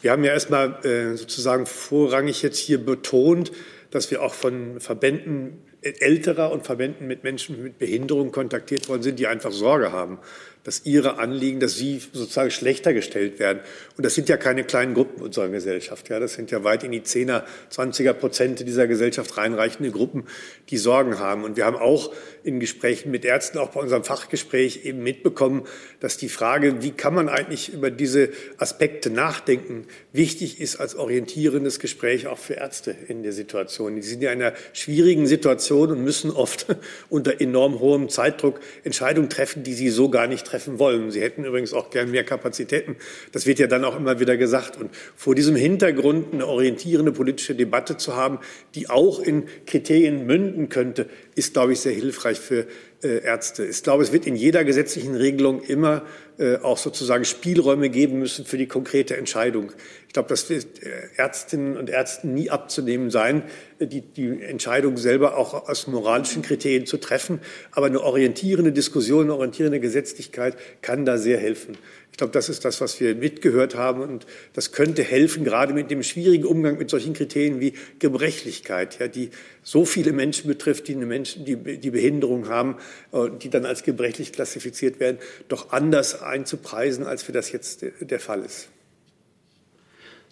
Wir 0.00 0.12
haben 0.12 0.24
ja 0.24 0.32
erstmal 0.32 0.84
äh, 0.84 1.16
sozusagen 1.16 1.66
vorrangig 1.66 2.42
jetzt 2.42 2.58
hier 2.58 2.78
betont, 2.78 3.52
dass 3.90 4.10
wir 4.10 4.22
auch 4.22 4.34
von 4.34 4.80
Verbänden 4.80 5.58
älterer 5.82 6.50
und 6.50 6.64
Verbänden 6.64 7.06
mit 7.06 7.24
Menschen 7.24 7.62
mit 7.62 7.78
Behinderung 7.78 8.32
kontaktiert 8.32 8.88
worden 8.88 9.02
sind, 9.02 9.18
die 9.18 9.26
einfach 9.26 9.52
Sorge 9.52 9.92
haben, 9.92 10.18
dass 10.62 10.86
ihre 10.86 11.18
Anliegen, 11.18 11.60
dass 11.60 11.76
sie 11.76 12.00
sozusagen 12.12 12.50
schlechter 12.50 12.94
gestellt 12.94 13.38
werden. 13.38 13.60
Und 13.96 14.06
das 14.06 14.14
sind 14.14 14.30
ja 14.30 14.38
keine 14.38 14.64
kleinen 14.64 14.94
Gruppen 14.94 15.22
unserer 15.22 15.50
Gesellschaft. 15.50 16.08
Ja, 16.08 16.18
das 16.18 16.34
sind 16.34 16.50
ja 16.50 16.64
weit 16.64 16.84
in 16.84 16.92
die 16.92 17.02
10er, 17.02 17.42
20er 17.70 18.14
Prozent 18.14 18.60
dieser 18.60 18.86
Gesellschaft 18.86 19.36
reinreichende 19.36 19.90
Gruppen, 19.90 20.24
die 20.70 20.78
Sorgen 20.78 21.18
haben. 21.18 21.44
Und 21.44 21.58
wir 21.58 21.66
haben 21.66 21.76
auch 21.76 22.12
in 22.44 22.60
Gesprächen 22.60 23.10
mit 23.10 23.24
Ärzten, 23.24 23.58
auch 23.58 23.70
bei 23.70 23.80
unserem 23.80 24.04
Fachgespräch 24.04 24.84
eben 24.84 25.02
mitbekommen, 25.02 25.64
dass 26.00 26.18
die 26.18 26.28
Frage, 26.28 26.82
wie 26.82 26.90
kann 26.90 27.14
man 27.14 27.28
eigentlich 27.30 27.72
über 27.72 27.90
diese 27.90 28.28
Aspekte 28.58 29.08
nachdenken, 29.08 29.86
wichtig 30.12 30.60
ist 30.60 30.76
als 30.76 30.94
orientierendes 30.94 31.78
Gespräch 31.78 32.26
auch 32.26 32.38
für 32.38 32.54
Ärzte 32.54 32.94
in 33.08 33.22
der 33.22 33.32
Situation. 33.32 33.96
Die 33.96 34.02
sind 34.02 34.22
ja 34.22 34.30
in 34.30 34.42
einer 34.42 34.54
schwierigen 34.74 35.26
Situation 35.26 35.90
und 35.90 36.04
müssen 36.04 36.30
oft 36.30 36.66
unter 37.08 37.40
enorm 37.40 37.80
hohem 37.80 38.10
Zeitdruck 38.10 38.60
Entscheidungen 38.84 39.30
treffen, 39.30 39.62
die 39.62 39.72
sie 39.72 39.88
so 39.88 40.10
gar 40.10 40.26
nicht 40.26 40.46
treffen 40.46 40.78
wollen. 40.78 41.10
Sie 41.10 41.22
hätten 41.22 41.44
übrigens 41.44 41.72
auch 41.72 41.88
gern 41.88 42.10
mehr 42.10 42.24
Kapazitäten. 42.24 42.96
Das 43.32 43.46
wird 43.46 43.58
ja 43.58 43.66
dann 43.66 43.84
auch 43.84 43.96
immer 43.96 44.20
wieder 44.20 44.36
gesagt. 44.36 44.78
Und 44.78 44.90
vor 45.16 45.34
diesem 45.34 45.56
Hintergrund 45.56 46.34
eine 46.34 46.46
orientierende 46.46 47.12
politische 47.12 47.54
Debatte 47.54 47.96
zu 47.96 48.14
haben, 48.14 48.38
die 48.74 48.90
auch 48.90 49.20
in 49.20 49.44
Kriterien 49.66 50.26
münden 50.26 50.68
könnte, 50.68 51.08
ist, 51.34 51.52
glaube 51.52 51.72
ich, 51.72 51.80
sehr 51.80 51.92
hilfreich 51.92 52.38
für 52.38 52.66
Ärzte. 53.08 53.64
Ich 53.64 53.82
glaube, 53.82 54.02
es 54.02 54.12
wird 54.12 54.26
in 54.26 54.36
jeder 54.36 54.64
gesetzlichen 54.64 55.14
Regelung 55.14 55.62
immer 55.62 56.02
äh, 56.38 56.56
auch 56.56 56.78
sozusagen 56.78 57.24
Spielräume 57.24 57.90
geben 57.90 58.18
müssen 58.18 58.44
für 58.44 58.58
die 58.58 58.66
konkrete 58.66 59.16
Entscheidung. 59.16 59.72
Ich 60.08 60.12
glaube, 60.12 60.28
das 60.28 60.50
wird 60.50 60.82
äh, 60.82 60.88
Ärztinnen 61.16 61.76
und 61.76 61.90
Ärzten 61.90 62.34
nie 62.34 62.50
abzunehmen 62.50 63.10
sein, 63.10 63.42
die, 63.78 64.00
die 64.00 64.42
Entscheidung 64.42 64.96
selber 64.96 65.36
auch 65.36 65.68
aus 65.68 65.86
moralischen 65.86 66.42
Kriterien 66.42 66.86
zu 66.86 66.96
treffen. 66.96 67.40
Aber 67.72 67.86
eine 67.86 68.00
orientierende 68.00 68.72
Diskussion, 68.72 69.24
eine 69.24 69.34
orientierende 69.34 69.80
Gesetzlichkeit 69.80 70.56
kann 70.82 71.04
da 71.04 71.18
sehr 71.18 71.38
helfen. 71.38 71.76
Ich 72.14 72.18
glaube, 72.18 72.32
das 72.32 72.48
ist 72.48 72.64
das, 72.64 72.80
was 72.80 73.00
wir 73.00 73.16
mitgehört 73.16 73.74
haben. 73.74 74.00
Und 74.00 74.24
das 74.52 74.70
könnte 74.70 75.02
helfen, 75.02 75.42
gerade 75.42 75.74
mit 75.74 75.90
dem 75.90 76.04
schwierigen 76.04 76.44
Umgang 76.44 76.78
mit 76.78 76.88
solchen 76.88 77.12
Kriterien 77.12 77.58
wie 77.58 77.72
Gebrechlichkeit, 77.98 79.00
ja, 79.00 79.08
die 79.08 79.30
so 79.64 79.84
viele 79.84 80.12
Menschen 80.12 80.46
betrifft, 80.46 80.86
die, 80.86 80.94
eine 80.94 81.06
Menschen, 81.06 81.44
die, 81.44 81.56
die 81.56 81.90
Behinderung 81.90 82.48
haben, 82.48 82.76
äh, 82.76 82.93
die 83.40 83.50
dann 83.50 83.66
als 83.66 83.82
gebrechlich 83.82 84.32
klassifiziert 84.32 85.00
werden, 85.00 85.18
doch 85.48 85.72
anders 85.72 86.22
einzupreisen, 86.22 87.06
als 87.06 87.22
für 87.22 87.32
das 87.32 87.52
jetzt 87.52 87.84
der 88.00 88.20
Fall 88.20 88.44
ist. 88.44 88.68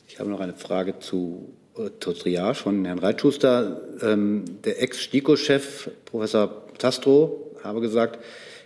Ich 0.08 0.18
habe 0.18 0.28
noch 0.28 0.40
eine 0.40 0.54
Frage 0.54 0.98
zu 0.98 1.54
äh, 1.76 1.90
zur 2.00 2.14
Triage 2.14 2.54
von 2.54 2.84
Herrn 2.84 2.98
Reitschuster. 2.98 3.80
Ähm, 4.02 4.44
der 4.64 4.82
Ex-STIKO-Chef, 4.82 5.90
Professor 6.04 6.66
Tastro, 6.78 7.56
habe 7.64 7.80
gesagt, 7.80 8.18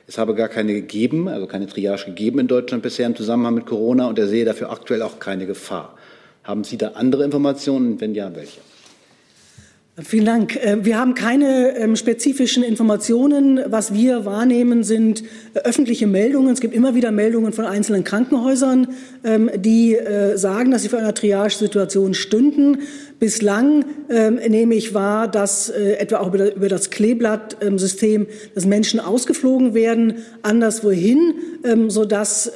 es 0.08 0.18
habe 0.18 0.34
gar 0.34 0.48
keine 0.48 0.72
gegeben, 0.74 1.28
also 1.28 1.46
keine 1.46 1.66
Triage 1.66 2.06
gegeben 2.06 2.40
in 2.40 2.48
Deutschland 2.48 2.82
bisher 2.82 3.06
im 3.06 3.16
Zusammenhang 3.16 3.54
mit 3.54 3.66
Corona 3.66 4.08
und 4.08 4.18
er 4.18 4.26
sehe 4.26 4.44
dafür 4.44 4.70
aktuell 4.70 5.02
auch 5.02 5.18
keine 5.18 5.46
Gefahr. 5.46 5.96
Haben 6.44 6.64
Sie 6.64 6.78
da 6.78 6.92
andere 6.94 7.24
Informationen? 7.24 8.00
Wenn 8.00 8.14
ja, 8.14 8.34
welche? 8.34 8.60
Vielen 10.02 10.26
Dank. 10.26 10.56
Äh, 10.56 10.84
wir 10.84 10.98
haben 10.98 11.14
keine 11.14 11.74
ähm, 11.78 11.96
spezifischen 11.96 12.62
Informationen. 12.62 13.60
Was 13.64 13.94
wir 13.94 14.26
wahrnehmen, 14.26 14.84
sind 14.84 15.22
äh, 15.54 15.60
öffentliche 15.60 16.06
Meldungen. 16.06 16.52
Es 16.52 16.60
gibt 16.60 16.74
immer 16.74 16.94
wieder 16.94 17.10
Meldungen 17.12 17.54
von 17.54 17.64
einzelnen 17.64 18.04
Krankenhäusern, 18.04 18.88
ähm, 19.24 19.50
die 19.56 19.94
äh, 19.94 20.36
sagen, 20.36 20.70
dass 20.70 20.82
sie 20.82 20.90
vor 20.90 20.98
einer 20.98 21.14
Triage-Situation 21.14 22.12
stünden. 22.12 22.80
Bislang 23.18 23.86
ähm, 24.10 24.34
nehme 24.34 24.74
ich 24.74 24.92
wahr, 24.92 25.28
dass 25.28 25.70
etwa 25.70 26.18
auch 26.18 26.34
über 26.34 26.68
das 26.68 26.90
Kleeblatt-System, 26.90 28.26
dass 28.54 28.66
Menschen 28.66 29.00
ausgeflogen 29.00 29.72
werden, 29.72 30.16
anderswohin, 30.42 31.32
sodass 31.88 32.46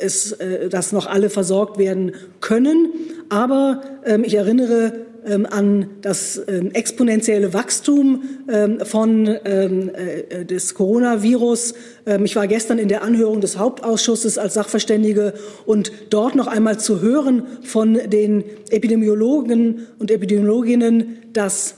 es, 0.00 0.36
dass 0.70 0.90
noch 0.90 1.06
alle 1.06 1.30
versorgt 1.30 1.78
werden 1.78 2.16
können. 2.40 2.88
Aber 3.28 3.82
ich 4.24 4.34
erinnere 4.34 5.06
an 5.46 5.90
das 6.02 6.40
ähm, 6.48 6.70
exponentielle 6.72 7.52
Wachstum 7.52 8.22
ähm, 8.50 8.80
von, 8.84 9.26
ähm, 9.44 9.90
äh, 9.94 10.44
des 10.44 10.74
Coronavirus. 10.74 11.74
Ähm, 12.06 12.24
ich 12.24 12.36
war 12.36 12.46
gestern 12.46 12.78
in 12.78 12.88
der 12.88 13.02
Anhörung 13.02 13.40
des 13.40 13.58
Hauptausschusses 13.58 14.38
als 14.38 14.54
Sachverständige 14.54 15.34
und 15.66 15.92
dort 16.10 16.34
noch 16.34 16.46
einmal 16.46 16.78
zu 16.78 17.00
hören 17.00 17.42
von 17.62 17.94
den 17.94 18.44
Epidemiologen 18.70 19.86
und 19.98 20.10
Epidemiologinnen, 20.10 21.18
dass 21.32 21.74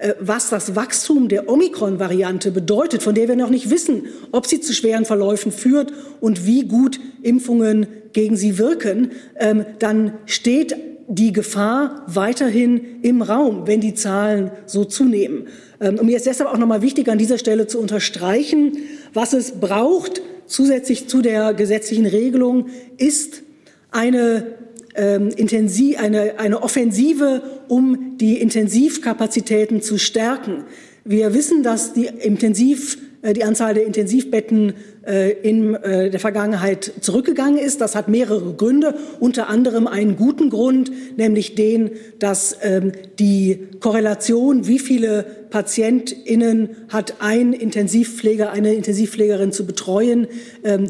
äh, 0.00 0.14
was 0.18 0.48
das 0.48 0.74
Wachstum 0.74 1.28
der 1.28 1.48
Omikron-Variante 1.48 2.50
bedeutet, 2.50 3.02
von 3.02 3.14
der 3.14 3.28
wir 3.28 3.36
noch 3.36 3.50
nicht 3.50 3.70
wissen, 3.70 4.06
ob 4.32 4.46
sie 4.46 4.60
zu 4.60 4.72
schweren 4.72 5.04
Verläufen 5.04 5.52
führt 5.52 5.92
und 6.20 6.46
wie 6.46 6.64
gut 6.64 6.98
Impfungen 7.22 7.86
gegen 8.12 8.36
sie 8.36 8.58
wirken, 8.58 9.12
ähm, 9.38 9.66
dann 9.78 10.14
steht 10.24 10.74
die 11.12 11.32
Gefahr 11.32 12.04
weiterhin 12.06 13.02
im 13.02 13.20
Raum, 13.20 13.66
wenn 13.66 13.80
die 13.80 13.94
Zahlen 13.94 14.52
so 14.64 14.84
zunehmen. 14.84 15.48
Und 15.80 16.04
mir 16.04 16.16
ist 16.16 16.26
deshalb 16.26 16.48
auch 16.48 16.56
noch 16.56 16.68
mal 16.68 16.82
wichtig, 16.82 17.08
an 17.08 17.18
dieser 17.18 17.36
Stelle 17.36 17.66
zu 17.66 17.80
unterstreichen, 17.80 18.76
was 19.12 19.32
es 19.32 19.58
braucht, 19.58 20.22
zusätzlich 20.46 21.08
zu 21.08 21.20
der 21.20 21.52
gesetzlichen 21.52 22.06
Regelung, 22.06 22.68
ist 22.96 23.42
eine, 23.90 24.54
ähm, 24.94 25.30
Intensiv, 25.36 25.98
eine, 25.98 26.38
eine 26.38 26.62
Offensive, 26.62 27.42
um 27.66 28.16
die 28.18 28.40
Intensivkapazitäten 28.40 29.82
zu 29.82 29.98
stärken. 29.98 30.64
Wir 31.04 31.34
wissen, 31.34 31.64
dass 31.64 31.92
die 31.92 32.06
Intensiv 32.06 32.96
äh, 32.96 33.09
die 33.22 33.44
Anzahl 33.44 33.74
der 33.74 33.86
Intensivbetten 33.86 34.74
äh, 35.06 35.30
in 35.30 35.74
äh, 35.74 36.10
der 36.10 36.20
Vergangenheit 36.20 36.92
zurückgegangen 37.00 37.58
ist. 37.58 37.80
Das 37.80 37.94
hat 37.94 38.08
mehrere 38.08 38.54
Gründe, 38.54 38.94
unter 39.18 39.48
anderem 39.48 39.86
einen 39.86 40.16
guten 40.16 40.50
Grund, 40.50 40.90
nämlich 41.16 41.54
den, 41.54 41.90
dass 42.18 42.56
ähm, 42.62 42.92
die 43.18 43.68
Korrelation, 43.80 44.66
wie 44.66 44.78
viele 44.78 45.24
PatientInnen 45.50 46.70
hat 46.88 47.14
ein 47.20 47.52
Intensivpfleger, 47.52 48.50
eine 48.52 48.74
Intensivpflegerin 48.74 49.52
zu 49.52 49.66
betreuen, 49.66 50.26
ähm, 50.64 50.88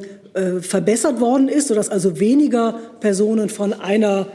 verbessert 0.61 1.21
worden 1.21 1.49
ist, 1.49 1.67
sodass 1.67 1.89
also 1.89 2.21
weniger 2.21 2.79
Personen 3.01 3.49
von 3.49 3.73
einer, 3.73 4.29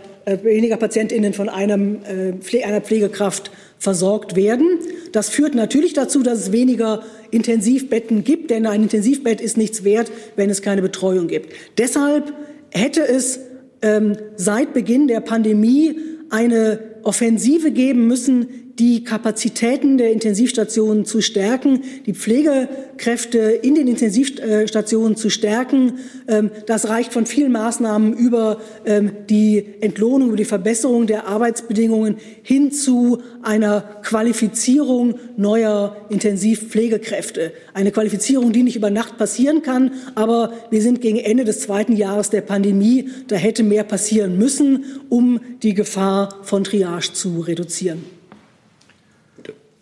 weniger 0.44 0.76
PatientInnen 0.76 1.32
von 1.32 1.48
einem, 1.48 2.00
einer 2.04 2.82
Pflegekraft 2.82 3.50
versorgt 3.80 4.36
werden. 4.36 4.80
Das 5.12 5.30
führt 5.30 5.56
natürlich 5.56 5.94
dazu, 5.94 6.24
dass 6.24 6.40
es 6.40 6.52
weniger 6.52 7.04
Intensivbetten 7.32 8.24
gibt, 8.24 8.50
denn 8.50 8.66
ein 8.66 8.84
Intensivbett 8.84 9.42
ist 9.42 9.58
nichts 9.58 9.84
wert, 9.84 10.12
wenn 10.36 10.50
es 10.50 10.62
keine 10.62 10.82
Betreuung 10.82 11.28
gibt. 11.28 11.54
Deshalb 11.78 12.34
hätte 12.72 13.08
es 13.08 13.40
ähm, 13.82 14.18
seit 14.36 14.74
Beginn 14.74 15.08
der 15.08 15.20
Pandemie 15.20 16.00
eine 16.30 16.80
Offensive 17.04 17.72
geben 17.72 18.08
müssen, 18.08 18.65
die 18.80 19.06
Kapazitäten 19.06 19.98
der 19.98 20.12
Intensivstationen 20.12 21.06
zu 21.06 21.22
stärken, 21.22 21.84
die 22.06 22.14
Pflegekräfte 22.14 23.40
in 23.40 23.76
den 23.76 23.88
Intensivstationen 23.88 25.16
zu 25.16 25.30
stärken. 25.30 26.00
Ähm, 26.28 26.52
das 26.66 26.90
reicht 26.90 27.14
von 27.14 27.26
vielen 27.26 27.54
Maßnahmen 27.54 28.14
über 28.14 28.60
ähm, 28.86 29.12
die 29.30 29.66
Entlohnung, 29.80 30.30
über 30.30 30.38
die 30.38 30.46
Verbesserung 30.46 31.08
der 31.08 31.26
Arbeitsbedingungen 31.28 32.18
hin 32.44 32.72
zu 32.72 33.22
einer 33.44 33.82
Qualifizierung 34.04 35.16
neuer 35.38 35.96
Intensivpflegekräfte. 36.10 37.54
Eine 37.74 37.92
Qualifizierung, 37.92 38.52
die 38.52 38.64
nicht 38.64 38.76
über 38.76 38.90
Nacht 38.90 39.18
passieren 39.18 39.62
kann, 39.62 39.92
aber 40.16 40.52
wir 40.70 40.82
sind 40.82 41.00
gegen 41.00 41.18
Ende 41.18 41.46
des 41.46 41.62
zweiten 41.62 41.96
Jahres 41.96 42.30
der 42.30 42.42
Pandemie. 42.42 43.10
Da 43.28 43.38
hätte 43.38 43.64
mehr 43.64 43.86
passieren 43.86 44.38
müssen, 44.38 44.84
um 45.08 45.40
die 45.64 45.74
Gefahr 45.74 46.42
von 46.44 46.66
Triage 46.66 47.14
zu 47.14 47.40
reduzieren. 47.40 48.15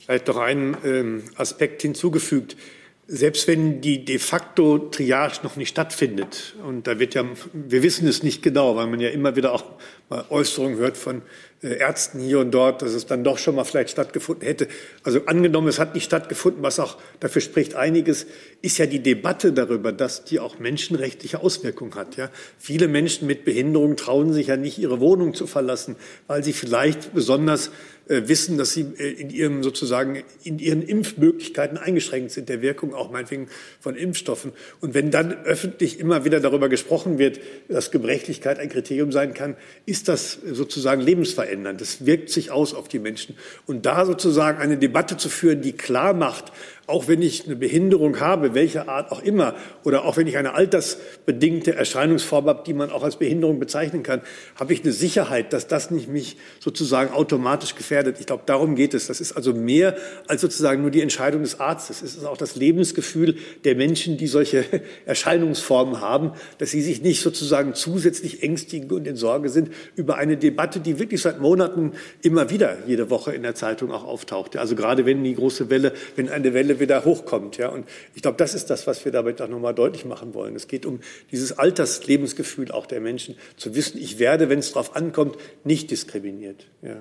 Vielleicht 0.06 0.28
noch 0.28 0.38
einen 0.38 0.76
ähm, 0.84 1.24
Aspekt 1.36 1.82
hinzugefügt. 1.82 2.58
Selbst 3.06 3.48
wenn 3.48 3.82
die 3.82 4.06
de 4.06 4.18
facto 4.18 4.78
Triage 4.78 5.40
noch 5.44 5.58
nicht 5.58 5.70
stattfindet, 5.70 6.56
und 6.66 6.88
da 6.88 7.00
wird 7.00 7.16
ja, 7.16 7.26
wir 7.52 7.84
wissen 7.84 8.08
es 8.08 8.24
nicht 8.24 8.42
genau, 8.42 8.78
weil 8.78 8.88
man 8.88 9.02
ja 9.02 9.10
immer 9.10 9.36
wieder 9.36 9.52
auch 9.52 9.66
mal 10.10 10.26
Äußerungen 10.30 10.78
hört 10.78 10.96
von 10.96 11.22
äh, 11.62 11.78
Ärzten 11.80 12.20
hier 12.20 12.40
und 12.40 12.52
dort, 12.52 12.82
dass 12.82 12.94
es 12.94 13.06
dann 13.06 13.24
doch 13.24 13.38
schon 13.38 13.56
mal 13.56 13.64
vielleicht 13.64 13.90
stattgefunden 13.90 14.46
hätte. 14.46 14.68
Also 15.04 15.26
angenommen, 15.26 15.68
es 15.68 15.80
hat 15.80 15.96
nicht 15.96 16.06
stattgefunden, 16.06 16.64
was 16.64 16.80
auch 16.80 16.98
dafür 17.20 17.42
spricht 17.42 17.76
einiges, 17.76 18.26
ist 18.62 18.78
ja 18.78 18.86
die 18.86 19.00
Debatte 19.00 19.54
darüber, 19.54 19.92
dass 19.92 20.24
die 20.24 20.40
auch 20.40 20.60
menschenrechtliche 20.60 21.42
Auswirkungen 21.42 21.96
hat. 21.96 22.16
Ja? 22.16 22.30
Viele 22.58 22.88
Menschen 22.88 23.28
mit 23.28 23.44
Behinderung 23.46 23.96
trauen 23.96 24.34
sich 24.34 24.48
ja 24.48 24.58
nicht, 24.58 24.78
ihre 24.78 25.00
Wohnung 25.00 25.34
zu 25.34 25.48
verlassen, 25.48 25.96
weil 26.28 26.44
sie 26.44 26.54
vielleicht 26.54 27.14
besonders 27.14 27.72
wissen, 28.08 28.58
dass 28.58 28.74
sie 28.74 28.82
äh, 28.98 29.10
in 29.12 29.30
ihrem 29.30 29.64
sozusagen 29.64 30.24
in 30.44 30.60
ihren 30.60 30.82
Impfmöglichkeiten 30.82 31.78
eingeschränkt 31.78 32.32
sind, 32.32 32.50
der 32.50 32.62
Wirkung 32.62 32.94
auch 32.94 33.12
meinetwegen 33.12 33.48
von 33.80 33.96
Impfstoffen. 33.96 34.52
Und 34.82 34.94
wenn 34.94 35.10
dann 35.12 35.34
öffentlich 35.46 36.00
immer 36.00 36.26
wieder 36.26 36.40
darüber 36.40 36.70
gesprochen 36.70 37.18
wird, 37.18 37.40
dass 37.70 37.92
Gebrechlichkeit 37.92 38.60
ein 38.60 38.70
Kriterium 38.70 39.12
sein 39.12 39.34
kann, 39.34 39.56
ist 39.86 40.08
das 40.08 40.34
sozusagen 40.34 41.02
lebensverändernd. 41.02 41.80
Das 41.80 42.06
wirkt 42.06 42.30
sich 42.30 42.52
aus 42.52 42.74
auf 42.74 42.88
die 42.88 43.00
Menschen. 43.00 43.36
Und 43.66 43.86
da 43.86 44.06
sozusagen 44.06 44.60
eine 44.60 44.78
Debatte 44.78 45.18
zu 45.18 45.30
führen, 45.30 45.62
die 45.62 45.74
klar 45.74 46.14
macht, 46.14 46.52
auch 46.86 47.08
wenn 47.08 47.22
ich 47.22 47.46
eine 47.46 47.56
Behinderung 47.56 48.20
habe, 48.20 48.54
welcher 48.56 48.90
Art 48.90 49.12
auch 49.12 49.24
immer, 49.24 49.56
oder 49.86 50.04
auch 50.04 50.18
wenn 50.18 50.28
ich 50.28 50.38
eine 50.38 50.54
altersbedingte 50.54 51.76
Erscheinungsform 51.76 52.46
habe, 52.48 52.64
die 52.66 52.74
man 52.74 52.90
auch 52.90 53.04
als 53.04 53.16
Behinderung 53.16 53.60
bezeichnen 53.60 54.04
kann, 54.04 54.22
habe 54.60 54.74
ich 54.74 54.84
eine 54.84 54.92
Sicherheit, 54.92 55.54
dass 55.54 55.68
das 55.68 55.92
nicht 55.92 56.10
mich 56.10 56.36
sozusagen 56.60 57.14
automatisch 57.14 57.76
gefährdet. 57.76 58.18
Ich 58.20 58.26
glaube, 58.26 58.44
darum 58.46 58.76
geht 58.76 58.94
es. 58.94 59.08
Das 59.08 59.22
ist 59.22 59.32
also 59.32 59.54
mehr 59.54 59.96
als 60.28 60.42
sozusagen 60.42 60.82
nur 60.82 60.92
die 60.92 61.02
Entscheidung 61.02 61.42
des 61.42 61.60
Arztes. 61.60 62.02
Es 62.02 62.16
ist 62.16 62.26
auch 62.26 62.38
das 62.38 62.58
Lebensgefühl 62.58 63.38
der 63.64 63.76
Menschen, 63.76 64.18
die 64.18 64.28
solche 64.28 64.66
Erscheinungsformen 65.06 66.02
haben, 66.02 66.32
dass 66.58 66.72
sie 66.72 66.82
sich 66.82 67.02
nicht 67.02 67.22
sozusagen 67.22 67.76
zusätzlich 67.76 68.44
ängstigen 68.44 68.92
und 68.92 69.08
in 69.08 69.16
Sorge 69.16 69.48
sind 69.48 69.70
über 69.96 70.18
eine 70.18 70.36
Debatte, 70.36 70.82
die 70.82 71.00
wirklich 71.00 71.22
seit 71.22 71.40
Monaten 71.40 71.94
immer 72.22 72.50
wieder 72.50 72.78
jede 72.86 73.10
Woche 73.10 73.32
in 73.32 73.44
der 73.44 73.56
Zeitung 73.56 73.92
auch 73.92 74.04
auftaucht. 74.04 74.58
Also 74.58 74.76
gerade 74.76 75.06
wenn 75.06 75.24
die 75.24 75.36
große 75.36 75.70
Welle, 75.70 75.94
wenn 76.18 76.28
eine 76.28 76.54
Welle 76.54 76.73
Ende 76.74 76.80
wieder 76.80 77.06
hochkommt. 77.06 77.58
Ja? 77.58 77.70
Und 77.70 77.88
ich 78.16 78.22
glaube, 78.22 78.38
das 78.38 78.54
ist 78.54 78.70
das, 78.70 78.88
was 78.88 79.04
wir 79.06 79.12
damit 79.12 79.42
auch 79.42 79.48
nochmal 79.48 79.74
deutlich 79.74 80.06
machen 80.06 80.34
wollen. 80.34 80.56
Es 80.56 80.68
geht 80.68 80.86
um 80.86 81.00
dieses 81.32 81.58
Alterslebensgefühl 81.58 82.72
auch 82.72 82.86
der 82.86 83.02
Menschen, 83.02 83.36
zu 83.58 83.76
wissen, 83.76 84.00
ich 84.00 84.20
werde, 84.20 84.50
wenn 84.50 84.60
es 84.60 84.74
darauf 84.74 84.96
ankommt, 84.96 85.38
nicht 85.64 85.92
diskriminiert. 85.92 86.68
Ja. 86.82 86.98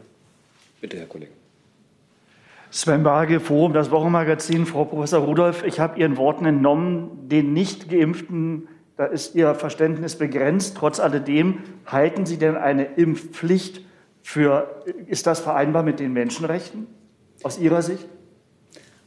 Bitte, 0.80 0.98
Herr 0.98 1.06
Kollege. 1.06 1.32
Sven 2.70 3.02
Barge, 3.02 3.40
Forum, 3.40 3.74
das 3.74 3.90
Wochenmagazin. 3.90 4.66
Frau 4.66 4.84
Professor 4.84 5.20
Rudolph, 5.20 5.62
ich 5.64 5.78
habe 5.78 6.00
Ihren 6.00 6.16
Worten 6.16 6.46
entnommen, 6.46 7.28
den 7.28 7.52
Nicht-Geimpften, 7.52 8.68
da 8.96 9.06
ist 9.06 9.34
Ihr 9.34 9.54
Verständnis 9.54 10.16
begrenzt. 10.16 10.76
Trotz 10.78 10.98
alledem, 10.98 11.58
halten 11.86 12.24
Sie 12.24 12.38
denn 12.38 12.56
eine 12.56 12.84
Impfpflicht 12.84 13.82
für, 14.22 14.82
ist 15.06 15.26
das 15.26 15.40
vereinbar 15.40 15.82
mit 15.82 16.00
den 16.00 16.12
Menschenrechten 16.12 16.86
aus 17.42 17.58
Ihrer 17.58 17.82
Sicht? 17.82 18.06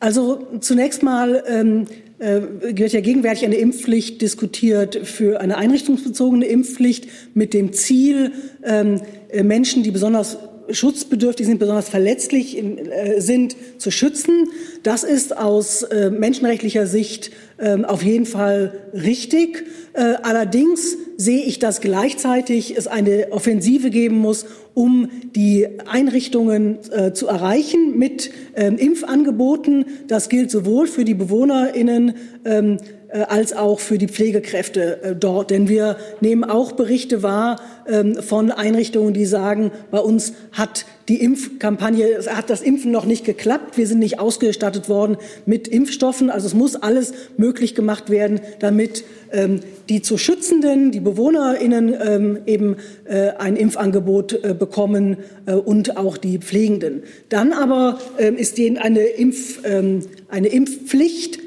Also 0.05 0.45
zunächst 0.59 1.01
mal 1.01 1.43
ähm, 1.47 1.87
äh, 2.19 2.41
wird 2.77 2.93
ja 2.93 3.01
gegenwärtig 3.01 3.43
eine 3.43 3.55
Impfpflicht 3.55 4.21
diskutiert 4.21 4.99
für 5.03 5.41
eine 5.41 5.57
einrichtungsbezogene 5.57 6.45
Impfpflicht 6.45 7.07
mit 7.33 7.55
dem 7.55 7.73
Ziel, 7.73 8.31
ähm, 8.63 9.01
äh, 9.29 9.41
Menschen, 9.41 9.81
die 9.81 9.89
besonders 9.89 10.37
schutzbedürftig 10.69 11.45
sind, 11.45 11.59
besonders 11.59 11.89
verletzlich 11.89 12.57
äh, 12.57 13.19
sind, 13.19 13.55
zu 13.77 13.91
schützen. 13.91 14.49
Das 14.83 15.03
ist 15.03 15.35
aus 15.37 15.83
äh, 15.83 16.09
menschenrechtlicher 16.09 16.87
Sicht 16.87 17.31
äh, 17.57 17.83
auf 17.83 18.03
jeden 18.03 18.25
Fall 18.25 18.73
richtig. 18.93 19.65
Äh, 19.93 20.15
allerdings 20.23 20.97
sehe 21.17 21.43
ich, 21.43 21.59
dass 21.59 21.81
gleichzeitig 21.81 22.77
es 22.77 22.87
eine 22.87 23.31
Offensive 23.31 23.89
geben 23.89 24.17
muss, 24.17 24.45
um 24.73 25.09
die 25.33 25.67
Einrichtungen 25.87 26.79
zu 27.13 27.27
erreichen 27.27 27.97
mit 27.97 28.29
ähm, 28.57 28.77
Impfangeboten. 28.77 29.85
Das 30.09 30.27
gilt 30.27 30.51
sowohl 30.51 30.87
für 30.87 31.05
die 31.05 31.13
BewohnerInnen 31.13 32.15
ähm, 32.43 32.73
äh, 32.73 32.77
als 33.23 33.53
auch 33.53 33.79
für 33.79 33.97
die 33.97 34.07
Pflegekräfte 34.07 35.01
äh, 35.01 35.15
dort. 35.15 35.51
Denn 35.51 35.69
wir 35.69 35.97
nehmen 36.21 36.43
auch 36.43 36.73
Berichte 36.73 37.23
wahr 37.23 37.59
ähm, 37.87 38.15
von 38.21 38.51
Einrichtungen, 38.51 39.13
die 39.13 39.25
sagen, 39.25 39.71
bei 39.91 39.99
uns 39.99 40.33
hat 40.51 40.85
die 41.07 41.21
Impfkampagne, 41.21 42.25
hat 42.27 42.49
das 42.49 42.61
Impfen 42.61 42.91
noch 42.91 43.05
nicht 43.05 43.25
geklappt. 43.25 43.77
Wir 43.77 43.87
sind 43.87 43.99
nicht 43.99 44.19
ausgestattet 44.19 44.89
worden 44.89 45.17
mit 45.45 45.67
Impfstoffen. 45.67 46.29
Also 46.29 46.47
es 46.47 46.53
muss 46.53 46.75
alles 46.75 47.13
möglich 47.37 47.75
gemacht 47.75 48.09
werden, 48.09 48.41
damit 48.59 49.03
ähm, 49.31 49.59
die 49.89 50.01
zu 50.01 50.17
Schützenden, 50.17 50.91
die 50.91 50.99
BewohnerInnen 50.99 51.95
ähm, 52.03 52.37
eben 52.45 52.77
äh, 53.05 53.31
ein 53.37 53.55
Impfangebot 53.55 54.43
äh, 54.43 54.55
bekommen 54.57 55.17
äh, 55.45 55.53
und 55.53 55.97
auch 55.97 56.17
die 56.17 56.39
Pflegenden. 56.39 57.03
Dann 57.29 57.53
aber 57.53 57.99
ist 58.17 58.57
eine, 58.59 59.01
Impf, 59.01 59.59
eine 59.63 60.47
Impfpflicht 60.47 61.39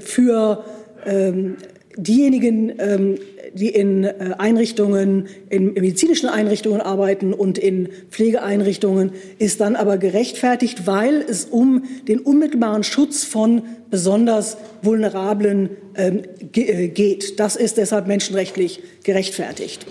für 0.00 0.64
ähm, 1.06 1.56
diejenigen, 1.96 2.72
ähm, 2.78 3.18
die 3.54 3.68
in 3.68 4.04
äh, 4.04 4.34
Einrichtungen, 4.38 5.26
in 5.50 5.74
medizinischen 5.74 6.28
Einrichtungen 6.28 6.80
arbeiten 6.80 7.34
und 7.34 7.58
in 7.58 7.88
Pflegeeinrichtungen, 8.10 9.12
ist 9.38 9.60
dann 9.60 9.76
aber 9.76 9.98
gerechtfertigt, 9.98 10.86
weil 10.86 11.20
es 11.20 11.44
um 11.44 11.84
den 12.08 12.20
unmittelbaren 12.20 12.82
Schutz 12.82 13.24
von 13.24 13.62
besonders 13.90 14.56
vulnerablen 14.80 15.70
ähm, 15.96 16.22
äh, 16.54 16.88
geht. 16.88 17.38
Das 17.38 17.56
ist 17.56 17.76
deshalb 17.76 18.06
menschenrechtlich 18.06 18.82
gerechtfertigt. 19.04 19.86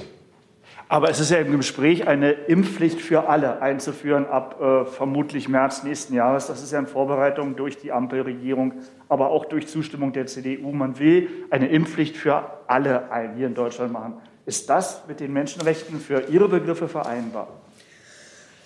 Aber 0.91 1.09
es 1.09 1.21
ist 1.21 1.31
ja 1.31 1.37
im 1.37 1.55
Gespräch, 1.55 2.05
eine 2.05 2.33
Impfpflicht 2.33 2.99
für 2.99 3.29
alle 3.29 3.61
einzuführen 3.61 4.25
ab 4.25 4.59
äh, 4.59 4.83
vermutlich 4.83 5.47
März 5.47 5.83
nächsten 5.83 6.13
Jahres. 6.13 6.47
Das 6.47 6.61
ist 6.61 6.73
ja 6.73 6.79
in 6.79 6.85
Vorbereitung 6.85 7.55
durch 7.55 7.77
die 7.77 7.93
Ampelregierung, 7.93 8.73
aber 9.07 9.29
auch 9.29 9.45
durch 9.45 9.67
Zustimmung 9.69 10.11
der 10.11 10.25
CDU. 10.25 10.73
Man 10.73 10.99
will 10.99 11.29
eine 11.49 11.69
Impfpflicht 11.69 12.17
für 12.17 12.43
alle 12.67 13.03
hier 13.37 13.47
in 13.47 13.53
Deutschland 13.53 13.93
machen. 13.93 14.15
Ist 14.45 14.69
das 14.69 15.03
mit 15.07 15.21
den 15.21 15.31
Menschenrechten 15.31 15.97
für 15.97 16.23
Ihre 16.29 16.49
Begriffe 16.49 16.89
vereinbar? 16.89 17.47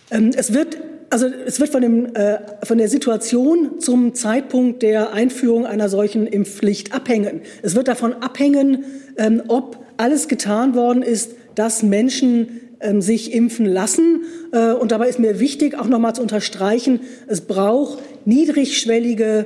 Ähm, 0.10 0.32
es 0.36 0.52
wird, 0.52 0.80
also 1.12 1.28
es 1.28 1.60
wird 1.60 1.70
von, 1.70 1.84
dem, 1.84 2.16
äh, 2.16 2.40
von 2.64 2.80
der 2.80 2.88
Situation 2.88 3.80
zum 3.80 4.16
Zeitpunkt 4.16 4.82
der 4.82 5.14
Einführung 5.14 5.68
einer 5.68 5.90
solchen 5.90 6.26
Impfpflicht 6.26 6.92
abhängen. 6.92 7.42
Es 7.62 7.76
wird 7.76 7.88
davon 7.88 8.14
abhängen, 8.24 8.84
ähm, 9.16 9.44
ob 9.48 9.78
alles 9.98 10.28
getan 10.28 10.74
worden 10.74 11.04
ist, 11.04 11.36
dass 11.56 11.84
Menschen 11.84 12.62
ähm, 12.82 13.02
sich 13.02 13.34
impfen 13.34 13.66
lassen. 13.66 14.24
Äh, 14.52 14.74
und 14.74 14.92
dabei 14.92 15.08
ist 15.10 15.20
mir 15.20 15.40
wichtig, 15.40 15.78
auch 15.78 15.88
noch 15.88 16.00
mal 16.00 16.14
zu 16.14 16.22
unterstreichen, 16.22 17.02
es 17.28 17.42
braucht 17.42 18.00
niedrigschwellige 18.26 19.46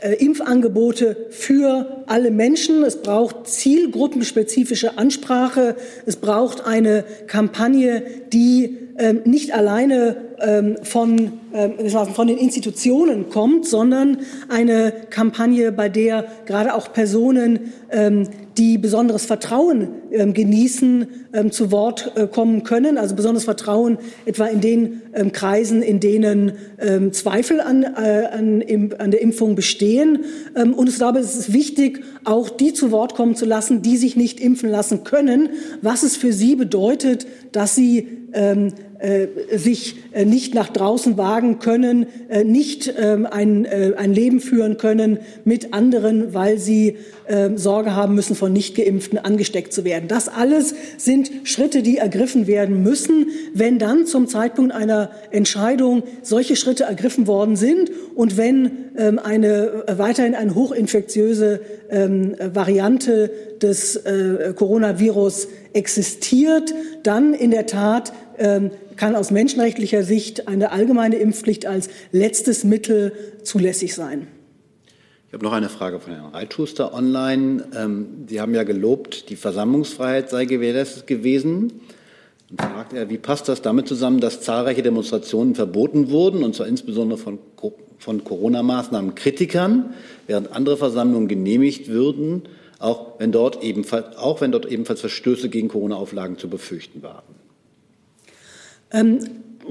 äh, 0.00 0.14
Impfangebote 0.14 1.16
für 1.30 2.04
alle 2.06 2.30
Menschen. 2.30 2.84
Es 2.84 3.02
braucht 3.02 3.48
zielgruppenspezifische 3.48 4.96
Ansprache. 4.96 5.74
Es 6.06 6.16
braucht 6.16 6.64
eine 6.64 7.04
Kampagne, 7.26 8.04
die 8.32 8.78
ähm, 8.98 9.22
nicht 9.24 9.54
alleine 9.54 10.16
ähm, 10.40 10.76
von, 10.82 11.32
ähm, 11.52 11.88
von 12.14 12.28
den 12.28 12.38
Institutionen 12.38 13.28
kommt, 13.28 13.66
sondern 13.66 14.18
eine 14.48 14.92
Kampagne, 15.10 15.72
bei 15.72 15.88
der 15.88 16.26
gerade 16.46 16.74
auch 16.74 16.92
Personen, 16.92 17.72
die 18.58 18.78
besonderes 18.78 19.24
Vertrauen 19.24 19.88
genießen, 20.10 21.06
zu 21.50 21.70
Wort 21.70 22.12
äh, 22.16 22.26
kommen 22.26 22.64
können. 22.64 22.98
Also 22.98 23.14
besonderes 23.14 23.44
Vertrauen 23.44 23.98
etwa 24.26 24.46
in 24.46 24.60
den 24.60 25.02
Kreisen, 25.32 25.82
in 25.82 26.00
denen 26.00 26.52
Zweifel 27.12 27.60
an, 27.60 27.82
äh, 27.82 28.28
an, 28.32 28.62
an 28.98 29.10
der 29.10 29.20
Impfung 29.20 29.54
bestehen. 29.54 30.24
Und 30.54 30.88
ich 30.88 30.96
glaube, 30.96 31.18
es 31.20 31.36
ist 31.36 31.52
wichtig, 31.52 32.02
auch 32.24 32.48
die 32.48 32.72
zu 32.72 32.90
Wort 32.90 33.14
kommen 33.14 33.36
zu 33.36 33.44
lassen, 33.44 33.82
die 33.82 33.96
sich 33.96 34.16
nicht 34.16 34.40
impfen 34.40 34.70
lassen 34.70 35.04
können, 35.04 35.50
was 35.82 36.02
es 36.02 36.16
für 36.16 36.32
sie 36.32 36.56
bedeutet, 36.56 37.26
dass 37.52 37.74
sie 37.74 38.08
ähm, 38.32 38.68
äh, 38.68 38.70
sich 39.54 39.96
äh, 40.12 40.24
nicht 40.24 40.54
nach 40.54 40.68
draußen 40.68 41.16
wagen 41.16 41.60
können, 41.60 42.06
äh, 42.28 42.42
nicht 42.42 42.92
ähm, 42.98 43.26
ein, 43.26 43.66
ein 43.66 44.12
Leben 44.12 44.40
führen 44.40 44.76
können 44.76 45.18
mit 45.44 45.72
anderen, 45.72 46.34
weil 46.34 46.58
sie 46.58 46.96
ähm, 47.28 47.58
Sorge 47.58 47.94
haben 47.94 48.16
müssen, 48.16 48.34
von 48.34 48.52
Nichtgeimpften 48.52 49.18
angesteckt 49.18 49.72
zu 49.72 49.84
werden. 49.84 50.08
Das 50.08 50.28
alles 50.28 50.74
sind 50.96 51.30
Schritte, 51.44 51.82
die 51.82 51.98
ergriffen 51.98 52.48
werden 52.48 52.82
müssen. 52.82 53.28
Wenn 53.54 53.78
dann 53.78 54.06
zum 54.06 54.26
Zeitpunkt 54.26 54.72
einer 54.72 55.10
Entscheidung 55.30 56.02
solche 56.22 56.56
Schritte 56.56 56.84
ergriffen 56.84 57.28
worden 57.28 57.54
sind 57.54 57.92
und 58.16 58.36
wenn 58.36 58.70
ähm, 58.96 59.20
eine 59.20 59.84
weiterhin 59.86 60.34
eine 60.34 60.54
hochinfektiöse 60.54 61.60
Variante 62.52 63.30
des 63.62 63.98
Coronavirus 64.56 65.48
existiert, 65.72 66.74
dann 67.02 67.32
in 67.32 67.50
der 67.50 67.64
Tat 67.64 68.12
kann 68.98 69.16
aus 69.16 69.30
menschenrechtlicher 69.30 70.02
Sicht 70.02 70.48
eine 70.48 70.70
allgemeine 70.72 71.16
Impfpflicht 71.16 71.64
als 71.64 71.88
letztes 72.12 72.64
Mittel 72.64 73.12
zulässig 73.42 73.94
sein. 73.94 74.26
Ich 75.28 75.34
habe 75.34 75.44
noch 75.44 75.52
eine 75.52 75.68
Frage 75.68 76.00
von 76.00 76.12
Herrn 76.14 76.32
Reitschuster 76.32 76.94
online. 76.94 77.64
Ähm, 77.76 78.24
Sie 78.28 78.40
haben 78.40 78.54
ja 78.54 78.64
gelobt, 78.64 79.28
die 79.28 79.36
Versammlungsfreiheit 79.36 80.30
sei 80.30 80.46
gewährleistet 80.46 81.06
gewesen. 81.06 81.80
Und 82.50 82.62
fragt 82.62 82.94
er, 82.94 83.10
wie 83.10 83.18
passt 83.18 83.46
das 83.48 83.60
damit 83.60 83.88
zusammen, 83.88 84.20
dass 84.20 84.40
zahlreiche 84.40 84.82
Demonstrationen 84.82 85.54
verboten 85.54 86.10
wurden, 86.10 86.42
und 86.42 86.54
zwar 86.54 86.66
insbesondere 86.66 87.18
von, 87.18 87.38
von 87.98 88.24
Corona-Maßnahmen 88.24 89.14
Kritikern, 89.14 89.92
während 90.26 90.52
andere 90.52 90.78
Versammlungen 90.78 91.28
genehmigt 91.28 91.88
würden, 91.88 92.44
auch 92.78 93.18
wenn 93.18 93.32
dort 93.32 93.62
ebenfalls, 93.62 94.16
auch 94.16 94.40
wenn 94.40 94.50
dort 94.50 94.64
ebenfalls 94.64 95.00
Verstöße 95.00 95.50
gegen 95.50 95.68
Corona-Auflagen 95.68 96.38
zu 96.38 96.48
befürchten 96.48 97.02
waren? 97.02 97.47
Ähm, 98.92 99.18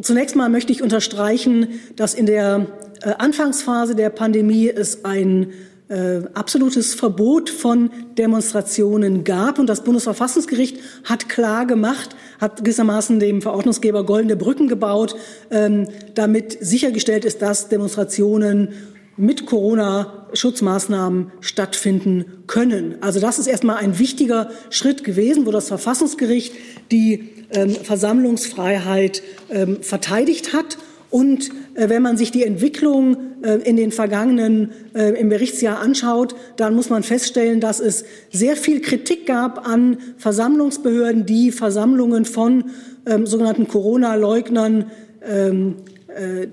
zunächst 0.02 0.36
mal 0.36 0.50
möchte 0.50 0.72
ich 0.72 0.82
unterstreichen, 0.82 1.80
dass 1.96 2.14
in 2.14 2.26
der 2.26 2.68
äh, 3.02 3.14
Anfangsphase 3.18 3.96
der 3.96 4.10
Pandemie 4.10 4.70
es 4.70 5.06
ein 5.06 5.52
äh, 5.90 6.22
absolutes 6.34 6.94
Verbot 6.96 7.50
von 7.50 7.92
Demonstrationen 8.18 9.24
gab. 9.24 9.58
Und 9.58 9.68
das 9.68 9.84
Bundesverfassungsgericht 9.84 10.80
hat 11.06 11.30
klar 11.30 11.66
gemacht, 11.66 12.16
hat 12.40 12.64
gewissermaßen 12.64 13.20
dem 13.20 13.42
Verordnungsgeber 13.42 14.06
goldene 14.06 14.36
Brücken 14.36 14.68
gebaut, 14.68 15.16
ähm, 15.50 15.88
damit 16.14 16.58
sichergestellt 16.60 17.24
ist, 17.24 17.42
dass 17.42 17.70
Demonstrationen 17.70 18.74
mit 19.18 19.46
Corona-Schutzmaßnahmen 19.46 21.32
stattfinden 21.42 22.44
können. 22.48 22.96
Also 23.02 23.20
das 23.20 23.40
ist 23.40 23.48
erstmal 23.48 23.78
ein 23.78 24.00
wichtiger 24.00 24.50
Schritt 24.70 25.04
gewesen, 25.04 25.46
wo 25.46 25.52
das 25.52 25.68
Verfassungsgericht 25.68 26.54
die 26.92 27.30
ähm, 27.52 27.72
Versammlungsfreiheit 27.72 29.24
ähm, 29.50 29.82
verteidigt 29.82 30.54
hat 30.54 30.78
und 31.10 31.50
äh, 31.76 31.90
wenn 31.90 32.02
man 32.02 32.18
sich 32.18 32.32
die 32.32 32.44
Entwicklung 32.44 33.18
äh, 33.42 33.56
in 33.64 33.78
den 33.78 33.92
vergangenen 33.92 34.72
äh, 34.94 35.20
im 35.20 35.30
Berichtsjahr 35.30 35.80
anschaut, 35.80 36.36
dann 36.58 36.76
muss 36.76 36.90
man 36.90 37.04
feststellen, 37.04 37.62
dass 37.62 37.80
es 37.80 38.04
sehr 38.32 38.58
viel 38.58 38.82
Kritik 38.82 39.26
gab 39.26 39.68
an 39.68 39.98
Versammlungsbehörden, 40.18 41.26
die 41.26 41.52
Versammlungen 41.52 42.26
von 42.26 42.66
ähm, 43.06 43.26
sogenannten 43.26 43.68
Corona-Leugnern 43.68 44.92
ähm, 45.26 45.76
äh, 46.08 46.48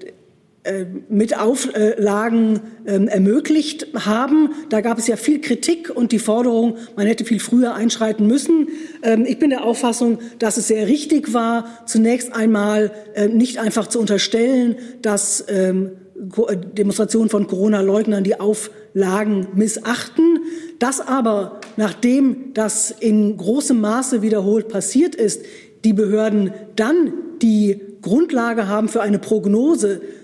mit 1.11 1.39
Auflagen 1.39 2.61
ähm, 2.87 3.07
ermöglicht 3.09 3.87
haben. 3.95 4.51
Da 4.71 4.81
gab 4.81 4.99
es 4.99 5.07
ja 5.07 5.17
viel 5.17 5.43
Kritik 5.43 5.91
und 5.95 6.11
die 6.11 6.19
Forderung, 6.19 6.79
man 6.97 7.07
hätte 7.07 7.27
viel 7.27 7.41
früher 7.41 7.75
einschreiten 7.75 8.27
müssen. 8.27 8.69
Ähm, 9.03 9.27
ich 9.27 9.39
bin 9.39 9.51
der 9.51 9.65
Auffassung, 9.65 10.21
dass 10.39 10.57
es 10.57 10.69
sehr 10.69 10.89
richtig 10.89 11.35
war, 11.35 11.67
zunächst 11.85 12.33
einmal 12.33 12.93
äh, 13.15 13.29
nicht 13.29 13.59
einfach 13.59 13.89
zu 13.89 14.01
unterstellen, 14.01 14.77
dass 15.03 15.45
ähm, 15.49 15.93
Demonstrationen 16.17 17.29
von 17.29 17.47
Corona-Leugnern 17.47 18.25
die 18.25 18.41
Auflagen 18.41 19.49
missachten. 19.55 20.39
Das 20.79 21.01
aber, 21.01 21.61
nachdem 21.77 22.55
das 22.55 22.91
in 22.91 23.37
großem 23.37 23.79
Maße 23.81 24.23
wiederholt 24.23 24.69
passiert 24.69 25.15
ist, 25.15 25.43
die 25.85 25.93
Behörden 25.93 26.53
dann 26.77 27.13
die 27.43 27.81
Grundlage 28.01 28.69
haben 28.69 28.89
für 28.89 29.03
eine 29.03 29.19
Prognose, 29.19 30.01
ähm, 30.01 30.15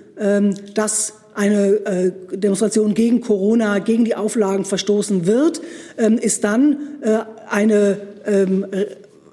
dass 0.74 1.14
eine 1.34 1.68
äh, 1.86 2.12
Demonstration 2.36 2.94
gegen 2.94 3.20
Corona, 3.20 3.78
gegen 3.78 4.04
die 4.04 4.14
Auflagen 4.14 4.64
verstoßen 4.64 5.26
wird, 5.26 5.60
ähm, 5.96 6.18
ist 6.18 6.44
dann 6.44 6.76
äh, 7.02 7.20
eine 7.48 7.98
ähm, 8.26 8.66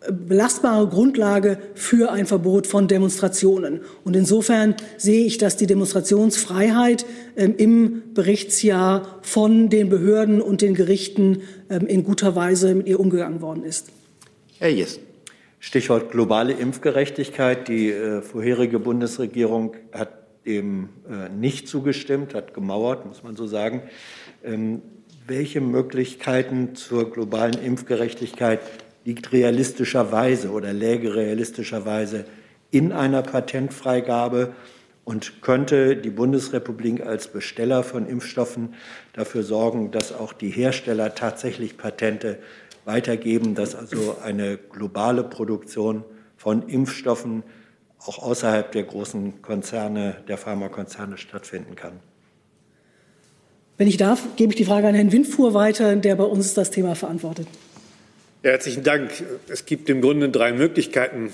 belastbare 0.09 0.88
Grundlage 0.88 1.57
für 1.75 2.11
ein 2.11 2.25
Verbot 2.27 2.65
von 2.65 2.88
Demonstrationen. 2.88 3.81
Und 4.05 4.15
insofern 4.15 4.75
sehe 4.95 5.25
ich, 5.25 5.38
dass 5.38 5.57
die 5.57 5.67
Demonstrationsfreiheit 5.67 7.05
im 7.35 8.03
Berichtsjahr 8.13 9.19
von 9.21 9.67
den 9.69 9.89
Behörden 9.89 10.41
und 10.41 10.61
den 10.61 10.75
Gerichten 10.75 11.41
in 11.88 12.05
guter 12.05 12.38
Weise 12.38 12.73
mit 12.73 12.88
ihr 12.88 13.01
umgegangen 13.01 13.41
worden 13.41 13.65
ist. 13.65 13.88
Herr 14.59 14.69
Jessen. 14.69 15.01
Stichwort 15.59 16.11
globale 16.11 16.53
Impfgerechtigkeit. 16.53 17.67
Die 17.67 17.89
äh, 17.89 18.21
vorherige 18.21 18.79
Bundesregierung 18.79 19.75
hat 19.91 20.07
dem 20.47 20.89
äh, 21.09 21.29
nicht 21.29 21.67
zugestimmt, 21.67 22.33
hat 22.33 22.53
gemauert, 22.53 23.05
muss 23.05 23.21
man 23.23 23.35
so 23.35 23.45
sagen. 23.45 23.83
Ähm, 24.43 24.81
welche 25.27 25.61
Möglichkeiten 25.61 26.75
zur 26.75 27.11
globalen 27.11 27.61
Impfgerechtigkeit 27.61 28.61
liegt 29.03 29.31
realistischerweise 29.31 30.51
oder 30.51 30.73
läge 30.73 31.15
realistischerweise 31.15 32.25
in 32.71 32.91
einer 32.91 33.21
Patentfreigabe 33.21 34.53
und 35.03 35.41
könnte 35.41 35.95
die 35.95 36.09
Bundesrepublik 36.09 37.05
als 37.05 37.27
Besteller 37.29 37.83
von 37.83 38.07
Impfstoffen 38.07 38.73
dafür 39.13 39.43
sorgen, 39.43 39.91
dass 39.91 40.13
auch 40.13 40.33
die 40.33 40.49
Hersteller 40.49 41.15
tatsächlich 41.15 41.77
Patente 41.77 42.39
weitergeben, 42.83 43.55
dass 43.55 43.75
also 43.75 44.17
eine 44.23 44.57
globale 44.57 45.23
Produktion 45.23 46.03
von 46.35 46.67
Impfstoffen 46.67 47.43
auch 48.05 48.19
außerhalb 48.19 48.71
der 48.71 48.83
großen 48.83 49.41
Konzerne, 49.41 50.23
der 50.27 50.37
Pharmakonzerne 50.37 51.17
stattfinden 51.17 51.75
kann. 51.75 51.99
Wenn 53.77 53.87
ich 53.87 53.97
darf, 53.97 54.23
gebe 54.35 54.51
ich 54.51 54.57
die 54.57 54.65
Frage 54.65 54.87
an 54.87 54.95
Herrn 54.95 55.11
Windfuhr 55.11 55.53
weiter, 55.53 55.95
der 55.95 56.15
bei 56.15 56.23
uns 56.23 56.53
das 56.53 56.71
Thema 56.71 56.95
verantwortet. 56.95 57.47
Ja, 58.43 58.51
herzlichen 58.51 58.83
Dank. 58.83 59.11
Es 59.49 59.65
gibt 59.65 59.89
im 59.89 60.01
Grunde 60.01 60.29
drei 60.29 60.51
Möglichkeiten, 60.51 61.31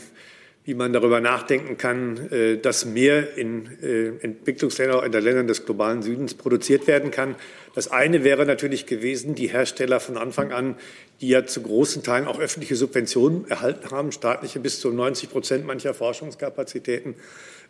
wie 0.66 0.74
man 0.74 0.94
darüber 0.94 1.20
nachdenken 1.20 1.78
kann, 1.78 2.32
äh, 2.32 2.58
dass 2.58 2.86
mehr 2.86 3.38
in 3.38 3.70
äh, 3.82 4.24
Entwicklungsländern, 4.24 5.06
in 5.06 5.12
den 5.12 5.24
Ländern 5.24 5.48
des 5.48 5.66
globalen 5.66 6.02
Südens 6.02 6.34
produziert 6.34 6.88
werden 6.88 7.12
kann. 7.12 7.36
Das 7.74 7.92
eine 7.92 8.24
wäre 8.24 8.46
natürlich 8.46 8.86
gewesen, 8.86 9.34
die 9.36 9.48
Hersteller 9.48 10.00
von 10.00 10.18
Anfang 10.18 10.52
an, 10.52 10.76
die 11.22 11.30
ja 11.30 11.46
zu 11.46 11.62
großen 11.62 12.04
Teilen 12.04 12.28
auch 12.28 12.40
öffentliche 12.40 12.76
Subventionen 12.76 13.50
erhalten 13.50 13.90
haben, 13.90 14.12
staatliche 14.12 14.60
bis 14.60 14.80
zu 14.80 14.92
90 14.92 15.30
Prozent 15.30 15.66
mancher 15.66 15.94
Forschungskapazitäten, 15.94 17.16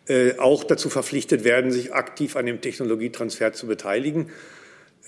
äh, 0.06 0.38
auch 0.38 0.64
dazu 0.64 0.90
verpflichtet 0.90 1.44
werden, 1.44 1.72
sich 1.72 1.94
aktiv 1.94 2.36
an 2.36 2.44
dem 2.44 2.60
Technologietransfer 2.60 3.54
zu 3.54 3.66
beteiligen. 3.66 4.30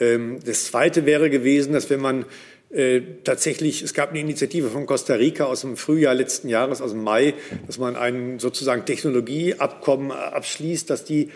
Ähm, 0.01 0.39
das 0.45 0.65
Zweite 0.65 1.05
wäre 1.05 1.29
gewesen, 1.29 1.75
dass 1.75 1.91
wenn 1.91 2.01
man 2.01 2.25
äh, 2.71 3.03
tatsächlich, 3.23 3.83
es 3.83 3.95
gab 3.95 4.11
eine 4.11 4.21
Initiative 4.21 4.71
von 4.71 4.87
Costa 4.87 5.15
Rica 5.15 5.45
aus 5.45 5.61
dem 5.61 5.77
Frühjahr 5.77 6.15
letzten 6.15 6.49
Jahres, 6.49 6.81
aus 6.81 6.91
dem 6.93 7.05
Mai, 7.05 7.35
dass 7.67 7.79
man 7.79 7.97
ein 7.97 8.39
sozusagen 8.39 8.85
Technologieabkommen 8.87 10.11
abschließt, 10.11 10.89
dass 10.89 11.05
die 11.05 11.31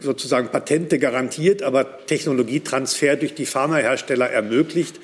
sozusagen 0.00 0.48
Patente 0.48 0.98
garantiert, 0.98 1.62
aber 1.62 2.06
Technologietransfer 2.06 3.16
durch 3.16 3.34
die 3.34 3.46
Pharmahersteller 3.46 4.28
ermöglicht. 4.28 5.00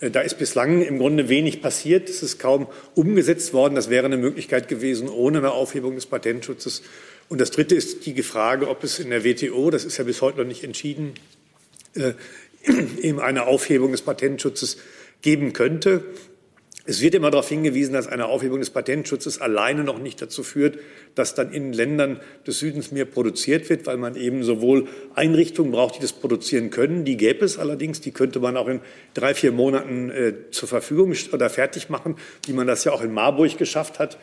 Äh, 0.00 0.10
da 0.10 0.20
ist 0.20 0.38
bislang 0.38 0.82
im 0.82 0.98
Grunde 0.98 1.28
wenig 1.28 1.62
passiert. 1.62 2.08
Es 2.08 2.22
ist 2.22 2.38
kaum 2.38 2.66
umgesetzt 2.94 3.52
worden. 3.52 3.74
Das 3.74 3.90
wäre 3.90 4.06
eine 4.06 4.16
Möglichkeit 4.16 4.68
gewesen 4.68 5.08
ohne 5.08 5.38
eine 5.38 5.52
Aufhebung 5.52 5.94
des 5.94 6.06
Patentschutzes. 6.06 6.82
Und 7.28 7.40
das 7.40 7.50
Dritte 7.50 7.74
ist 7.74 8.06
die 8.06 8.22
Frage, 8.22 8.68
ob 8.68 8.84
es 8.84 8.98
in 8.98 9.10
der 9.10 9.24
WTO, 9.24 9.70
das 9.70 9.84
ist 9.84 9.96
ja 9.96 10.04
bis 10.04 10.22
heute 10.22 10.38
noch 10.38 10.46
nicht 10.46 10.62
entschieden, 10.62 11.14
äh, 11.94 12.12
eben 13.00 13.20
eine 13.20 13.46
Aufhebung 13.46 13.92
des 13.92 14.02
Patentschutzes 14.02 14.78
geben 15.22 15.52
könnte. 15.52 16.04
Es 16.88 17.00
wird 17.00 17.16
immer 17.16 17.32
darauf 17.32 17.48
hingewiesen, 17.48 17.94
dass 17.94 18.06
eine 18.06 18.26
Aufhebung 18.26 18.60
des 18.60 18.70
Patentschutzes 18.70 19.40
alleine 19.40 19.82
noch 19.82 19.98
nicht 19.98 20.22
dazu 20.22 20.44
führt, 20.44 20.78
dass 21.16 21.34
dann 21.34 21.52
in 21.52 21.72
Ländern 21.72 22.20
des 22.46 22.60
Südens 22.60 22.92
mehr 22.92 23.04
produziert 23.04 23.68
wird, 23.68 23.86
weil 23.86 23.96
man 23.96 24.14
eben 24.14 24.44
sowohl 24.44 24.86
Einrichtungen 25.16 25.72
braucht, 25.72 25.96
die 25.96 26.00
das 26.00 26.12
produzieren 26.12 26.70
können. 26.70 27.04
Die 27.04 27.16
gäbe 27.16 27.44
es 27.44 27.58
allerdings, 27.58 28.00
die 28.00 28.12
könnte 28.12 28.38
man 28.38 28.56
auch 28.56 28.68
in 28.68 28.80
drei, 29.14 29.34
vier 29.34 29.50
Monaten 29.50 30.10
äh, 30.10 30.34
zur 30.52 30.68
Verfügung 30.68 31.12
oder 31.32 31.50
fertig 31.50 31.90
machen, 31.90 32.14
wie 32.46 32.52
man 32.52 32.68
das 32.68 32.84
ja 32.84 32.92
auch 32.92 33.02
in 33.02 33.12
Marburg 33.12 33.58
geschafft 33.58 33.98
hat, 33.98 34.16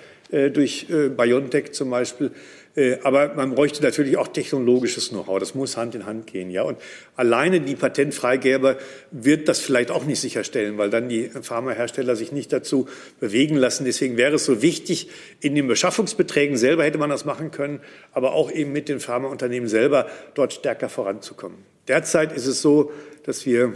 durch 0.50 0.88
äh, 0.90 1.10
BioNTech 1.10 1.74
zum 1.74 1.90
Beispiel. 1.90 2.32
Äh, 2.76 2.98
aber 3.04 3.34
man 3.36 3.54
bräuchte 3.54 3.84
natürlich 3.84 4.18
auch 4.18 4.28
technologisches 4.28 5.10
Know-how. 5.10 5.40
Das 5.40 5.54
muss 5.54 5.78
Hand 5.78 5.96
in 5.96 6.06
Hand 6.06 6.28
gehen. 6.28 6.50
Ja? 6.50 6.64
Und 6.64 6.78
alleine 7.16 7.62
die 7.62 7.76
Patentfreigeber 7.76 8.78
wird 9.12 9.48
das 9.48 9.60
vielleicht 9.60 9.92
auch 9.92 10.06
nicht 10.06 10.20
sicherstellen, 10.20 10.78
weil 10.78 10.90
dann 10.90 11.10
die 11.10 11.30
Pharmahersteller 11.30 12.16
sich 12.16 12.32
nicht 12.32 12.52
dazu 12.52 12.88
bewegen 13.20 13.56
lassen. 13.56 13.86
Deswegen 13.86 14.18
wäre 14.18 14.36
es 14.36 14.46
so 14.46 14.62
wichtig, 14.62 15.10
in 15.40 15.56
den 15.56 15.68
Beschaffungsbeträgen 15.68 16.58
selber 16.58 16.84
hätte 16.84 16.98
man 16.98 17.10
das 17.10 17.26
machen 17.26 17.52
können, 17.52 17.80
aber 18.12 18.34
auch 18.34 18.52
eben 18.52 18.72
mit 18.72 18.90
den 18.90 19.00
Pharmaunternehmen 19.00 19.70
selber 19.70 20.08
dort 20.34 20.54
stärker 20.54 20.90
voranzukommen. 20.90 21.60
Derzeit 21.88 22.34
ist 22.34 22.48
es 22.48 22.62
so, 22.62 22.92
dass 23.24 23.46
wir 23.46 23.74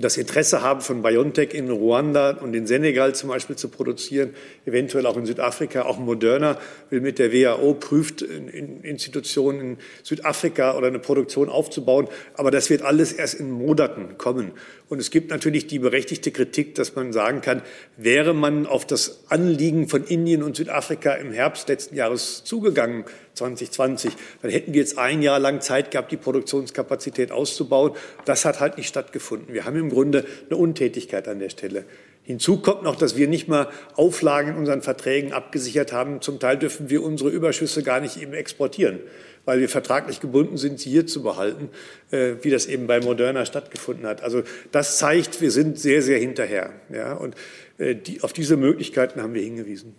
das 0.00 0.16
Interesse 0.16 0.62
haben, 0.62 0.80
von 0.80 1.02
BioNTech 1.02 1.54
in 1.54 1.70
Ruanda 1.70 2.38
und 2.38 2.54
in 2.54 2.66
Senegal 2.66 3.14
zum 3.14 3.28
Beispiel 3.28 3.56
zu 3.56 3.68
produzieren, 3.68 4.34
eventuell 4.66 5.06
auch 5.06 5.16
in 5.16 5.26
Südafrika. 5.26 5.82
Auch 5.82 5.98
Moderna 5.98 6.58
will 6.90 7.00
mit 7.00 7.18
der 7.18 7.32
WHO 7.32 7.74
prüft, 7.74 8.22
in 8.22 8.82
Institutionen 8.82 9.60
in 9.60 9.78
Südafrika 10.02 10.76
oder 10.76 10.88
eine 10.88 10.98
Produktion 10.98 11.48
aufzubauen. 11.48 12.08
Aber 12.34 12.50
das 12.50 12.70
wird 12.70 12.82
alles 12.82 13.12
erst 13.12 13.34
in 13.34 13.50
Monaten 13.50 14.18
kommen. 14.18 14.52
Und 14.88 14.98
es 14.98 15.10
gibt 15.10 15.30
natürlich 15.30 15.68
die 15.68 15.78
berechtigte 15.78 16.32
Kritik, 16.32 16.74
dass 16.74 16.96
man 16.96 17.12
sagen 17.12 17.40
kann, 17.40 17.62
wäre 17.96 18.34
man 18.34 18.66
auf 18.66 18.84
das 18.86 19.24
Anliegen 19.28 19.88
von 19.88 20.04
Indien 20.04 20.42
und 20.42 20.56
Südafrika 20.56 21.12
im 21.14 21.32
Herbst 21.32 21.68
letzten 21.68 21.94
Jahres 21.94 22.42
zugegangen, 22.44 23.04
2020, 23.40 24.12
dann 24.42 24.50
hätten 24.50 24.72
wir 24.72 24.80
jetzt 24.80 24.98
ein 24.98 25.22
Jahr 25.22 25.38
lang 25.38 25.60
Zeit 25.60 25.90
gehabt, 25.90 26.12
die 26.12 26.16
Produktionskapazität 26.16 27.32
auszubauen. 27.32 27.92
Das 28.24 28.44
hat 28.44 28.60
halt 28.60 28.76
nicht 28.76 28.88
stattgefunden. 28.88 29.54
Wir 29.54 29.64
haben 29.64 29.76
im 29.76 29.90
Grunde 29.90 30.24
eine 30.48 30.56
Untätigkeit 30.56 31.26
an 31.28 31.38
der 31.38 31.50
Stelle. 31.50 31.84
Hinzu 32.22 32.58
kommt 32.58 32.82
noch, 32.82 32.96
dass 32.96 33.16
wir 33.16 33.26
nicht 33.26 33.48
mal 33.48 33.68
Auflagen 33.96 34.50
in 34.50 34.56
unseren 34.56 34.82
Verträgen 34.82 35.32
abgesichert 35.32 35.92
haben. 35.92 36.20
Zum 36.20 36.38
Teil 36.38 36.58
dürfen 36.58 36.90
wir 36.90 37.02
unsere 37.02 37.30
Überschüsse 37.30 37.82
gar 37.82 38.00
nicht 38.00 38.20
eben 38.20 38.34
exportieren 38.34 39.00
weil 39.44 39.60
wir 39.60 39.68
vertraglich 39.68 40.20
gebunden 40.20 40.56
sind, 40.56 40.80
sie 40.80 40.90
hier 40.90 41.06
zu 41.06 41.22
behalten, 41.22 41.70
äh, 42.10 42.34
wie 42.42 42.50
das 42.50 42.66
eben 42.66 42.86
bei 42.86 43.00
Moderna 43.00 43.44
stattgefunden 43.44 44.06
hat. 44.06 44.22
Also 44.22 44.42
das 44.70 44.98
zeigt, 44.98 45.40
wir 45.40 45.50
sind 45.50 45.78
sehr, 45.78 46.02
sehr 46.02 46.18
hinterher. 46.18 46.72
Ja? 46.92 47.14
Und 47.14 47.34
äh, 47.78 47.94
die, 47.94 48.22
auf 48.22 48.32
diese 48.32 48.56
Möglichkeiten 48.56 49.22
haben 49.22 49.34
wir 49.34 49.42
hingewiesen. 49.42 49.94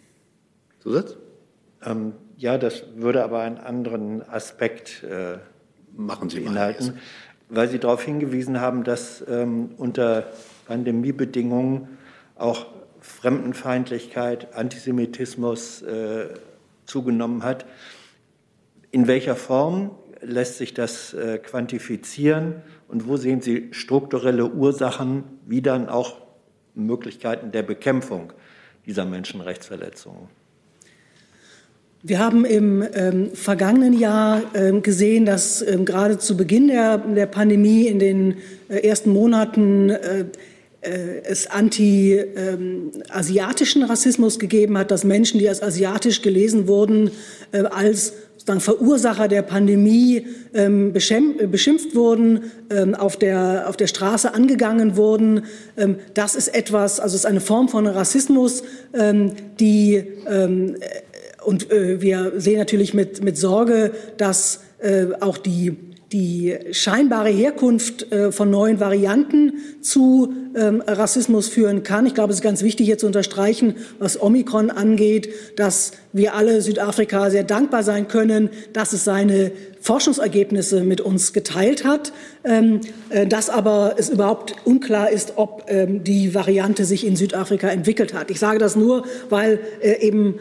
Zusatz? 0.79 1.17
Ähm, 1.83 2.13
ja, 2.41 2.57
das 2.57 2.83
würde 2.95 3.23
aber 3.23 3.41
einen 3.41 3.59
anderen 3.59 4.27
Aspekt 4.27 5.03
äh, 5.03 5.37
Machen 5.95 6.29
Sie 6.29 6.39
beinhalten, 6.39 6.85
mal, 6.85 6.95
weil 7.49 7.69
Sie 7.69 7.77
darauf 7.77 8.01
hingewiesen 8.01 8.59
haben, 8.59 8.83
dass 8.83 9.23
ähm, 9.29 9.69
unter 9.77 10.25
Pandemiebedingungen 10.65 11.99
auch 12.35 12.65
Fremdenfeindlichkeit, 12.99 14.55
Antisemitismus 14.55 15.83
äh, 15.83 16.29
zugenommen 16.85 17.43
hat. 17.43 17.67
In 18.89 19.05
welcher 19.05 19.35
Form 19.35 19.91
lässt 20.21 20.57
sich 20.57 20.73
das 20.73 21.13
äh, 21.13 21.37
quantifizieren 21.37 22.63
und 22.87 23.07
wo 23.07 23.17
sehen 23.17 23.41
Sie 23.41 23.67
strukturelle 23.71 24.47
Ursachen, 24.47 25.25
wie 25.45 25.61
dann 25.61 25.89
auch 25.89 26.17
Möglichkeiten 26.73 27.51
der 27.51 27.61
Bekämpfung 27.61 28.33
dieser 28.87 29.05
Menschenrechtsverletzungen? 29.05 30.40
Wir 32.03 32.17
haben 32.17 32.45
im 32.45 32.83
ähm, 32.95 33.29
vergangenen 33.35 33.93
Jahr 33.93 34.41
ähm, 34.55 34.81
gesehen, 34.81 35.27
dass 35.27 35.61
ähm, 35.61 35.85
gerade 35.85 36.17
zu 36.17 36.35
Beginn 36.35 36.67
der, 36.67 36.97
der 36.97 37.27
Pandemie 37.27 37.85
in 37.85 37.99
den 37.99 38.37
äh, 38.69 38.87
ersten 38.87 39.11
Monaten 39.11 39.91
äh, 39.91 40.25
äh 40.81 41.21
es 41.25 41.45
anti-asiatischen 41.45 43.83
ähm, 43.83 43.87
Rassismus 43.87 44.39
gegeben 44.39 44.79
hat, 44.79 44.89
dass 44.89 45.03
Menschen, 45.03 45.39
die 45.39 45.47
als 45.47 45.61
asiatisch 45.61 46.23
gelesen 46.23 46.67
wurden, 46.67 47.11
äh, 47.51 47.65
als 47.65 48.13
sozusagen 48.33 48.61
Verursacher 48.61 49.27
der 49.27 49.43
Pandemie 49.43 50.25
ähm, 50.55 50.93
beschimpft 50.93 51.93
wurden, 51.93 52.45
ähm, 52.71 52.95
auf, 52.95 53.17
der, 53.17 53.65
auf 53.67 53.77
der 53.77 53.85
Straße 53.85 54.33
angegangen 54.33 54.97
wurden. 54.97 55.43
Ähm, 55.77 55.97
das 56.15 56.33
ist 56.33 56.47
etwas, 56.47 56.99
also 56.99 57.13
es 57.13 57.21
ist 57.21 57.27
eine 57.27 57.41
Form 57.41 57.69
von 57.69 57.85
Rassismus, 57.85 58.63
ähm, 58.95 59.33
die 59.59 60.03
ähm, 60.27 60.77
und 61.43 61.71
äh, 61.71 62.01
wir 62.01 62.33
sehen 62.37 62.57
natürlich 62.57 62.93
mit, 62.93 63.23
mit 63.23 63.37
Sorge, 63.37 63.91
dass 64.17 64.61
äh, 64.79 65.07
auch 65.19 65.37
die 65.37 65.75
die 66.11 66.57
scheinbare 66.71 67.29
Herkunft 67.29 68.11
äh, 68.11 68.31
von 68.33 68.49
neuen 68.49 68.81
Varianten 68.81 69.53
zu 69.81 70.33
ähm, 70.55 70.83
Rassismus 70.85 71.47
führen 71.47 71.83
kann. 71.83 72.05
Ich 72.05 72.13
glaube, 72.13 72.31
es 72.31 72.39
ist 72.39 72.43
ganz 72.43 72.61
wichtig, 72.63 72.85
hier 72.85 72.97
zu 72.97 73.07
unterstreichen, 73.07 73.75
was 73.97 74.21
Omikron 74.21 74.69
angeht, 74.69 75.29
dass 75.55 75.93
wir 76.11 76.35
alle 76.35 76.61
Südafrika 76.61 77.29
sehr 77.29 77.45
dankbar 77.45 77.83
sein 77.83 78.09
können, 78.09 78.49
dass 78.73 78.91
es 78.91 79.05
seine 79.05 79.53
Forschungsergebnisse 79.79 80.83
mit 80.83 80.99
uns 80.99 81.31
geteilt 81.31 81.85
hat, 81.85 82.11
ähm, 82.43 82.81
äh, 83.09 83.25
dass 83.25 83.49
aber 83.49 83.95
es 83.97 84.09
überhaupt 84.09 84.55
unklar 84.65 85.09
ist, 85.11 85.33
ob 85.37 85.65
ähm, 85.69 86.03
die 86.03 86.35
Variante 86.35 86.83
sich 86.83 87.07
in 87.07 87.15
Südafrika 87.15 87.69
entwickelt 87.69 88.13
hat. 88.13 88.31
Ich 88.31 88.39
sage 88.39 88.59
das 88.59 88.75
nur, 88.75 89.05
weil 89.29 89.59
äh, 89.81 90.05
eben 90.05 90.35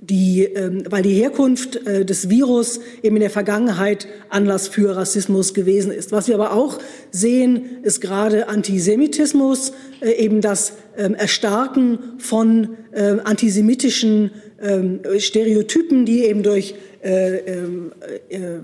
die, 0.00 0.44
ähm, 0.44 0.84
weil 0.88 1.02
die 1.02 1.14
Herkunft 1.14 1.76
äh, 1.86 2.04
des 2.04 2.30
Virus 2.30 2.80
eben 3.02 3.16
in 3.16 3.20
der 3.20 3.30
Vergangenheit 3.30 4.06
Anlass 4.28 4.68
für 4.68 4.96
Rassismus 4.96 5.54
gewesen 5.54 5.90
ist. 5.90 6.12
Was 6.12 6.28
wir 6.28 6.36
aber 6.36 6.52
auch 6.52 6.78
sehen, 7.10 7.82
ist 7.82 8.00
gerade 8.00 8.48
Antisemitismus, 8.48 9.72
äh, 10.00 10.12
eben 10.12 10.40
das 10.40 10.74
ähm, 10.96 11.14
Erstarken 11.14 11.98
von 12.18 12.76
äh, 12.92 13.16
antisemitischen 13.24 14.30
ähm, 14.62 15.00
Stereotypen, 15.18 16.04
die 16.04 16.24
eben 16.24 16.42
durch 16.42 16.74
äh, 17.02 17.38
äh, 17.38 18.60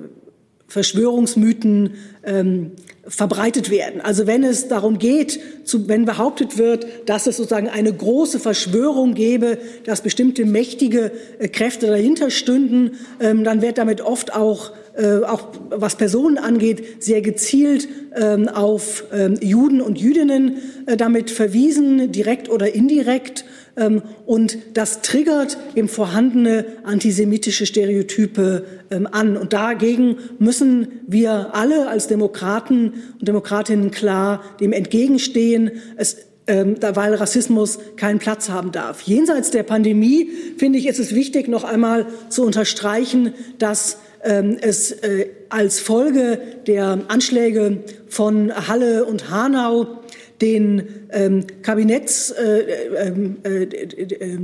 Verschwörungsmythen 0.75 1.95
ähm, 2.25 2.73
verbreitet 3.07 3.71
werden. 3.71 4.01
Also 4.01 4.27
wenn 4.27 4.43
es 4.43 4.67
darum 4.67 4.99
geht, 4.99 5.39
zu, 5.63 5.87
wenn 5.87 6.05
behauptet 6.05 6.59
wird, 6.59 6.85
dass 7.07 7.29
es 7.29 7.37
sozusagen 7.37 7.69
eine 7.69 7.93
große 7.93 8.41
Verschwörung 8.41 9.15
gäbe, 9.15 9.59
dass 9.85 10.01
bestimmte 10.01 10.45
mächtige 10.45 11.13
äh, 11.39 11.47
Kräfte 11.47 11.87
dahinter 11.87 12.31
stünden, 12.31 12.97
ähm, 13.21 13.45
dann 13.45 13.63
wird 13.63 13.79
damit 13.79 14.01
oft 14.01 14.35
auch 14.35 14.73
äh, 14.97 15.25
auch 15.25 15.49
was 15.71 15.97
Personen 15.97 16.39
angeht, 16.39 17.03
sehr 17.03 17.21
gezielt 17.21 17.89
ähm, 18.17 18.49
auf 18.49 19.05
ähm, 19.13 19.37
Juden 19.41 19.81
und 19.81 20.01
Jüdinnen 20.01 20.59
äh, 20.87 20.97
damit 20.97 21.31
verwiesen, 21.31 22.11
direkt 22.11 22.49
oder 22.49 22.75
indirekt. 22.75 23.45
Ähm, 23.77 24.03
und 24.27 24.59
das 24.75 25.03
triggert 25.03 25.57
eben 25.75 25.89
vorhandene 25.89 26.67
antisemitische 26.85 27.67
Stereotype 27.67 28.65
ähm, 28.91 29.09
an. 29.11 29.37
Und 29.37 29.53
dagegen 29.53 30.17
müssen 30.39 31.01
wir 31.07 31.55
alle 31.55 31.89
als 31.89 32.07
Demokraten 32.07 32.95
und 33.19 33.29
Demokratinnen 33.29 33.91
klar 33.91 34.43
dem 34.61 34.73
entgegenstehen. 34.73 35.73
Es 35.97 36.17
ähm, 36.47 36.77
weil 36.79 37.15
Rassismus 37.15 37.79
keinen 37.97 38.19
Platz 38.19 38.51
haben 38.51 38.71
darf. 38.71 39.01
Jenseits 39.01 39.51
der 39.51 39.63
Pandemie, 39.63 40.29
finde 40.59 40.79
ich, 40.79 40.87
ist 40.87 40.99
es 40.99 41.15
wichtig, 41.15 41.49
noch 41.49 41.65
einmal 41.65 42.07
zu 42.29 42.45
unterstreichen, 42.45 43.33
dass 43.59 43.97
es 44.27 44.91
äh, 44.91 45.27
als 45.51 45.81
Folge 45.81 46.41
der 46.67 47.01
Anschläge 47.09 47.85
von 48.09 48.51
Halle 48.69 49.05
und 49.05 49.31
Hanau 49.31 50.04
den, 50.45 50.83
ähm, 51.11 51.47
Kabinetts, 51.63 52.31
äh, 52.31 52.65
ähm, 52.99 53.37
äh, 53.45 53.63
äh, 53.63 54.39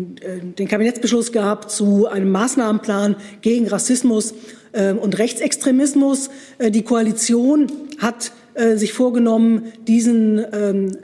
den 0.58 0.66
Kabinettsbeschluss 0.66 1.30
gab 1.30 1.70
zu 1.70 2.06
einem 2.06 2.30
Maßnahmenplan 2.30 3.16
gegen 3.42 3.68
Rassismus 3.68 4.32
äh, 4.72 4.92
und 4.92 5.18
Rechtsextremismus. 5.18 6.30
Äh, 6.58 6.70
die 6.70 6.82
Koalition 6.82 7.66
hat 7.98 8.32
äh, 8.54 8.76
sich 8.76 8.94
vorgenommen, 8.94 9.72
diesen, 9.86 10.42
ähm, 10.52 10.96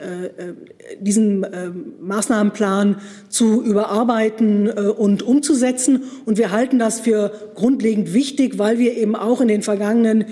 diesen 1.00 1.44
ähm, 1.44 1.92
Maßnahmenplan 2.00 2.96
zu 3.28 3.62
überarbeiten 3.62 4.70
und 4.70 5.22
umzusetzen. 5.22 6.04
Und 6.24 6.38
wir 6.38 6.52
halten 6.52 6.78
das 6.78 7.00
für 7.00 7.32
grundlegend 7.54 8.14
wichtig, 8.14 8.58
weil 8.58 8.78
wir 8.78 8.96
eben 8.96 9.14
auch 9.14 9.42
in 9.42 9.48
den 9.48 9.62
vergangenen, 9.62 10.24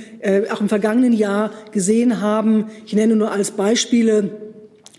auch 0.50 0.60
im 0.60 0.68
vergangenen 0.68 1.12
Jahr 1.12 1.50
gesehen 1.72 2.20
haben, 2.20 2.66
ich 2.86 2.94
nenne 2.94 3.16
nur 3.16 3.30
als 3.30 3.50
Beispiele, 3.50 4.43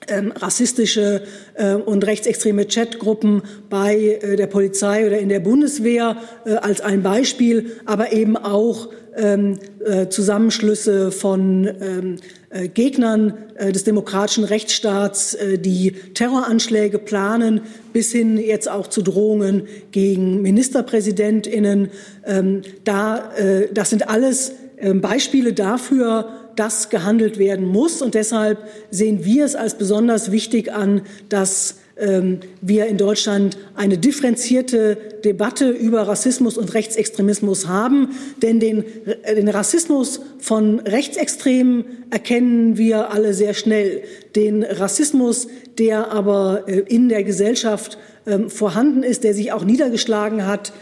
ähm, 0.07 0.31
rassistische 0.35 1.23
äh, 1.55 1.73
und 1.73 2.05
rechtsextreme 2.05 2.65
Chatgruppen 2.65 3.41
bei 3.69 3.95
äh, 3.95 4.35
der 4.35 4.47
Polizei 4.47 5.05
oder 5.05 5.17
in 5.17 5.29
der 5.29 5.39
Bundeswehr 5.39 6.17
äh, 6.45 6.55
als 6.55 6.81
ein 6.81 7.03
Beispiel, 7.03 7.71
aber 7.85 8.11
eben 8.13 8.37
auch 8.37 8.89
ähm, 9.15 9.57
äh, 9.85 10.09
Zusammenschlüsse 10.09 11.11
von 11.11 11.65
ähm, 11.65 12.17
äh, 12.49 12.67
Gegnern 12.67 13.33
äh, 13.55 13.71
des 13.71 13.85
demokratischen 13.85 14.43
Rechtsstaats, 14.43 15.37
die 15.59 15.91
Terroranschläge 16.13 16.99
planen, 16.99 17.61
bis 17.93 18.11
hin 18.11 18.37
jetzt 18.37 18.69
auch 18.69 18.87
zu 18.87 19.01
Drohungen 19.01 19.67
gegen 19.91 20.41
Ministerpräsidentinnen. 20.41 21.89
Ähm, 22.25 22.61
da, 22.83 23.31
das 23.73 23.89
sind 23.89 24.09
alles 24.09 24.51
ähm, 24.77 25.01
Beispiele 25.01 25.53
dafür, 25.53 26.27
dass 26.55 26.89
gehandelt 26.89 27.37
werden 27.37 27.65
muss. 27.65 28.01
Und 28.01 28.15
deshalb 28.15 28.59
sehen 28.91 29.25
wir 29.25 29.45
es 29.45 29.55
als 29.55 29.77
besonders 29.77 30.31
wichtig 30.31 30.71
an, 30.71 31.01
dass 31.29 31.75
ähm, 31.97 32.39
wir 32.61 32.87
in 32.87 32.97
Deutschland 32.97 33.57
eine 33.75 33.97
differenzierte 33.97 34.97
Debatte 35.23 35.69
über 35.69 36.07
Rassismus 36.07 36.57
und 36.57 36.73
Rechtsextremismus 36.73 37.67
haben. 37.67 38.09
Denn 38.41 38.59
den, 38.59 38.83
den, 39.25 39.47
Rassismus 39.47 40.19
von 40.39 40.81
Rechtsextremen 40.81 41.85
erkennen 42.09 42.77
wir 42.77 43.11
alle 43.11 43.33
sehr 43.33 43.53
schnell. 43.53 44.03
Den 44.35 44.63
Rassismus, 44.63 45.47
der 45.77 46.11
aber 46.11 46.63
äh, 46.67 46.79
in 46.79 47.07
der 47.07 47.23
Gesellschaft 47.23 47.97
ähm, 48.27 48.49
vorhanden 48.49 49.03
ist, 49.03 49.23
der 49.23 49.33
sich 49.33 49.53
auch 49.53 49.63
niedergeschlagen 49.63 50.45
hat 50.45 50.73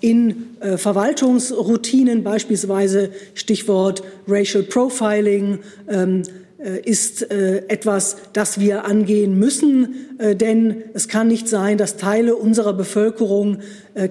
in 0.00 0.56
äh, 0.60 0.76
Verwaltungsroutinen, 0.76 2.22
beispielsweise 2.22 3.10
Stichwort 3.34 4.02
Racial 4.28 4.62
Profiling, 4.62 5.58
ähm, 5.88 6.22
äh, 6.58 6.78
ist 6.82 7.30
äh, 7.30 7.64
etwas, 7.68 8.18
das 8.32 8.60
wir 8.60 8.84
angehen 8.84 9.38
müssen, 9.38 9.94
denn 10.18 10.82
es 10.92 11.08
kann 11.08 11.28
nicht 11.28 11.48
sein, 11.48 11.78
dass 11.78 11.96
Teile 11.96 12.36
unserer 12.36 12.74
Bevölkerung 12.74 13.60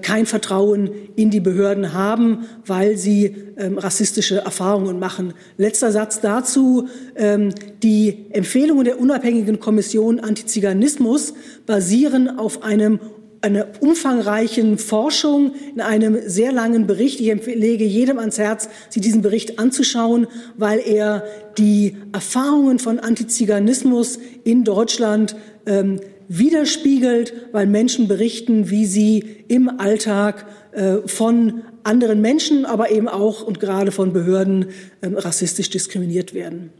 kein 0.02 0.26
Vertrauen 0.26 0.90
in 1.14 1.30
die 1.30 1.38
Behörden 1.38 1.92
haben, 1.92 2.46
weil 2.66 2.96
sie 2.96 3.36
ähm, 3.56 3.78
rassistische 3.78 4.38
Erfahrungen 4.38 4.98
machen. 4.98 5.34
Letzter 5.56 5.92
Satz 5.92 6.20
dazu. 6.20 6.88
Die 7.84 8.26
Empfehlungen 8.32 8.84
der 8.84 8.98
unabhängigen 8.98 9.60
Kommission 9.60 10.18
Antiziganismus 10.18 11.34
basieren 11.64 12.40
auf 12.40 12.64
einem 12.64 12.98
einer 13.42 13.66
umfangreichen 13.80 14.78
Forschung 14.78 15.52
in 15.74 15.80
einem 15.80 16.18
sehr 16.26 16.52
langen 16.52 16.86
Bericht. 16.86 17.20
Ich 17.20 17.46
lege 17.46 17.84
jedem 17.84 18.18
ans 18.18 18.38
Herz, 18.38 18.68
sich 18.90 19.02
diesen 19.02 19.22
Bericht 19.22 19.58
anzuschauen, 19.58 20.26
weil 20.56 20.80
er 20.80 21.24
die 21.56 21.96
Erfahrungen 22.12 22.78
von 22.78 22.98
Antiziganismus 22.98 24.18
in 24.44 24.64
Deutschland 24.64 25.36
ähm, 25.66 26.00
widerspiegelt, 26.28 27.32
weil 27.52 27.66
Menschen 27.66 28.08
berichten, 28.08 28.70
wie 28.70 28.86
sie 28.86 29.24
im 29.48 29.80
Alltag 29.80 30.46
äh, 30.72 30.98
von 31.06 31.62
anderen 31.82 32.20
Menschen, 32.20 32.66
aber 32.66 32.90
eben 32.90 33.08
auch 33.08 33.42
und 33.42 33.58
gerade 33.58 33.90
von 33.90 34.12
Behörden 34.12 34.66
äh, 35.00 35.08
rassistisch 35.08 35.70
diskriminiert 35.70 36.34
werden. 36.34 36.70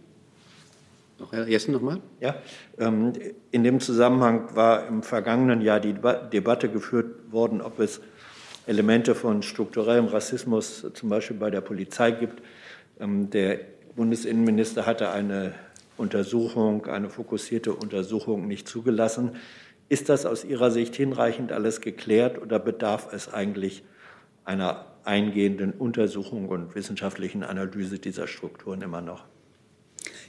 Herr 1.30 1.46
Jessen 1.48 1.72
nochmal? 1.72 2.00
Ja, 2.20 2.36
ähm, 2.78 3.12
in 3.50 3.64
dem 3.64 3.80
Zusammenhang 3.80 4.54
war 4.54 4.86
im 4.86 5.02
vergangenen 5.02 5.60
Jahr 5.60 5.80
die 5.80 5.94
Debatte 5.94 6.68
geführt 6.68 7.32
worden, 7.32 7.60
ob 7.60 7.78
es 7.80 8.00
Elemente 8.66 9.14
von 9.14 9.42
strukturellem 9.42 10.06
Rassismus 10.06 10.86
zum 10.94 11.08
Beispiel 11.08 11.36
bei 11.36 11.50
der 11.50 11.60
Polizei 11.60 12.12
gibt. 12.12 12.42
Ähm, 12.98 13.30
der 13.30 13.58
Bundesinnenminister 13.96 14.86
hatte 14.86 15.10
eine 15.10 15.54
Untersuchung, 15.96 16.86
eine 16.86 17.10
fokussierte 17.10 17.74
Untersuchung 17.74 18.46
nicht 18.46 18.68
zugelassen. 18.68 19.36
Ist 19.88 20.08
das 20.08 20.24
aus 20.24 20.44
Ihrer 20.44 20.70
Sicht 20.70 20.94
hinreichend 20.94 21.52
alles 21.52 21.80
geklärt 21.80 22.40
oder 22.40 22.58
bedarf 22.58 23.12
es 23.12 23.32
eigentlich 23.32 23.82
einer 24.44 24.86
eingehenden 25.04 25.72
Untersuchung 25.72 26.48
und 26.48 26.74
wissenschaftlichen 26.74 27.42
Analyse 27.42 27.98
dieser 27.98 28.26
Strukturen 28.26 28.82
immer 28.82 29.00
noch? 29.00 29.24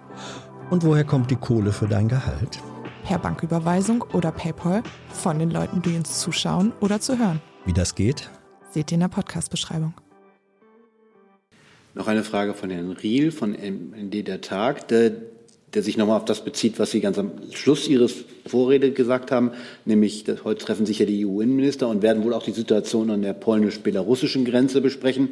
Und 0.69 0.85
woher 0.85 1.05
kommt 1.05 1.31
die 1.31 1.37
Kohle 1.37 1.73
für 1.73 1.89
dein 1.89 2.09
Gehalt? 2.09 2.61
Per 3.05 3.19
Banküberweisung 3.19 4.05
oder 4.13 4.33
PayPal 4.33 4.83
von 5.13 5.39
den 5.39 5.51
Leuten, 5.51 5.83
die 5.83 5.97
uns 5.97 6.21
zuschauen 6.21 6.73
oder 6.81 7.01
zu 7.01 7.19
hören. 7.19 7.41
Wie 7.65 7.73
das 7.73 7.95
geht? 7.95 8.31
Seht 8.71 8.93
ihr 8.93 8.97
in 8.97 9.01
der 9.01 9.09
Podcast-Beschreibung. 9.09 9.95
Noch 11.95 12.07
eine 12.07 12.23
Frage 12.23 12.55
von 12.55 12.71
Herrn 12.71 12.93
Riel 12.93 13.33
von 13.33 13.51
MND 13.51 14.27
der 14.27 14.41
Tag, 14.41 14.87
der, 14.89 15.13
der 15.75 15.83
sich 15.83 15.97
nochmal 15.97 16.19
auf 16.19 16.25
das 16.25 16.45
bezieht, 16.45 16.79
was 16.79 16.93
Sie 16.93 17.01
ganz 17.01 17.19
am 17.19 17.33
Schluss 17.53 17.89
Ihres 17.89 18.25
Vorrede 18.47 18.93
gesagt 18.93 19.33
haben, 19.33 19.51
nämlich 19.85 20.23
dass 20.25 20.45
heute 20.45 20.65
treffen 20.65 20.87
sich 20.87 21.01
ja 21.01 21.07
die 21.07 21.27
EU-Innenminister 21.27 21.89
und 21.89 22.03
werden 22.03 22.23
wohl 22.23 22.33
auch 22.33 22.45
die 22.45 22.53
Situation 22.53 23.11
an 23.11 23.23
der 23.23 23.33
polnisch-belarussischen 23.33 24.45
Grenze 24.45 24.81
besprechen. 24.81 25.31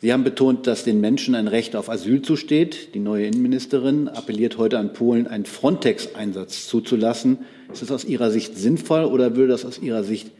Sie 0.00 0.12
haben 0.12 0.24
betont, 0.24 0.66
dass 0.66 0.84
den 0.84 1.00
Menschen 1.00 1.34
ein 1.34 1.48
Recht 1.48 1.76
auf 1.76 1.88
Asyl 1.88 2.20
zusteht. 2.20 2.94
Die 2.94 2.98
neue 2.98 3.26
Innenministerin 3.26 4.08
appelliert 4.08 4.58
heute 4.58 4.78
an 4.78 4.92
Polen, 4.92 5.26
einen 5.26 5.46
Frontex-Einsatz 5.46 6.66
zuzulassen. 6.66 7.38
Ist 7.72 7.82
das 7.82 7.90
aus 7.90 8.04
Ihrer 8.04 8.30
Sicht 8.30 8.56
sinnvoll 8.56 9.04
oder 9.04 9.36
würde 9.36 9.52
das 9.52 9.64
aus 9.64 9.78
Ihrer 9.78 10.04
Sicht 10.04 10.30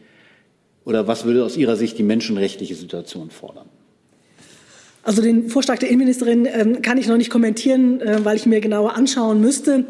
oder 0.83 1.07
was 1.07 1.25
würde 1.25 1.43
aus 1.43 1.57
Ihrer 1.57 1.75
Sicht 1.75 1.97
die 1.97 2.03
menschenrechtliche 2.03 2.75
Situation 2.75 3.31
fordern? 3.31 3.67
Also 5.03 5.21
den 5.21 5.49
Vorschlag 5.49 5.79
der 5.79 5.89
Innenministerin 5.89 6.47
ähm, 6.51 6.81
kann 6.81 6.97
ich 6.97 7.07
noch 7.07 7.17
nicht 7.17 7.29
kommentieren, 7.29 8.01
äh, 8.01 8.23
weil 8.23 8.37
ich 8.37 8.45
mir 8.45 8.59
genauer 8.59 8.95
anschauen 8.95 9.41
müsste. 9.41 9.85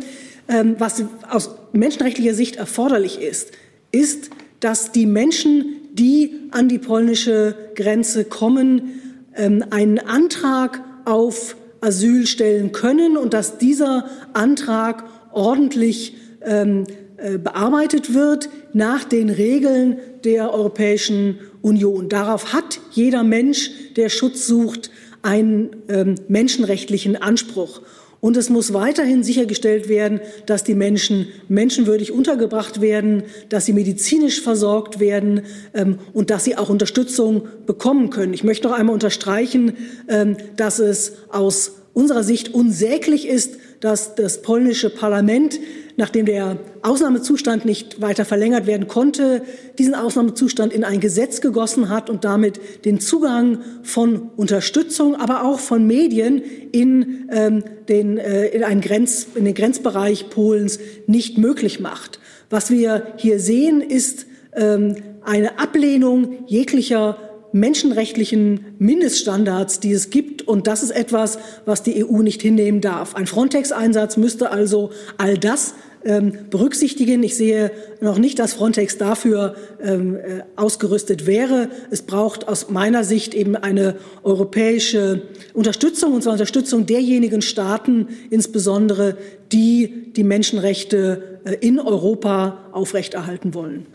Ähm, 0.47 0.75
was 0.77 1.03
aus 1.29 1.51
menschenrechtlicher 1.73 2.33
Sicht 2.33 2.57
erforderlich 2.57 3.19
ist, 3.19 3.51
ist, 3.91 4.29
dass 4.59 4.91
die 4.91 5.05
Menschen, 5.05 5.75
die 5.93 6.33
an 6.51 6.67
die 6.69 6.79
polnische 6.79 7.55
Grenze 7.75 8.25
kommen, 8.25 9.01
einen 9.35 9.99
Antrag 9.99 10.81
auf 11.05 11.55
Asyl 11.81 12.25
stellen 12.25 12.71
können 12.71 13.17
und 13.17 13.33
dass 13.33 13.57
dieser 13.57 14.09
Antrag 14.33 15.03
ordentlich 15.31 16.15
ähm, 16.41 16.85
äh, 17.17 17.37
bearbeitet 17.37 18.13
wird 18.13 18.49
nach 18.73 19.03
den 19.03 19.29
Regeln 19.29 19.99
der 20.23 20.53
Europäischen 20.53 21.39
Union. 21.61 22.09
Darauf 22.09 22.53
hat 22.53 22.79
jeder 22.91 23.23
Mensch, 23.23 23.71
der 23.95 24.09
Schutz 24.09 24.47
sucht, 24.47 24.89
einen 25.21 25.75
ähm, 25.87 26.15
menschenrechtlichen 26.27 27.15
Anspruch. 27.15 27.81
Und 28.25 28.37
es 28.37 28.49
muss 28.49 28.73
weiterhin 28.73 29.21
sichergestellt 29.21 29.87
werden, 29.87 30.19
dass 30.47 30.63
die 30.63 30.73
Menschen 30.73 31.27
menschenwürdig 31.47 32.11
untergebracht 32.11 32.81
werden, 32.81 33.21
dass 33.49 33.67
sie 33.67 33.73
medizinisch 33.73 34.41
versorgt 34.41 34.99
werden 34.99 35.41
ähm, 35.75 35.99
und 36.11 36.31
dass 36.31 36.43
sie 36.43 36.57
auch 36.57 36.69
Unterstützung 36.69 37.43
bekommen 37.67 38.09
können. 38.09 38.33
Ich 38.33 38.43
möchte 38.43 38.67
noch 38.67 38.75
einmal 38.75 38.95
unterstreichen, 38.95 39.73
ähm, 40.07 40.37
dass 40.55 40.79
es 40.79 41.11
aus 41.29 41.73
unserer 41.93 42.23
Sicht 42.23 42.51
unsäglich 42.51 43.27
ist, 43.27 43.59
dass 43.79 44.15
das 44.15 44.41
polnische 44.41 44.89
Parlament 44.89 45.59
nachdem 45.97 46.25
der 46.25 46.57
Ausnahmezustand 46.81 47.65
nicht 47.65 48.01
weiter 48.01 48.25
verlängert 48.25 48.67
werden 48.67 48.87
konnte, 48.87 49.43
diesen 49.77 49.95
Ausnahmezustand 49.95 50.73
in 50.73 50.83
ein 50.83 50.99
Gesetz 50.99 51.41
gegossen 51.41 51.89
hat 51.89 52.09
und 52.09 52.25
damit 52.25 52.85
den 52.85 52.99
Zugang 52.99 53.59
von 53.83 54.29
Unterstützung, 54.35 55.15
aber 55.15 55.43
auch 55.45 55.59
von 55.59 55.87
Medien 55.87 56.41
in, 56.71 57.29
ähm, 57.31 57.63
den, 57.87 58.17
äh, 58.17 58.47
in, 58.47 58.63
einen 58.63 58.81
Grenz, 58.81 59.27
in 59.35 59.45
den 59.45 59.53
Grenzbereich 59.55 60.29
Polens 60.29 60.79
nicht 61.07 61.37
möglich 61.37 61.79
macht. 61.79 62.19
Was 62.49 62.69
wir 62.69 63.13
hier 63.17 63.39
sehen, 63.39 63.81
ist 63.81 64.25
ähm, 64.53 64.95
eine 65.23 65.59
Ablehnung 65.59 66.45
jeglicher 66.47 67.17
menschenrechtlichen 67.55 68.75
Mindeststandards, 68.79 69.79
die 69.79 69.93
es 69.93 70.09
gibt. 70.09 70.41
Und 70.41 70.67
das 70.67 70.83
ist 70.83 70.91
etwas, 70.91 71.39
was 71.65 71.83
die 71.83 72.05
EU 72.05 72.21
nicht 72.21 72.41
hinnehmen 72.41 72.81
darf. 72.81 73.15
Ein 73.15 73.27
Frontex-Einsatz 73.27 74.17
müsste 74.17 74.51
also 74.51 74.91
all 75.17 75.37
das 75.37 75.73
ähm, 76.03 76.33
berücksichtigen. 76.49 77.23
Ich 77.23 77.37
sehe 77.37 77.71
noch 78.01 78.17
nicht, 78.17 78.39
dass 78.39 78.53
Frontex 78.53 78.97
dafür 78.97 79.55
ähm, 79.81 80.17
äh, 80.17 80.43
ausgerüstet 80.57 81.27
wäre. 81.27 81.69
Es 81.91 82.01
braucht 82.01 82.49
aus 82.49 82.69
meiner 82.69 83.05
Sicht 83.05 83.33
eben 83.33 83.55
eine 83.55 83.95
europäische 84.23 85.21
Unterstützung, 85.53 86.13
und 86.13 86.23
zwar 86.23 86.33
Unterstützung 86.33 86.85
derjenigen 86.85 87.41
Staaten, 87.41 88.09
insbesondere 88.29 89.15
die 89.53 90.11
die 90.11 90.25
Menschenrechte 90.25 91.39
äh, 91.45 91.55
in 91.61 91.79
Europa 91.79 92.69
aufrechterhalten 92.73 93.53
wollen. 93.53 93.85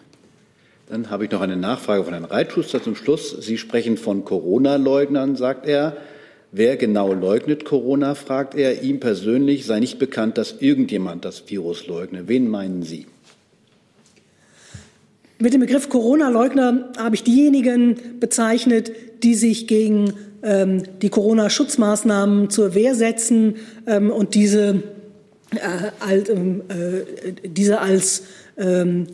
Dann 0.91 1.09
habe 1.09 1.25
ich 1.25 1.31
noch 1.31 1.41
eine 1.41 1.57
Nachfrage 1.57 2.03
von 2.03 2.13
Herrn 2.13 2.25
Reitschuster 2.25 2.83
zum 2.83 2.97
Schluss. 2.97 3.31
Sie 3.31 3.59
sprechen 3.59 3.97
von 3.97 4.25
Corona-Leugnern, 4.25 5.37
sagt 5.37 5.65
er. 5.65 5.97
Wer 6.51 6.77
genau 6.77 7.13
leugnet 7.15 7.65
Corona, 7.65 8.17
fragt 8.17 8.57
er. 8.57 8.83
Ihm 8.83 8.99
persönlich 8.99 9.67
sei 9.67 9.79
nicht 9.79 10.01
bekannt, 10.01 10.37
dass 10.37 10.57
irgendjemand 10.59 11.25
das 11.25 11.49
Virus 11.49 11.87
leugne. 11.87 12.27
Wen 12.27 12.49
meinen 12.49 12.83
Sie? 12.83 13.07
Mit 15.39 15.55
dem 15.55 15.61
Begriff 15.61 15.89
Corona-Leugner 15.89 16.91
habe 16.99 17.15
ich 17.15 17.23
diejenigen 17.23 18.19
bezeichnet, 18.19 18.91
die 19.23 19.37
sich 19.37 19.69
gegen 19.69 20.15
ähm, 20.43 20.83
die 21.03 21.09
Corona-Schutzmaßnahmen 21.09 22.51
zur 22.51 22.75
Wehr 22.75 22.97
setzen 22.97 23.55
ähm, 23.87 24.11
und 24.11 24.35
diese, 24.35 24.83
äh, 25.55 25.91
als, 26.01 26.29
ähm, 26.31 26.63
äh, 26.69 27.49
diese 27.49 27.81
als 27.81 28.25
ähm, 28.59 29.07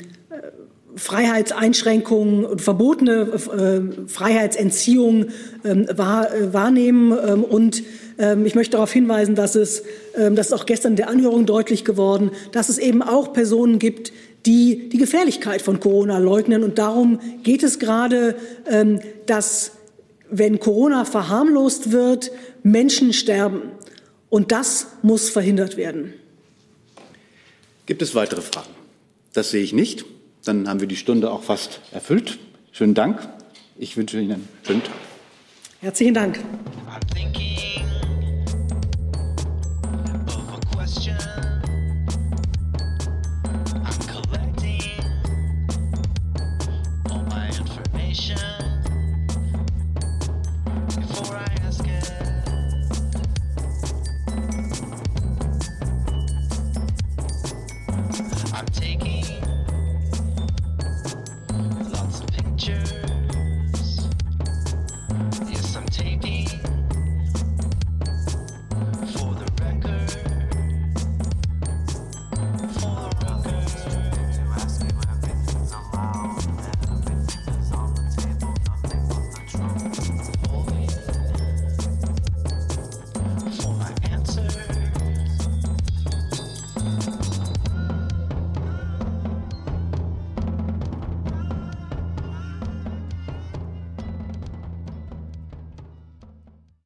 Freiheitseinschränkungen 0.96 2.44
und 2.46 2.62
verbotene 2.62 3.28
äh, 3.32 4.08
Freiheitsentziehung 4.08 5.26
ähm, 5.64 5.86
wahr, 5.94 6.34
äh, 6.34 6.52
wahrnehmen. 6.54 7.12
Ähm, 7.12 7.44
und 7.44 7.82
ähm, 8.18 8.46
ich 8.46 8.54
möchte 8.54 8.72
darauf 8.72 8.92
hinweisen, 8.92 9.34
dass 9.34 9.54
es, 9.54 9.82
ähm, 10.16 10.36
das 10.36 10.46
ist 10.48 10.52
auch 10.54 10.64
gestern 10.64 10.92
in 10.92 10.96
der 10.96 11.08
Anhörung 11.08 11.44
deutlich 11.44 11.84
geworden, 11.84 12.30
dass 12.52 12.70
es 12.70 12.78
eben 12.78 13.02
auch 13.02 13.34
Personen 13.34 13.78
gibt, 13.78 14.12
die 14.46 14.88
die 14.88 14.96
Gefährlichkeit 14.96 15.60
von 15.60 15.80
Corona 15.80 16.16
leugnen. 16.18 16.62
Und 16.64 16.78
darum 16.78 17.20
geht 17.42 17.62
es 17.62 17.78
gerade, 17.78 18.36
ähm, 18.66 19.00
dass 19.26 19.72
wenn 20.30 20.58
Corona 20.58 21.04
verharmlost 21.04 21.92
wird, 21.92 22.32
Menschen 22.62 23.12
sterben. 23.12 23.62
Und 24.30 24.50
das 24.50 24.86
muss 25.02 25.28
verhindert 25.28 25.76
werden. 25.76 26.14
Gibt 27.84 28.02
es 28.02 28.14
weitere 28.14 28.40
Fragen? 28.40 28.70
Das 29.34 29.50
sehe 29.50 29.62
ich 29.62 29.72
nicht. 29.72 30.04
Dann 30.46 30.68
haben 30.68 30.80
wir 30.80 30.86
die 30.86 30.96
Stunde 30.96 31.32
auch 31.32 31.42
fast 31.42 31.80
erfüllt. 31.92 32.38
Schönen 32.70 32.94
Dank. 32.94 33.18
Ich 33.76 33.96
wünsche 33.96 34.20
Ihnen 34.20 34.32
einen 34.32 34.48
schönen 34.64 34.82
Tag. 34.82 34.94
Herzlichen 35.80 36.14
Dank. 36.14 36.38